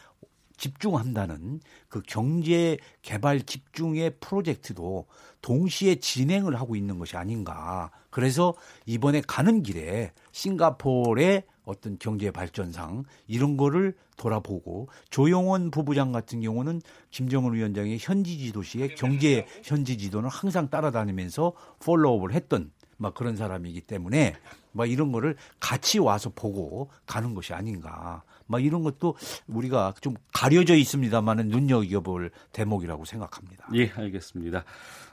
집중한다는 0.64 1.60
그 1.88 2.00
경제 2.06 2.78
개발 3.02 3.42
집중의 3.42 4.16
프로젝트도 4.18 5.04
동시에 5.42 5.96
진행을 5.96 6.58
하고 6.58 6.74
있는 6.74 6.98
것이 6.98 7.18
아닌가. 7.18 7.90
그래서 8.08 8.54
이번에 8.86 9.20
가는 9.26 9.62
길에 9.62 10.12
싱가포르의 10.32 11.44
어떤 11.66 11.98
경제 11.98 12.30
발전상 12.30 13.04
이런 13.26 13.58
거를 13.58 13.94
돌아보고 14.16 14.88
조용원 15.10 15.70
부부장 15.70 16.12
같은 16.12 16.40
경우는 16.40 16.80
김정은 17.10 17.52
위원장의 17.52 17.98
현지 18.00 18.38
지도시의 18.38 18.94
경제 18.94 19.46
현지 19.62 19.98
지도는 19.98 20.30
항상 20.30 20.70
따라다니면서 20.70 21.52
폴로업을 21.80 22.32
했던 22.32 22.70
막 22.96 23.12
그런 23.12 23.36
사람이기 23.36 23.82
때문에 23.82 24.34
막 24.72 24.90
이런 24.90 25.12
거를 25.12 25.36
같이 25.60 25.98
와서 25.98 26.30
보고 26.34 26.90
가는 27.04 27.34
것이 27.34 27.52
아닌가. 27.52 28.22
막 28.46 28.64
이런 28.64 28.82
것도 28.82 29.16
우리가 29.46 29.94
좀 30.00 30.14
가려져 30.32 30.74
있습니다만은 30.74 31.48
눈여겨볼 31.48 32.30
대목이라고 32.52 33.04
생각합니다. 33.04 33.68
예, 33.74 33.90
알겠습니다. 33.90 34.64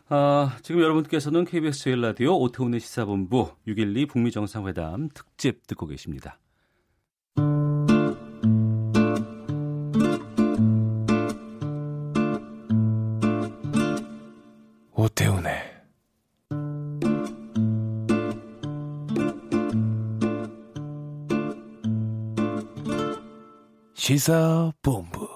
아, 0.09 0.57
지금 0.61 0.81
여러분께서는 0.81 1.45
KBS 1.45 1.83
제일 1.83 2.01
라디오 2.01 2.37
오태훈의 2.37 2.79
시사본부 2.79 3.51
6.12 3.67 4.09
북미 4.09 4.31
정상회담 4.31 5.09
특집 5.13 5.65
듣고 5.67 5.87
계십니다. 5.87 6.37
오태훈의 14.93 15.70
시사본부 24.01 25.27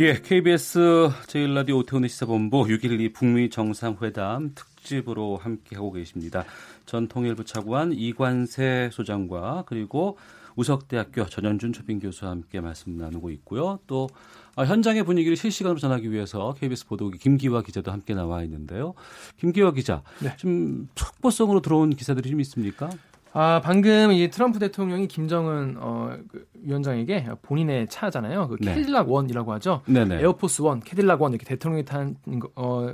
예, 0.00 0.14
KBS 0.14 1.12
제1라디오 1.28 1.76
오태훈의 1.76 2.08
시사본부 2.08 2.64
6.12 2.64 3.14
북미 3.14 3.50
정상회담 3.50 4.56
특집으로 4.56 5.36
함께하고 5.36 5.92
계십니다. 5.92 6.44
전 6.86 7.06
통일부 7.06 7.44
차관 7.44 7.92
이관세 7.92 8.90
소장과 8.92 9.62
그리고 9.68 10.18
우석대학교 10.60 11.24
전현준 11.26 11.72
초빙 11.72 12.00
교수와 12.00 12.32
함께 12.32 12.60
말씀 12.60 12.96
나누고 12.96 13.30
있고요. 13.30 13.78
또 13.86 14.08
아, 14.56 14.64
현장의 14.64 15.04
분위기를 15.04 15.36
실시간으로 15.36 15.78
전하기 15.78 16.12
위해서 16.12 16.54
KBS 16.58 16.86
보도국의 16.86 17.18
김기화 17.18 17.62
기자도 17.62 17.90
함께 17.90 18.14
나와 18.14 18.42
있는데요. 18.42 18.94
김기화 19.38 19.72
기자, 19.72 20.02
네. 20.22 20.36
좀 20.36 20.88
속보성으로 20.94 21.60
들어온 21.60 21.90
기사들이 21.90 22.28
좀 22.28 22.40
있습니까? 22.40 22.90
아 23.32 23.60
방금 23.62 24.10
이 24.10 24.28
트럼프 24.28 24.58
대통령이 24.58 25.06
김정은 25.06 25.76
어, 25.78 26.16
그 26.28 26.46
위원장에게 26.62 27.28
본인의 27.42 27.86
차잖아요. 27.88 28.48
그 28.48 28.56
네. 28.60 28.74
캐딜락 28.74 29.10
원이라고 29.10 29.52
하죠. 29.54 29.82
네네. 29.86 30.20
에어포스 30.20 30.62
원, 30.62 30.80
캐딜락 30.80 31.22
원 31.22 31.32
이렇게 31.32 31.46
대통령이 31.46 31.84
탄 31.84 32.16
어, 32.56 32.92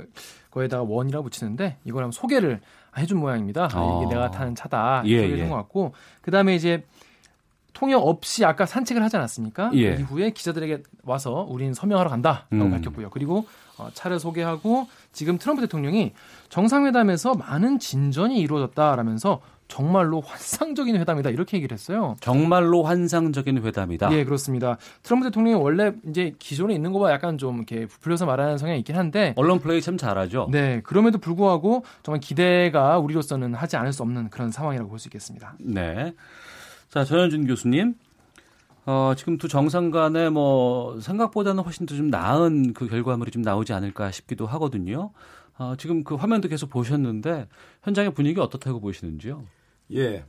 거에다가 0.51 0.83
원이라고 0.83 1.23
붙이는데 1.23 1.77
이걸 1.85 2.03
한번 2.03 2.11
소개를 2.11 2.61
해준 2.97 3.17
모양입니다. 3.19 3.67
어. 3.73 4.03
이게 4.03 4.13
내가 4.13 4.29
타는 4.29 4.55
차다 4.55 5.03
예, 5.05 5.17
소개를 5.17 5.37
예. 5.39 5.41
한것 5.41 5.57
같고 5.57 5.93
그 6.21 6.29
다음에 6.29 6.55
이제 6.55 6.83
통역 7.77 7.99
없이 8.07 8.43
아까 8.43 8.65
산책을 8.65 9.03
하지 9.03 9.17
않았습니까? 9.17 9.69
예. 9.75 9.93
그 9.93 10.01
이후에 10.01 10.31
기자들에게 10.31 10.81
와서 11.03 11.45
우리는 11.47 11.75
서명하러 11.75 12.09
간다라고 12.09 12.47
음. 12.53 12.71
밝혔고요. 12.71 13.11
그리고 13.11 13.45
어, 13.77 13.89
차를 13.93 14.19
소개하고 14.19 14.87
지금 15.11 15.37
트럼프 15.37 15.61
대통령이 15.61 16.13
정상회담에서 16.49 17.35
많은 17.35 17.77
진전이 17.77 18.39
이루어졌다라면서 18.39 19.41
정말로 19.67 20.21
환상적인 20.21 20.95
회담이다 20.95 21.29
이렇게 21.29 21.57
얘기를 21.57 21.75
했어요. 21.75 22.15
정말로 22.19 22.81
환상적인 22.81 23.63
회담이다. 23.63 24.11
예, 24.13 24.23
그렇습니다. 24.23 24.77
트럼프 25.03 25.25
대통령이 25.27 25.61
원래 25.61 25.91
이제 26.09 26.33
기존에 26.39 26.73
있는 26.73 26.93
것보다 26.93 27.11
약간 27.11 27.37
좀 27.37 27.57
이렇게 27.57 27.85
부풀려서 27.85 28.25
말하는 28.25 28.57
성향이 28.57 28.79
있긴 28.79 28.95
한데 28.95 29.33
언론 29.35 29.59
플레이 29.59 29.81
참 29.81 29.97
잘하죠. 29.97 30.47
네, 30.51 30.81
그럼에도 30.83 31.19
불구하고 31.19 31.83
정말 32.01 32.21
기대가 32.21 32.97
우리로서는 32.97 33.53
하지 33.53 33.75
않을 33.77 33.93
수 33.93 34.01
없는 34.01 34.29
그런 34.31 34.49
상황이라고 34.49 34.89
볼 34.89 34.97
수 34.97 35.09
있겠습니다. 35.09 35.53
네. 35.59 36.13
자, 36.89 37.03
전현준 37.03 37.47
교수님. 37.47 37.95
어, 38.85 39.13
지금 39.17 39.37
두 39.37 39.49
정상 39.49 39.91
간에 39.91 40.29
뭐 40.29 40.99
생각보다는 41.01 41.63
훨씬 41.63 41.85
더 41.85 41.93
좀 41.95 42.09
나은 42.09 42.73
그 42.73 42.87
결과물이 42.87 43.31
좀 43.31 43.41
나오지 43.41 43.73
않을까 43.73 44.11
싶기도 44.11 44.45
하거든요. 44.47 45.11
어, 45.57 45.73
지금 45.77 46.03
그 46.03 46.15
화면도 46.15 46.47
계속 46.47 46.69
보셨는데 46.69 47.49
현장의 47.83 48.13
분위기 48.13 48.39
어떻다고 48.39 48.79
보시는지요? 48.79 49.43
예. 49.93 50.23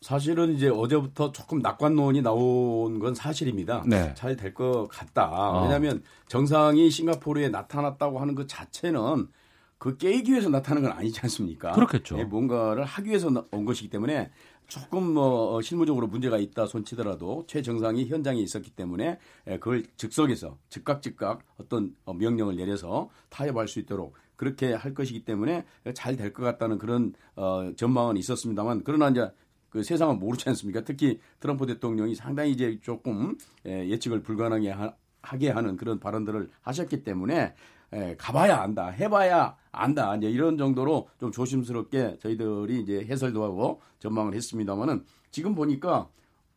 사실은 0.00 0.54
이제 0.54 0.70
어제부터 0.70 1.30
조금 1.32 1.58
낙관론이 1.58 2.22
나온 2.22 2.98
건 2.98 3.14
사실입니다. 3.14 3.82
네. 3.86 4.14
잘 4.14 4.34
될 4.34 4.54
것 4.54 4.88
같다. 4.88 5.28
어. 5.30 5.62
왜냐하면 5.64 6.02
정상이 6.26 6.88
싱가포르에 6.90 7.50
나타났다고 7.50 8.18
하는 8.18 8.34
그 8.34 8.46
자체는 8.46 9.28
그 9.76 9.98
깨기 9.98 10.32
위해서 10.32 10.48
나타나는 10.48 10.88
건 10.88 10.96
아니지 10.98 11.20
않습니까? 11.20 11.72
그렇겠죠. 11.72 12.18
예, 12.18 12.24
뭔가를 12.24 12.84
하기 12.84 13.10
위해서 13.10 13.28
온 13.50 13.64
것이기 13.66 13.90
때문에 13.90 14.30
조금 14.70 15.12
뭐 15.14 15.56
어, 15.56 15.60
실무적으로 15.60 16.06
문제가 16.06 16.38
있다 16.38 16.64
손치더라도 16.66 17.44
최 17.48 17.60
정상이 17.60 18.06
현장에 18.06 18.40
있었기 18.40 18.70
때문에 18.70 19.18
그걸 19.44 19.84
즉석에서 19.96 20.56
즉각 20.70 21.02
즉각 21.02 21.40
어떤 21.58 21.94
어, 22.04 22.14
명령을 22.14 22.56
내려서 22.56 23.10
타협할 23.28 23.66
수 23.68 23.80
있도록 23.80 24.14
그렇게 24.36 24.72
할 24.72 24.94
것이기 24.94 25.24
때문에 25.24 25.64
잘 25.94 26.16
될 26.16 26.32
것 26.32 26.44
같다는 26.44 26.78
그런 26.78 27.12
어, 27.34 27.72
전망은 27.76 28.16
있었습니다만 28.16 28.82
그러나 28.84 29.08
이제 29.10 29.30
그 29.68 29.82
세상은 29.82 30.18
모르지 30.18 30.48
않습니까? 30.48 30.82
특히 30.82 31.20
트럼프 31.40 31.66
대통령이 31.66 32.14
상당히 32.14 32.52
이제 32.52 32.78
조금 32.82 33.36
예측을 33.64 34.22
불가능하게 34.22 34.94
하게 35.22 35.50
하는 35.50 35.76
그런 35.76 36.00
발언들을 36.00 36.48
하셨기 36.62 37.04
때문에 37.04 37.54
예, 37.92 38.14
가봐야 38.18 38.60
안다, 38.62 38.88
해봐야 38.88 39.56
안다. 39.72 40.14
이제 40.16 40.30
이런 40.30 40.56
정도로 40.56 41.08
좀 41.18 41.32
조심스럽게 41.32 42.18
저희들이 42.20 42.80
이제 42.80 43.04
해설도 43.04 43.42
하고 43.42 43.80
전망을 43.98 44.34
했습니다만은 44.34 45.04
지금 45.30 45.54
보니까 45.54 46.08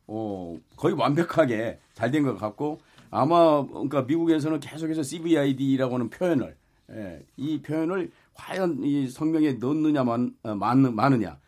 어, 0.06 0.56
거의 0.76 0.94
완벽하게 0.94 1.78
잘 1.94 2.10
된 2.10 2.24
것 2.24 2.36
같고 2.36 2.80
아마 3.10 3.66
그러니까 3.66 4.02
미국에서는 4.02 4.60
계속해서 4.60 5.02
CVID라고 5.02 5.94
하는 5.94 6.10
표현을 6.10 6.56
예, 6.92 7.24
이 7.36 7.60
표현을 7.62 8.10
과연 8.34 8.84
이 8.84 9.08
성명에 9.08 9.54
넣느냐 9.54 10.04
만, 10.04 10.34
어, 10.42 10.54
많느냐 10.54 11.38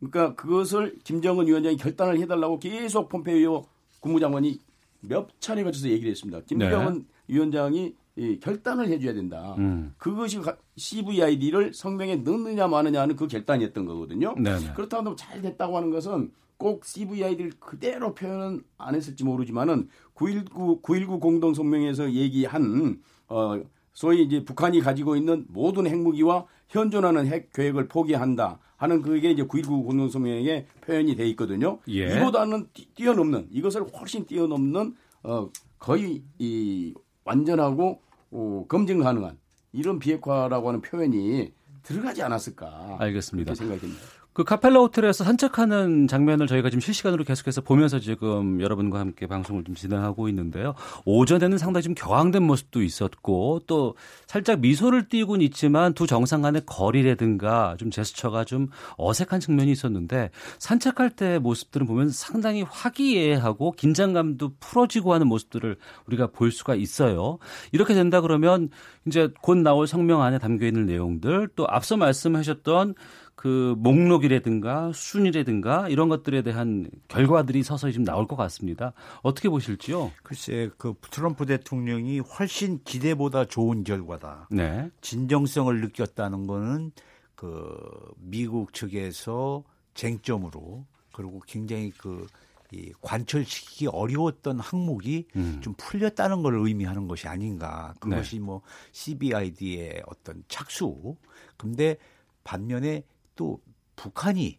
그러니까 0.00 0.34
그것을 0.34 0.98
김정은 1.04 1.46
위원장이 1.46 1.76
결단을 1.76 2.18
해달라고 2.18 2.58
계속 2.58 3.08
폼페이오 3.08 3.64
국무장관이 4.00 4.58
몇 5.02 5.28
차례 5.40 5.62
거쳐서 5.62 5.88
얘기를 5.88 6.10
했습니다. 6.10 6.40
김정은 6.46 6.94
네. 6.94 7.04
위원장이 7.34 7.94
이 8.20 8.38
결단을 8.38 8.88
해줘야 8.88 9.14
된다. 9.14 9.54
음. 9.56 9.94
그것이 9.96 10.38
CVID를 10.76 11.72
성명에 11.72 12.16
넣느냐 12.16 12.68
마느냐는 12.68 13.16
그 13.16 13.26
결단이었던 13.26 13.86
거거든요. 13.86 14.34
네네. 14.34 14.74
그렇다고 14.76 15.16
잘 15.16 15.40
됐다고 15.40 15.74
하는 15.74 15.90
것은 15.90 16.30
꼭 16.58 16.84
CVID를 16.84 17.52
그대로 17.58 18.14
표현은 18.14 18.62
안 18.76 18.94
했을지 18.94 19.24
모르지만은 19.24 19.88
919 20.12 20.82
919 20.82 21.18
공동 21.18 21.54
성명에서 21.54 22.12
얘기한 22.12 23.00
어 23.28 23.58
소위 23.94 24.22
이제 24.22 24.44
북한이 24.44 24.80
가지고 24.80 25.16
있는 25.16 25.46
모든 25.48 25.86
핵무기와 25.86 26.44
현존하는 26.68 27.26
핵 27.26 27.50
계획을 27.54 27.88
포기한다 27.88 28.58
하는 28.76 29.00
그게 29.00 29.30
이제 29.30 29.44
919 29.44 29.82
공동 29.82 30.10
성명에 30.10 30.66
표현이 30.82 31.16
돼 31.16 31.26
있거든요. 31.30 31.78
예. 31.88 32.18
이보다는 32.18 32.68
뛰어넘는 32.94 33.48
이것을 33.50 33.86
훨씬 33.98 34.26
뛰어넘는 34.26 34.94
어 35.22 35.48
거의 35.78 36.22
이 36.38 36.92
완전하고 37.24 38.02
어, 38.30 38.64
검증 38.68 39.00
가능한 39.00 39.38
이런 39.72 39.98
비핵화라고 39.98 40.68
하는 40.68 40.80
표현이 40.80 41.52
들어가지 41.82 42.22
않았을까. 42.22 42.96
알겠습니다. 42.98 43.54
생각이 43.54 43.80
듭니다. 43.80 44.02
그 44.40 44.44
카펠라 44.44 44.80
호텔에서 44.80 45.22
산책하는 45.22 46.08
장면을 46.08 46.46
저희가 46.46 46.70
지금 46.70 46.80
실시간으로 46.80 47.24
계속해서 47.24 47.60
보면서 47.60 47.98
지금 47.98 48.62
여러분과 48.62 48.98
함께 48.98 49.26
방송을 49.26 49.64
좀 49.64 49.74
진행하고 49.74 50.30
있는데요. 50.30 50.72
오전에는 51.04 51.58
상당히 51.58 51.82
좀 51.82 51.94
격앙된 51.94 52.42
모습도 52.42 52.82
있었고 52.82 53.60
또 53.66 53.96
살짝 54.26 54.60
미소를 54.60 55.10
띄고는 55.10 55.44
있지만 55.44 55.92
두 55.92 56.06
정상 56.06 56.40
간의 56.40 56.62
거리라든가 56.64 57.76
좀 57.78 57.90
제스처가 57.90 58.44
좀 58.44 58.68
어색한 58.96 59.40
측면이 59.40 59.72
있었는데 59.72 60.30
산책할 60.58 61.10
때 61.10 61.38
모습들은 61.38 61.86
보면 61.86 62.08
상당히 62.08 62.62
화기애애하고 62.62 63.72
긴장감도 63.72 64.52
풀어지고 64.58 65.12
하는 65.12 65.26
모습들을 65.26 65.76
우리가 66.06 66.28
볼 66.28 66.50
수가 66.50 66.76
있어요. 66.76 67.36
이렇게 67.72 67.92
된다 67.92 68.22
그러면 68.22 68.70
이제 69.06 69.28
곧 69.42 69.58
나올 69.58 69.86
성명 69.86 70.22
안에 70.22 70.38
담겨 70.38 70.64
있는 70.64 70.86
내용들 70.86 71.50
또 71.56 71.66
앞서 71.68 71.98
말씀하셨던 71.98 72.94
그 73.40 73.74
목록이라든가 73.78 74.92
순위라든가 74.92 75.88
이런 75.88 76.10
것들에 76.10 76.42
대한 76.42 76.90
결과들이 77.08 77.62
서서히 77.62 77.94
좀 77.94 78.04
나올 78.04 78.26
것 78.26 78.36
같습니다. 78.36 78.92
어떻게 79.22 79.48
보실지요? 79.48 80.12
글쎄, 80.22 80.68
그 80.76 80.92
트럼프 81.10 81.46
대통령이 81.46 82.18
훨씬 82.18 82.80
기대보다 82.84 83.46
좋은 83.46 83.82
결과다. 83.82 84.46
네. 84.50 84.90
진정성을 85.00 85.80
느꼈다는 85.80 86.46
거는 86.46 86.92
그 87.34 87.74
미국 88.18 88.74
측에서 88.74 89.64
쟁점으로 89.94 90.84
그리고 91.10 91.40
굉장히 91.46 91.92
그 91.92 92.26
이 92.72 92.92
관철시키기 93.00 93.88
어려웠던 93.88 94.60
항목이 94.60 95.26
음. 95.34 95.60
좀 95.60 95.74
풀렸다는 95.76 96.42
걸 96.42 96.54
의미하는 96.54 97.08
것이 97.08 97.26
아닌가. 97.26 97.94
그것이 97.98 98.36
네. 98.36 98.42
뭐 98.42 98.62
CBID의 98.92 100.04
어떤 100.06 100.44
착수. 100.46 101.16
근데 101.56 101.96
반면에 102.44 103.02
또 103.40 103.58
북한이 103.96 104.58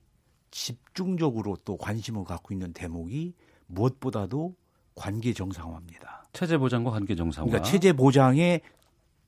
집중적으로 0.50 1.56
또 1.64 1.78
관심을 1.78 2.24
갖고 2.24 2.52
있는 2.52 2.74
대목이 2.74 3.36
무엇보다도 3.68 4.56
관계 4.96 5.34
정상화입니다. 5.34 6.26
체제 6.34 6.58
보장과 6.58 6.90
관계 6.90 7.16
정상화. 7.16 7.48
그러니까 7.48 7.70
체제 7.70 7.94
보장의 7.94 8.62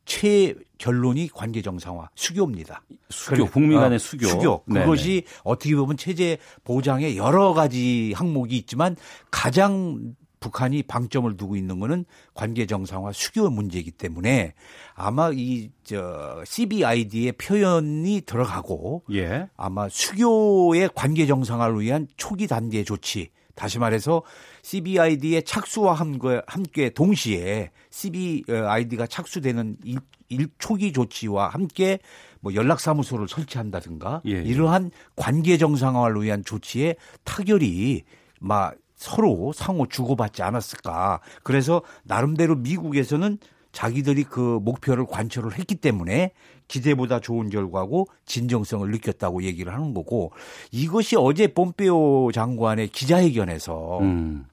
최 0.06 0.56
결론이 0.80 1.30
관계 1.30 1.62
정상화 1.62 2.10
수교입니다. 2.16 2.82
수교 3.12 3.46
북미 3.46 3.76
간의 3.76 3.98
어, 3.98 4.00
수교. 4.00 4.26
수교. 4.26 4.64
그것이 4.64 5.22
네네. 5.22 5.26
어떻게 5.44 5.76
보면 5.76 5.98
체제 5.98 6.40
보장의 6.64 7.16
여러 7.16 7.54
가지 7.54 8.12
항목이 8.16 8.58
있지만 8.58 8.96
가장 9.30 10.16
북한이 10.44 10.84
방점을 10.84 11.36
두고 11.38 11.56
있는 11.56 11.80
거는 11.80 12.04
관계 12.34 12.66
정상화 12.66 13.14
수교 13.14 13.50
문제이기 13.50 13.92
때문에 13.92 14.54
아마 14.96 15.32
이 15.34 15.72
저 15.84 16.42
CBID의 16.46 17.34
표현이 17.34 18.22
들어가고 18.26 19.04
예. 19.12 19.48
아마 19.58 19.90
수교의 19.90 20.90
관계 20.96 21.26
정상화를 21.26 21.80
위한 21.82 22.08
초기 22.18 22.48
단계 22.48 22.84
조치 22.84 23.30
다시 23.56 23.78
말해서 23.80 24.24
CBID의 24.64 25.44
착수와 25.44 25.94
함께, 25.94 26.42
함께 26.48 26.90
동시에 26.90 27.72
CBID가 27.92 29.06
착수되는 29.08 29.78
일, 29.84 30.00
일 30.30 30.48
초기 30.58 30.92
조치와 30.92 31.50
함께 31.50 32.00
뭐 32.40 32.56
연락사무소를 32.56 33.28
설치한다든가 33.28 34.22
예. 34.26 34.42
이러한 34.42 34.90
관계 35.16 35.58
정상화를 35.58 36.24
위한 36.24 36.44
조치에 36.44 36.96
타결이 37.26 38.04
막 38.40 38.76
서로 39.04 39.52
상호 39.54 39.86
주고받지 39.86 40.44
않았을까. 40.44 41.20
그래서 41.44 41.82
나름대로 42.04 42.56
미국에서는 42.56 43.38
자기들이 43.74 44.24
그 44.24 44.60
목표를 44.62 45.06
관철을 45.06 45.58
했기 45.58 45.76
때문에 45.76 46.32
기대보다 46.70 47.20
좋은 47.20 47.50
결과고 47.50 48.08
진정성을 48.26 48.90
느꼈다고 48.92 49.44
얘기를 49.44 49.74
하는 49.74 49.94
거고 49.94 50.32
이것이 50.72 51.18
어제 51.18 51.48
폼페오 51.48 52.32
장관의 52.32 52.88
기자회견에서 52.90 54.00
음. 54.00 54.46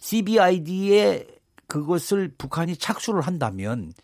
CBID에 0.00 1.26
그것을 1.66 2.34
북한이 2.36 2.76
착수를 2.76 3.22
한다면 3.22 3.94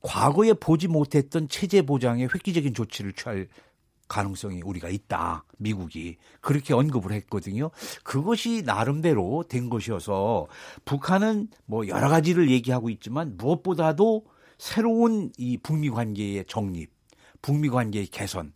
과거에 0.00 0.52
보지 0.52 0.88
못했던 0.88 1.48
체제 1.48 1.82
보장에 1.82 2.24
획기적인 2.24 2.74
조치를 2.74 3.12
취할 3.12 3.46
가능성이 4.12 4.60
우리가 4.62 4.90
있다. 4.90 5.44
미국이 5.56 6.18
그렇게 6.42 6.74
언급을 6.74 7.12
했거든요. 7.12 7.70
그것이 8.04 8.62
나름대로 8.62 9.44
된 9.48 9.70
것이어서 9.70 10.48
북한은 10.84 11.48
뭐 11.64 11.88
여러 11.88 12.10
가지를 12.10 12.50
얘기하고 12.50 12.90
있지만 12.90 13.38
무엇보다도 13.38 14.26
새로운 14.58 15.32
이 15.38 15.56
북미 15.56 15.88
관계의 15.88 16.44
정립, 16.46 16.90
북미 17.40 17.70
관계의 17.70 18.08
개선, 18.08 18.52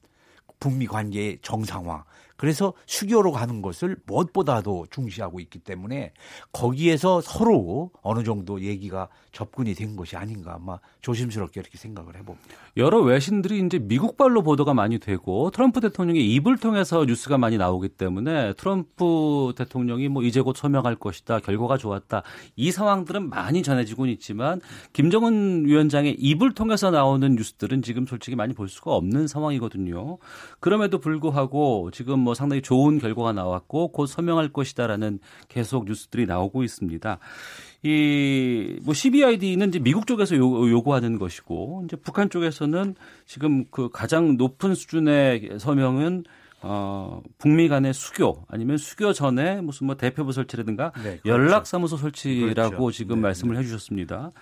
북미 0.60 0.86
관계의 0.86 1.38
정상화 1.40 2.04
그래서 2.36 2.74
수교로 2.86 3.32
가는 3.32 3.62
것을 3.62 3.96
무엇보다도 4.06 4.86
중시하고 4.90 5.40
있기 5.40 5.58
때문에 5.60 6.12
거기에서 6.52 7.20
서로 7.20 7.90
어느 8.02 8.24
정도 8.24 8.60
얘기가 8.60 9.08
접근이 9.32 9.74
된 9.74 9.96
것이 9.96 10.16
아닌가 10.16 10.54
아마 10.54 10.78
조심스럽게 11.02 11.60
이렇게 11.60 11.78
생각을 11.78 12.16
해봅니다. 12.16 12.48
여러 12.76 13.00
외신들이 13.00 13.64
이제 13.64 13.78
미국발로 13.78 14.42
보도가 14.42 14.74
많이 14.74 14.98
되고 14.98 15.50
트럼프 15.50 15.80
대통령의 15.80 16.32
입을 16.34 16.56
통해서 16.58 17.04
뉴스가 17.04 17.38
많이 17.38 17.58
나오기 17.58 17.90
때문에 17.90 18.54
트럼프 18.54 19.52
대통령이 19.56 20.08
뭐 20.08 20.22
이제 20.22 20.40
곧 20.40 20.56
서명할 20.56 20.96
것이다 20.96 21.40
결과가 21.40 21.76
좋았다 21.76 22.22
이 22.56 22.70
상황들은 22.70 23.28
많이 23.28 23.62
전해지고는 23.62 24.12
있지만 24.14 24.60
김정은 24.92 25.66
위원장의 25.66 26.16
입을 26.18 26.54
통해서 26.54 26.90
나오는 26.90 27.34
뉴스들은 27.34 27.82
지금 27.82 28.06
솔직히 28.06 28.36
많이 28.36 28.54
볼 28.54 28.68
수가 28.68 28.94
없는 28.94 29.26
상황이거든요. 29.26 30.18
그럼에도 30.60 30.98
불구하고 30.98 31.90
지금 31.92 32.20
뭐 32.26 32.34
상당히 32.34 32.60
좋은 32.60 32.98
결과가 32.98 33.32
나왔고 33.32 33.88
곧 33.88 34.06
서명할 34.06 34.52
것이다라는 34.52 35.20
계속 35.48 35.86
뉴스들이 35.86 36.26
나오고 36.26 36.64
있습니다. 36.64 37.18
이 37.84 38.66
뭐 38.82 38.94
CBID는 38.94 39.68
이제 39.68 39.78
미국 39.78 40.06
쪽에서 40.06 40.36
요, 40.36 40.70
요구하는 40.70 41.18
것이고 41.18 41.82
이제 41.84 41.96
북한 41.96 42.30
쪽에서는 42.30 42.94
지금 43.26 43.64
그 43.70 43.88
가장 43.90 44.36
높은 44.36 44.74
수준의 44.74 45.58
서명은 45.58 46.24
어, 46.62 47.22
북미 47.38 47.68
간의 47.68 47.92
수교 47.92 48.44
아니면 48.48 48.78
수교 48.78 49.12
전에 49.12 49.60
무슨 49.60 49.86
뭐 49.86 49.96
대표부 49.96 50.32
설치라든가 50.32 50.92
네, 50.96 51.18
그렇죠. 51.18 51.28
연락사무소 51.28 51.96
설치라고 51.96 52.76
그렇죠. 52.76 52.90
지금 52.90 53.16
네, 53.16 53.22
말씀을 53.22 53.54
네. 53.54 53.60
해주셨습니다. 53.60 54.32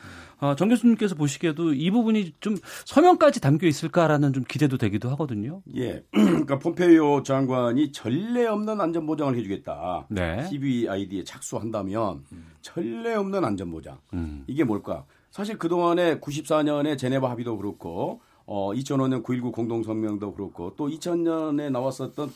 어, 0.40 0.54
정 0.56 0.68
교수님께서 0.68 1.14
보시기에도 1.14 1.72
이 1.72 1.90
부분이 1.90 2.34
좀 2.40 2.56
서명까지 2.84 3.40
담겨 3.40 3.66
있을까라는 3.66 4.32
좀 4.32 4.44
기대도 4.46 4.78
되기도 4.78 5.10
하거든요. 5.10 5.62
예. 5.76 6.04
그러니까 6.12 6.58
폼페이오 6.58 7.22
장관이 7.22 7.92
전례 7.92 8.46
없는 8.46 8.80
안전 8.80 9.06
보장을 9.06 9.34
해주겠다. 9.36 10.06
네. 10.08 10.46
CBID에 10.48 11.24
착수한다면 11.24 12.24
음. 12.32 12.46
전례 12.60 13.14
없는 13.14 13.44
안전 13.44 13.70
보장. 13.70 13.98
음. 14.12 14.44
이게 14.46 14.64
뭘까? 14.64 15.04
사실 15.30 15.58
그 15.58 15.68
동안에 15.68 16.20
94년에 16.20 16.96
제네바 16.96 17.28
합의도 17.28 17.56
그렇고 17.56 18.20
어, 18.46 18.72
2005년 18.72 19.22
9.19 19.22 19.52
공동성명도 19.52 20.34
그렇고 20.34 20.74
또 20.76 20.88
2000년에 20.88 21.70
나왔었던 21.70 22.30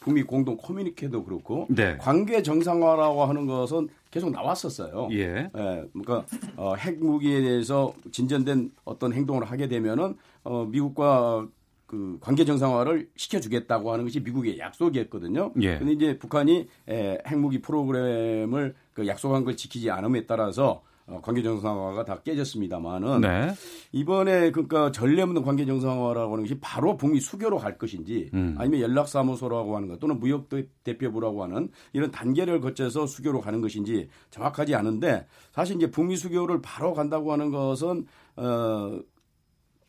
북미 0.00 0.22
공동 0.22 0.56
커뮤니케도 0.56 1.24
그렇고 1.24 1.66
네. 1.70 1.96
관계 1.96 2.42
정상화라고 2.42 3.24
하는 3.24 3.46
것은 3.46 3.88
계속 4.10 4.30
나왔었어요. 4.30 5.08
예. 5.12 5.50
예 5.56 5.88
그러니까 5.92 6.26
어, 6.56 6.74
핵무기에 6.74 7.40
대해서 7.40 7.94
진전된 8.12 8.72
어떤 8.84 9.12
행동을 9.12 9.44
하게 9.44 9.66
되면은 9.66 10.16
어, 10.44 10.64
미국과 10.66 11.48
그 11.86 12.18
관계 12.20 12.44
정상화를 12.44 13.08
시켜주겠다고 13.16 13.92
하는 13.92 14.04
것이 14.04 14.20
미국의 14.20 14.58
약속이었거든요. 14.58 15.52
예. 15.60 15.78
근데 15.78 15.92
이제 15.92 16.18
북한이 16.18 16.68
에, 16.88 17.18
핵무기 17.26 17.60
프로그램을 17.62 18.74
그 18.92 19.06
약속한 19.06 19.44
걸 19.44 19.56
지키지 19.56 19.90
않음에 19.90 20.26
따라서 20.26 20.70
어, 20.72 20.82
관계 21.22 21.42
정상화가 21.42 22.04
다 22.04 22.20
깨졌습니다만은 22.22 23.20
네. 23.20 23.54
이번에 23.92 24.50
그러니까 24.50 24.90
전례 24.90 25.20
없는 25.22 25.42
관계 25.42 25.66
정상화라고 25.66 26.32
하는 26.32 26.44
것이 26.44 26.58
바로 26.60 26.96
북미 26.96 27.20
수교로 27.20 27.58
갈 27.58 27.76
것인지 27.76 28.30
음. 28.32 28.54
아니면 28.58 28.80
연락사무소라고 28.80 29.76
하는 29.76 29.88
것 29.88 30.00
또는 30.00 30.18
무역 30.18 30.48
대표부라고 30.82 31.42
하는 31.42 31.68
이런 31.92 32.10
단계를 32.10 32.60
거쳐서 32.60 33.06
수교로 33.06 33.42
가는 33.42 33.60
것인지 33.60 34.08
정확하지 34.30 34.74
않은데 34.74 35.26
사실 35.52 35.76
이제 35.76 35.90
북미 35.90 36.16
수교를 36.16 36.62
바로 36.62 36.94
간다고 36.94 37.32
하는 37.32 37.50
것은 37.50 38.06
어 38.36 39.00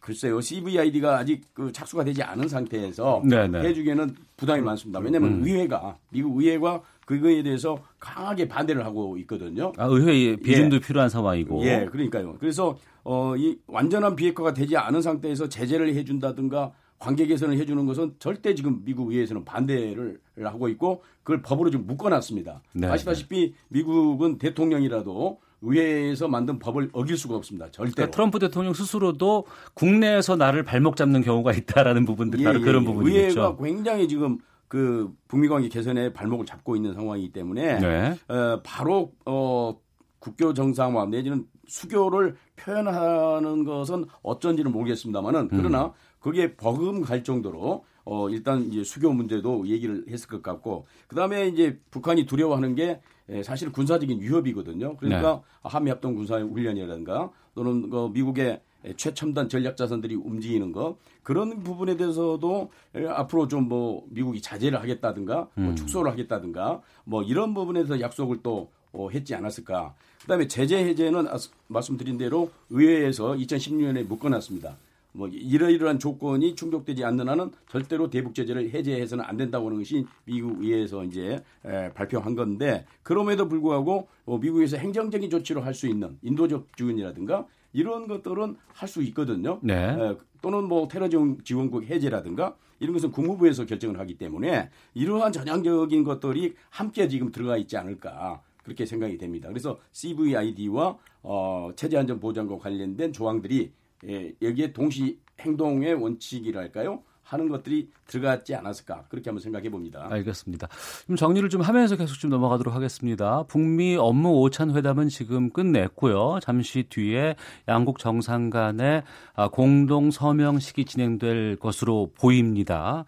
글쎄요, 0.05 0.39
CVID가 0.39 1.17
아직 1.17 1.51
그 1.51 1.71
착수가 1.71 2.03
되지 2.03 2.21
않은 2.21 2.47
상태에서 2.47 3.23
네네. 3.27 3.63
네. 3.63 3.69
해주기에는 3.69 4.15
부담이 4.37 4.61
많습니다. 4.61 4.99
왜냐하면 4.99 5.39
음. 5.39 5.43
의회가 5.43 5.97
미국 6.11 6.37
의회가 6.39 6.83
그거에 7.05 7.43
대해서 7.43 7.77
강하게 7.99 8.47
반대를 8.47 8.83
하고 8.83 9.17
있거든요. 9.19 9.71
아, 9.77 9.85
의회의 9.85 10.37
비준도 10.37 10.77
예. 10.77 10.79
필요한 10.79 11.07
상황이고. 11.09 11.63
예, 11.63 11.87
그러니까요. 11.91 12.35
그래서 12.39 12.77
어, 13.03 13.35
이 13.37 13.57
완전한 13.67 14.15
비핵화가 14.15 14.53
되지 14.53 14.75
않은 14.75 15.01
상태에서 15.01 15.47
제재를 15.47 15.93
해준다든가 15.93 16.73
관계 16.97 17.27
개선을 17.27 17.57
해주는 17.57 17.85
것은 17.85 18.15
절대 18.19 18.55
지금 18.55 18.81
미국 18.83 19.11
의회에서는 19.11 19.45
반대를 19.45 20.19
하고 20.43 20.67
있고 20.69 21.03
그걸 21.23 21.41
법으로 21.41 21.69
좀 21.69 21.85
묶어놨습니다. 21.85 22.61
네. 22.73 22.87
아시다시피 22.87 23.53
미국은 23.67 24.37
대통령이라도 24.37 25.39
의회에서 25.61 26.27
만든 26.27 26.57
법을 26.59 26.89
어길 26.93 27.17
수가 27.17 27.35
없습니다. 27.35 27.69
절대. 27.71 27.91
그러니까 27.93 28.15
트럼프 28.15 28.39
대통령 28.39 28.73
스스로도 28.73 29.45
국내에서 29.73 30.35
나를 30.35 30.63
발목 30.63 30.95
잡는 30.95 31.21
경우가 31.21 31.53
있다라는 31.53 32.05
부분들 32.05 32.39
예, 32.39 32.43
바로 32.43 32.59
예, 32.59 32.63
그런 32.63 32.83
예. 32.83 32.85
부분이죠. 32.85 33.17
의회가 33.17 33.57
굉장히 33.57 34.07
지금 34.07 34.37
그 34.67 35.13
북미 35.27 35.47
관계 35.47 35.69
개선에 35.69 36.13
발목을 36.13 36.45
잡고 36.45 36.75
있는 36.75 36.93
상황이기 36.93 37.31
때문에 37.31 37.79
네. 37.79 38.17
어, 38.27 38.61
바로 38.63 39.13
어, 39.25 39.79
국교 40.19 40.53
정상화 40.53 41.05
내지는 41.05 41.45
수교를 41.67 42.35
표현하는 42.55 43.63
것은 43.63 44.05
어쩐지는 44.23 44.71
모르겠습니다만은 44.71 45.41
음. 45.41 45.49
그러나 45.51 45.93
그게 46.19 46.55
버금갈 46.55 47.23
정도로 47.23 47.85
어 48.05 48.29
일단 48.29 48.63
이제 48.63 48.83
수교 48.83 49.13
문제도 49.13 49.67
얘기를 49.67 50.05
했을 50.09 50.27
것 50.27 50.41
같고 50.43 50.87
그다음에 51.07 51.47
이제 51.47 51.79
북한이 51.91 52.25
두려워하는 52.25 52.75
게 52.75 53.01
예, 53.29 53.41
사실 53.41 53.71
군사적인 53.71 54.21
위협이거든요. 54.21 54.97
그러니까 54.97 55.33
네. 55.35 55.41
한미 55.63 55.89
합동 55.89 56.15
군사 56.15 56.37
훈련이라든가 56.39 57.31
또는 57.55 57.89
그 57.89 58.09
미국의 58.13 58.61
최첨단 58.97 59.49
전략 59.49 59.75
자산들이 59.77 60.15
움직이는 60.15 60.71
거 60.71 60.97
그런 61.23 61.63
부분에 61.63 61.97
대해서도 61.97 62.71
앞으로 63.09 63.47
좀 63.47 63.65
뭐 63.65 64.05
미국이 64.09 64.41
자제를 64.41 64.79
하겠다든가 64.79 65.47
뭐 65.55 65.69
음. 65.69 65.75
축소를 65.75 66.11
하겠다든가 66.11 66.81
뭐 67.03 67.23
이런 67.23 67.53
부분에서 67.53 67.99
약속을 67.99 68.39
또 68.43 68.69
어, 68.93 69.09
했지 69.09 69.33
않았을까. 69.35 69.93
그다음에 70.21 70.47
제재 70.47 70.77
해제는 70.77 71.25
말씀드린 71.67 72.17
대로 72.17 72.51
의회에서 72.69 73.33
2016년에 73.33 74.07
묶어놨습니다. 74.07 74.77
뭐 75.13 75.27
이러이러한 75.29 75.97
조건이 75.99 76.55
충족되지 76.55 77.03
않는 77.05 77.27
한은 77.29 77.51
절대로 77.69 78.09
대북 78.09 78.35
제재를 78.35 78.69
해제해서는 78.71 79.23
안 79.25 79.37
된다고 79.37 79.67
하는 79.67 79.79
것이 79.79 80.05
미국 80.25 80.61
의회에서 80.61 81.03
이제 81.05 81.41
에, 81.65 81.91
발표한 81.93 82.35
건데 82.35 82.85
그럼에도 83.01 83.47
불구하고 83.47 84.07
어, 84.25 84.37
미국에서 84.37 84.77
행정적인 84.77 85.29
조치로 85.29 85.61
할 85.61 85.73
수 85.73 85.87
있는 85.87 86.17
인도적 86.21 86.75
지원이라든가 86.77 87.45
이런 87.75 88.07
것들은 88.07 88.55
할 88.73 88.87
수 88.87 89.03
있거든요. 89.03 89.59
네. 89.61 89.73
에, 89.75 90.15
또는 90.41 90.63
뭐 90.63 90.87
테러 90.87 91.09
지원국 91.09 91.83
해제라든가 91.83 92.55
이런 92.79 92.93
것은 92.93 93.11
국무부에서 93.11 93.65
결정을 93.65 93.99
하기 93.99 94.17
때문에 94.17 94.69
이러한 94.93 95.31
전향적인 95.31 96.03
것들이 96.03 96.55
함께 96.69 97.07
지금 97.07 97.31
들어가 97.31 97.57
있지 97.57 97.77
않을까 97.77 98.41
그렇게 98.63 98.85
생각이 98.85 99.17
됩니다. 99.17 99.49
그래서 99.49 99.79
CVID와 99.91 100.97
어, 101.23 101.71
체제 101.75 101.97
안전 101.97 102.19
보장과 102.19 102.57
관련된 102.57 103.11
조항들이 103.11 103.71
예, 104.07 104.33
여기에 104.41 104.73
동시 104.73 105.19
행동의 105.39 105.95
원칙이랄까요? 105.95 107.01
하는 107.25 107.49
것들이 107.49 107.89
들어갔지 108.07 108.55
않았을까 108.55 109.05
그렇게 109.09 109.29
한번 109.29 109.41
생각해 109.41 109.69
봅니다. 109.69 110.07
알겠습니다. 110.09 110.67
좀 111.07 111.15
정리를 111.15 111.49
좀 111.49 111.61
하면서 111.61 111.95
계속 111.95 112.19
좀 112.19 112.29
넘어가도록 112.29 112.73
하겠습니다. 112.73 113.43
북미 113.47 113.95
업무 113.97 114.39
오찬 114.41 114.75
회담은 114.75 115.09
지금 115.09 115.49
끝냈고요. 115.49 116.39
잠시 116.41 116.83
뒤에 116.83 117.35
양국 117.67 117.99
정상 117.99 118.49
간의 118.49 119.03
아, 119.35 119.47
공동 119.49 120.11
서명식이 120.11 120.85
진행될 120.85 121.57
것으로 121.57 122.11
보입니다. 122.17 123.05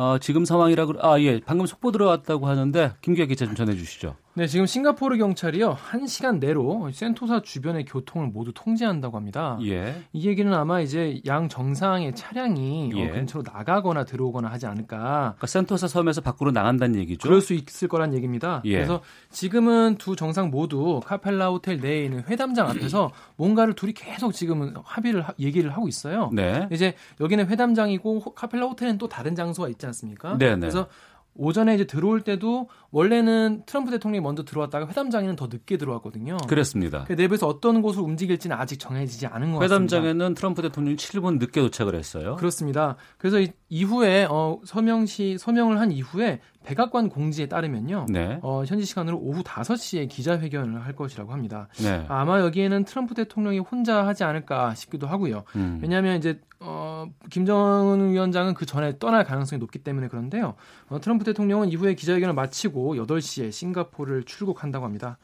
어, 0.00 0.16
지금 0.16 0.46
상황이라 0.46 0.86
아 1.00 1.20
예, 1.20 1.40
방금 1.40 1.66
속보 1.66 1.92
들어왔다고 1.92 2.46
하는데 2.46 2.92
김기아 3.02 3.26
기자 3.26 3.44
좀 3.44 3.54
전해 3.54 3.76
주시죠. 3.76 4.16
네, 4.34 4.46
지금 4.46 4.64
싱가포르 4.64 5.18
경찰이요. 5.18 5.72
한시간 5.72 6.38
내로 6.38 6.88
센토사 6.92 7.42
주변의 7.42 7.84
교통을 7.84 8.28
모두 8.28 8.52
통제한다고 8.54 9.16
합니다. 9.16 9.58
예. 9.64 10.02
이 10.12 10.26
얘기는 10.28 10.50
아마 10.54 10.80
이제 10.80 11.20
양 11.26 11.48
정상의 11.48 12.14
차량이 12.14 12.92
어, 12.94 12.96
예. 12.96 13.10
어, 13.10 13.12
근처로 13.12 13.42
나가거나 13.42 14.04
들어오거나 14.04 14.48
하지 14.48 14.66
않을까. 14.66 14.96
그러니까 14.96 15.46
센토사 15.46 15.88
섬에서 15.88 16.20
밖으로 16.20 16.52
나간다는 16.52 16.98
얘기죠. 17.00 17.28
그럴 17.28 17.40
수 17.40 17.54
있을 17.54 17.88
거란 17.88 18.14
얘기입니다. 18.14 18.62
예. 18.66 18.76
그래서 18.76 19.02
지금은 19.30 19.96
두 19.98 20.14
정상 20.14 20.50
모두 20.50 21.00
카펠라 21.04 21.50
호텔 21.50 21.78
내에 21.78 22.04
있는 22.04 22.22
회담장 22.28 22.68
앞에서 22.68 23.10
뭔가를 23.36 23.74
둘이 23.74 23.92
계속 23.92 24.32
지금은 24.32 24.74
합의를 24.84 25.22
하, 25.22 25.34
얘기를 25.40 25.70
하고 25.72 25.88
있어요. 25.88 26.30
네. 26.32 26.68
이제 26.70 26.94
여기는 27.20 27.48
회담장이고 27.48 28.34
카펠라 28.34 28.68
호텔은 28.68 28.96
또 28.96 29.08
다른 29.08 29.34
장소가 29.34 29.68
있지 29.68 29.86
않습니까? 29.90 30.38
네, 30.38 30.54
네. 30.54 30.60
그래서 30.60 30.88
오전에 31.34 31.74
이제 31.74 31.84
들어올 31.84 32.22
때도 32.22 32.68
원래는 32.90 33.62
트럼프 33.64 33.90
대통령이 33.90 34.22
먼저 34.22 34.44
들어왔다가 34.44 34.88
회담장에는 34.88 35.36
더 35.36 35.46
늦게 35.46 35.76
들어왔거든요. 35.76 36.36
그렇습니다. 36.48 37.04
그 37.04 37.12
내부에서 37.12 37.46
어떤 37.46 37.82
곳을 37.82 38.02
움직일지는 38.02 38.56
아직 38.56 38.78
정해지지 38.78 39.26
않은 39.26 39.52
것 39.52 39.62
회담장에는 39.62 39.68
같습니다. 39.68 39.96
회담장에는 39.96 40.34
트럼프 40.34 40.62
대통령이 40.62 40.96
7분 40.96 41.38
늦게 41.38 41.60
도착을 41.60 41.94
했어요. 41.94 42.36
그렇습니다. 42.36 42.96
그래서 43.16 43.50
이후에 43.68 44.26
어, 44.28 44.60
서명시 44.64 45.38
서명을 45.38 45.78
한 45.78 45.92
이후에 45.92 46.40
백악관 46.64 47.08
공지에 47.08 47.46
따르면요. 47.46 48.06
네. 48.10 48.38
어, 48.42 48.62
현지 48.66 48.84
시간으로 48.84 49.18
오후 49.18 49.42
5시에 49.42 50.08
기자회견을 50.08 50.84
할 50.84 50.94
것이라고 50.94 51.32
합니다. 51.32 51.68
네. 51.82 52.04
아마 52.08 52.40
여기에는 52.40 52.84
트럼프 52.84 53.14
대통령이 53.14 53.58
혼자 53.58 54.06
하지 54.06 54.24
않을까 54.24 54.74
싶기도 54.74 55.06
하고요. 55.06 55.44
음. 55.56 55.78
왜냐하면 55.82 56.18
이제 56.18 56.38
어, 56.60 57.06
김정은 57.30 58.10
위원장은 58.10 58.54
그 58.54 58.66
전에 58.66 58.98
떠날 58.98 59.24
가능성이 59.24 59.58
높기 59.58 59.78
때문에 59.78 60.08
그런데요. 60.08 60.54
어, 60.88 61.00
트럼프 61.00 61.24
대통령은 61.24 61.70
이후에 61.70 61.94
기자회견을 61.94 62.34
마치고 62.34 62.96
8시에 62.96 63.50
싱가포르를 63.50 64.24
출국한다고 64.24 64.84
합니다. 64.84 65.18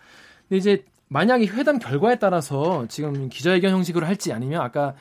근데 0.48 0.56
이제 0.58 0.84
만약에 1.08 1.46
회담 1.46 1.78
결과에 1.78 2.18
따라서 2.18 2.86
지금 2.88 3.28
기자회견 3.28 3.72
형식으로 3.72 4.06
할지 4.06 4.32
아니면 4.32 4.62
아까 4.62 4.94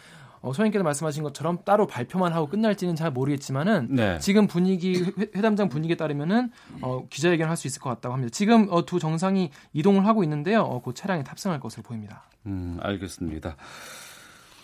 어, 0.45 0.53
소장님께서 0.53 0.83
말씀하신 0.83 1.23
것처럼 1.23 1.57
따로 1.65 1.87
발표만 1.87 2.31
하고 2.31 2.47
끝날지는 2.47 2.95
잘 2.95 3.09
모르겠지만은 3.09 3.87
네. 3.89 4.19
지금 4.19 4.45
분위기 4.45 5.03
회, 5.17 5.41
담장 5.41 5.69
분위기에 5.69 5.95
따르면은 5.95 6.51
어, 6.81 7.07
기자회견을 7.09 7.49
할수 7.49 7.65
있을 7.65 7.81
것 7.81 7.89
같다고 7.89 8.13
합니다. 8.13 8.29
지금 8.31 8.67
어, 8.69 8.85
두 8.85 8.99
정상이 8.99 9.49
이동을 9.73 10.05
하고 10.05 10.23
있는데요. 10.23 10.61
어, 10.61 10.83
그 10.83 10.93
차량에 10.93 11.23
탑승할 11.23 11.59
것으로 11.59 11.81
보입니다. 11.81 12.25
음, 12.45 12.77
알겠습니다. 12.79 13.55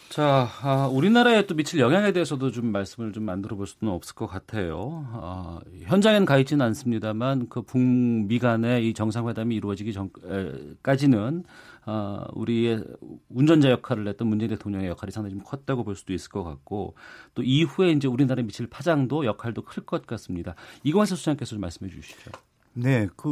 자, 0.09 0.49
아, 0.61 0.87
우리나라에 0.91 1.47
또 1.47 1.55
미칠 1.55 1.79
영향에 1.79 2.11
대해서도 2.11 2.51
좀 2.51 2.67
말씀을 2.67 3.11
좀 3.11 3.23
만들어 3.23 3.55
볼 3.55 3.65
수는 3.65 3.91
없을 3.91 4.13
것 4.13 4.27
같아요. 4.27 5.07
아, 5.13 5.61
현장엔 5.83 6.25
가 6.25 6.37
있지는 6.37 6.63
않습니다만 6.65 7.47
그 7.49 7.63
북미 7.63 8.37
간의 8.37 8.87
이 8.87 8.93
정상회담이 8.93 9.55
이루어지기 9.55 9.93
전까지는 9.93 11.43
아, 11.85 12.25
우리의 12.33 12.83
운전자 13.29 13.69
역할을 13.71 14.07
했던 14.07 14.27
문재인 14.27 14.49
대통령의 14.51 14.89
역할이 14.89 15.11
상당히 15.11 15.35
좀 15.35 15.43
컸다고 15.43 15.83
볼 15.83 15.95
수도 15.95 16.13
있을 16.13 16.29
것 16.29 16.43
같고 16.43 16.95
또 17.33 17.41
이후에 17.43 17.91
이제 17.91 18.07
우리나라에 18.07 18.43
미칠 18.45 18.67
파장도 18.67 19.25
역할도 19.25 19.63
클 19.63 19.83
것 19.85 20.05
같습니다. 20.05 20.55
이광수 20.83 21.15
수장께서 21.15 21.51
좀 21.51 21.61
말씀해 21.61 21.89
주시죠. 21.91 22.31
네, 22.73 23.07
그 23.17 23.27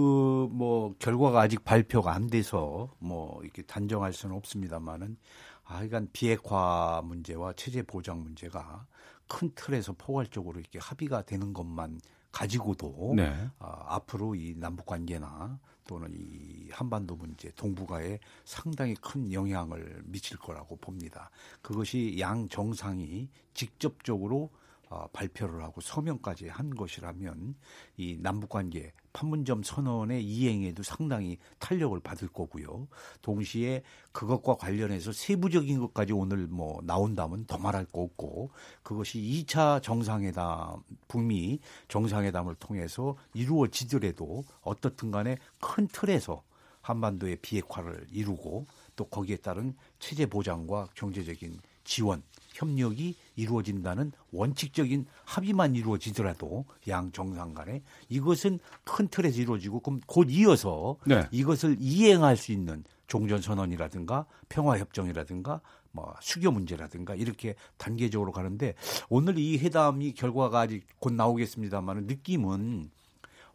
뭐 0.51 0.93
결과가 0.99 1.41
아직 1.41 1.63
발표가 1.63 2.13
안 2.13 2.27
돼서 2.27 2.91
뭐 2.99 3.39
이렇게 3.43 3.61
단정할 3.61 4.11
수는 4.13 4.35
없습니다만은 4.35 5.17
하여간 5.63 6.09
비핵화 6.11 7.01
문제와 7.05 7.53
체제 7.53 7.84
보장 7.84 8.21
문제가 8.23 8.85
큰 9.27 9.51
틀에서 9.53 9.93
포괄적으로 9.97 10.59
이렇게 10.59 10.80
합의가 10.80 11.21
되는 11.21 11.53
것만 11.53 11.99
가지고도 12.31 13.13
네. 13.15 13.31
어, 13.59 13.67
앞으로 13.88 14.35
이 14.35 14.55
남북 14.57 14.88
관계나 14.88 15.59
또는 15.90 16.14
이 16.14 16.70
한반도 16.70 17.16
문제, 17.16 17.49
동북아에 17.56 18.20
상당히 18.45 18.94
큰 18.94 19.34
영향을 19.34 20.03
미칠 20.06 20.38
거라고 20.38 20.76
봅니다. 20.76 21.32
그것이 21.64 22.18
양 22.20 22.48
정상이 22.48 23.28
직접적으로 23.56 24.52
어, 24.90 25.07
발표를 25.14 25.64
하고 25.64 25.82
서명까지 25.82 26.48
한 26.48 26.72
것이라면 26.72 27.56
이 27.98 28.18
남북 28.20 28.49
관계 28.49 28.91
판문점 29.14 29.61
선언의 29.61 30.24
이행에도 30.24 30.82
상당히 30.82 31.38
탄력을 31.60 31.99
받을 31.99 32.28
거고요. 32.28 32.88
동시에 33.22 33.84
그것과 34.11 34.56
관련해서 34.56 35.11
세부적인 35.11 35.80
것까지 35.80 36.14
오늘 36.14 36.48
뭐 36.48 36.82
나온다면 36.84 37.45
더 37.45 37.60
말할 37.60 37.86
거 37.86 38.02
없고 38.02 38.49
그것이 38.82 39.20
2차 39.20 39.84
정상회담 39.84 40.82
북미 41.07 41.60
정상회담을 41.88 42.56
통해서 42.56 43.16
이루어지더라도 43.34 44.44
어떻든 44.61 45.11
간에 45.11 45.38
큰 45.61 45.88
틀에서 45.88 46.41
한반도의 46.82 47.38
비핵화를 47.41 48.07
이루고 48.11 48.66
또 48.95 49.06
거기에 49.06 49.38
따른 49.38 49.76
체제 49.99 50.26
보장과 50.26 50.88
경제적인 50.95 51.60
지원 51.90 52.22
협력이 52.53 53.16
이루어진다는 53.36 54.11
원칙적인 54.32 55.07
합의만 55.26 55.76
이루어지더라도 55.76 56.66
양 56.88 57.11
정상 57.11 57.56
간에 57.56 57.82
이것은 58.10 58.60
큰 58.84 59.07
틀에서 59.07 59.41
이루어지고 59.41 59.80
그럼 59.80 59.99
곧 60.06 60.28
이어서 60.30 60.98
네. 61.06 61.28
이것을 61.32 61.78
이행할 61.80 62.38
수 62.38 62.52
있는 62.52 62.84
종전 63.07 63.41
선언이라든가 63.41 64.28
평화 64.49 64.78
협정이라든가 64.78 65.61
뭐 65.91 66.14
수교 66.22 66.52
문제라든가 66.52 67.16
이렇게 67.16 67.56
단계적으로 67.78 68.32
가는데 68.32 68.76
오늘 69.10 69.40
이 69.40 69.57
회담이 69.57 70.14
결과가 70.14 70.60
아직 70.60 70.86
곧 70.99 71.14
나오겠습니다만 71.14 72.03
느낌은 72.03 72.91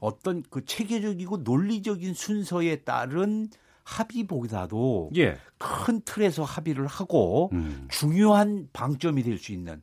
어떤 0.00 0.42
그 0.50 0.64
체계적이고 0.64 1.38
논리적인 1.38 2.14
순서에 2.14 2.80
따른 2.80 3.48
합의보다도 3.84 5.10
예. 5.16 5.36
큰 5.58 6.00
틀에서 6.04 6.42
합의를 6.44 6.86
하고 6.86 7.50
음. 7.52 7.86
중요한 7.90 8.68
방점이 8.72 9.22
될 9.22 9.38
수 9.38 9.52
있는 9.52 9.82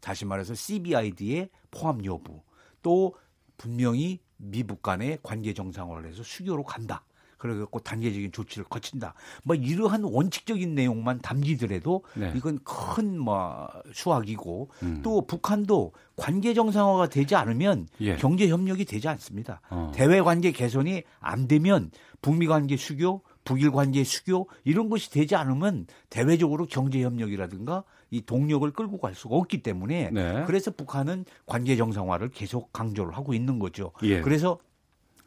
다시 0.00 0.24
말해서 0.24 0.54
CBID의 0.54 1.48
포함 1.70 2.04
여부 2.04 2.42
또 2.82 3.14
분명히 3.56 4.20
미북 4.36 4.82
간의 4.82 5.18
관계 5.22 5.52
정상화를 5.52 6.08
해서 6.10 6.22
수교로 6.22 6.62
간다. 6.64 7.04
그래갖고 7.38 7.80
단계적인 7.80 8.32
조치를 8.32 8.64
거친다. 8.66 9.14
뭐 9.44 9.56
이러한 9.56 10.04
원칙적인 10.04 10.74
내용만 10.74 11.20
담기더라도 11.22 12.04
네. 12.14 12.32
이건 12.36 12.58
큰 12.64 13.18
뭐 13.18 13.66
수확이고 13.94 14.70
음. 14.82 15.00
또 15.02 15.26
북한도 15.26 15.92
관계 16.16 16.52
정상화가 16.52 17.08
되지 17.08 17.34
않으면 17.36 17.88
예. 18.02 18.16
경제 18.16 18.46
협력이 18.48 18.84
되지 18.84 19.08
않습니다. 19.08 19.62
어. 19.70 19.90
대외 19.94 20.20
관계 20.20 20.52
개선이 20.52 21.02
안 21.18 21.48
되면 21.48 21.90
북미 22.20 22.46
관계 22.46 22.76
수교 22.76 23.22
북일 23.50 23.72
관계 23.72 24.04
수교 24.04 24.48
이런 24.62 24.88
것이 24.88 25.10
되지 25.10 25.34
않으면 25.34 25.88
대외적으로 26.08 26.66
경제 26.66 27.02
협력이라든가 27.02 27.82
이 28.12 28.20
동력을 28.22 28.70
끌고 28.70 28.98
갈 28.98 29.16
수가 29.16 29.34
없기 29.34 29.64
때문에 29.64 30.10
네. 30.12 30.44
그래서 30.46 30.70
북한은 30.70 31.24
관계 31.46 31.76
정상화를 31.76 32.28
계속 32.28 32.72
강조를 32.72 33.16
하고 33.16 33.34
있는 33.34 33.58
거죠. 33.58 33.90
예. 34.02 34.20
그래서 34.20 34.60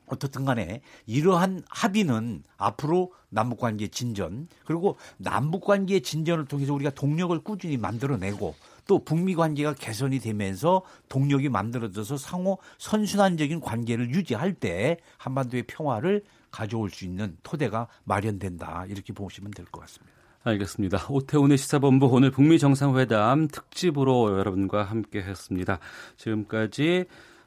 어떻든 0.06 0.46
간에 0.46 0.80
이러한 1.06 1.64
합의는 1.70 2.44
앞으로 2.56 3.12
남북 3.28 3.60
관계 3.60 3.90
진전 3.90 4.48
그리고 4.64 4.96
남북 5.18 5.66
관계 5.66 6.00
진전을 6.00 6.46
통해서 6.46 6.74
우리가 6.74 6.92
동력을 6.92 7.38
꾸준히 7.40 7.76
만들어내고 7.76 8.56
또 8.88 9.04
북미 9.04 9.36
관계가 9.36 9.74
개선이 9.74 10.20
되면서 10.20 10.84
동력이 11.10 11.50
만들어져서 11.50 12.16
상호 12.16 12.58
선순환적인 12.78 13.60
관계를 13.60 14.12
유지할 14.12 14.54
때 14.54 14.98
한반도의 15.18 15.64
평화를 15.64 16.24
가져올 16.54 16.90
수 16.92 17.04
있는 17.04 17.36
토대가 17.44 17.88
마련된다 18.06 18.86
이렇게 18.88 19.12
보시면 19.12 19.52
될 19.52 19.66
것 19.66 19.82
같습니다. 19.82 20.14
알겠습니다. 20.46 21.06
오태훈의 21.10 21.58
시사본부 21.58 22.06
오늘 22.12 22.30
북미 22.30 22.60
정상회담 22.60 23.48
특집으로 23.48 24.38
여러분과 24.38 24.84
함께했습니다. 24.84 25.80
지금까지 26.18 27.06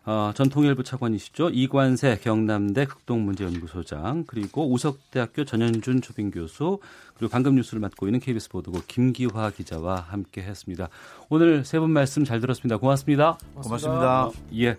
어, 0.08 0.30
전 0.34 0.48
통일부 0.48 0.82
차관이시죠. 0.84 1.50
이관세 1.50 2.18
경남대 2.22 2.84
극동문제연구소장 2.86 4.24
그리고 4.26 4.72
우석대학교 4.72 5.44
전현준 5.44 6.00
초빙 6.00 6.30
교수 6.30 6.78
그리고 7.16 7.30
방금 7.30 7.56
뉴스를 7.56 7.80
맡고 7.80 8.06
있는 8.06 8.20
KBS 8.20 8.48
보도국 8.50 8.86
김기화 8.86 9.50
기자와 9.50 9.96
함께했습니다. 10.08 10.88
오늘 11.28 11.64
세 11.64 11.80
분 11.80 11.90
말씀 11.90 12.24
잘 12.24 12.40
들었습니다. 12.40 12.76
고맙습니다. 12.78 13.36
고맙습니다. 13.54 14.30
예. 14.54 14.76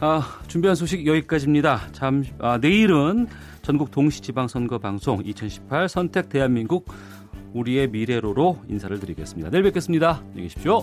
아, 0.00 0.40
준비한 0.48 0.74
소식 0.74 1.06
여기까지입니다. 1.06 1.88
잠, 1.92 2.24
아, 2.38 2.58
내일은 2.58 3.26
전국 3.62 3.90
동시지방선거 3.90 4.78
방송 4.78 5.22
2018 5.24 5.88
선택 5.88 6.28
대한민국 6.28 6.92
우리의 7.54 7.88
미래로로 7.88 8.58
인사를 8.68 8.98
드리겠습니다. 8.98 9.50
내일 9.50 9.62
뵙겠습니다. 9.64 10.20
안녕히 10.22 10.42
계십시오. 10.42 10.82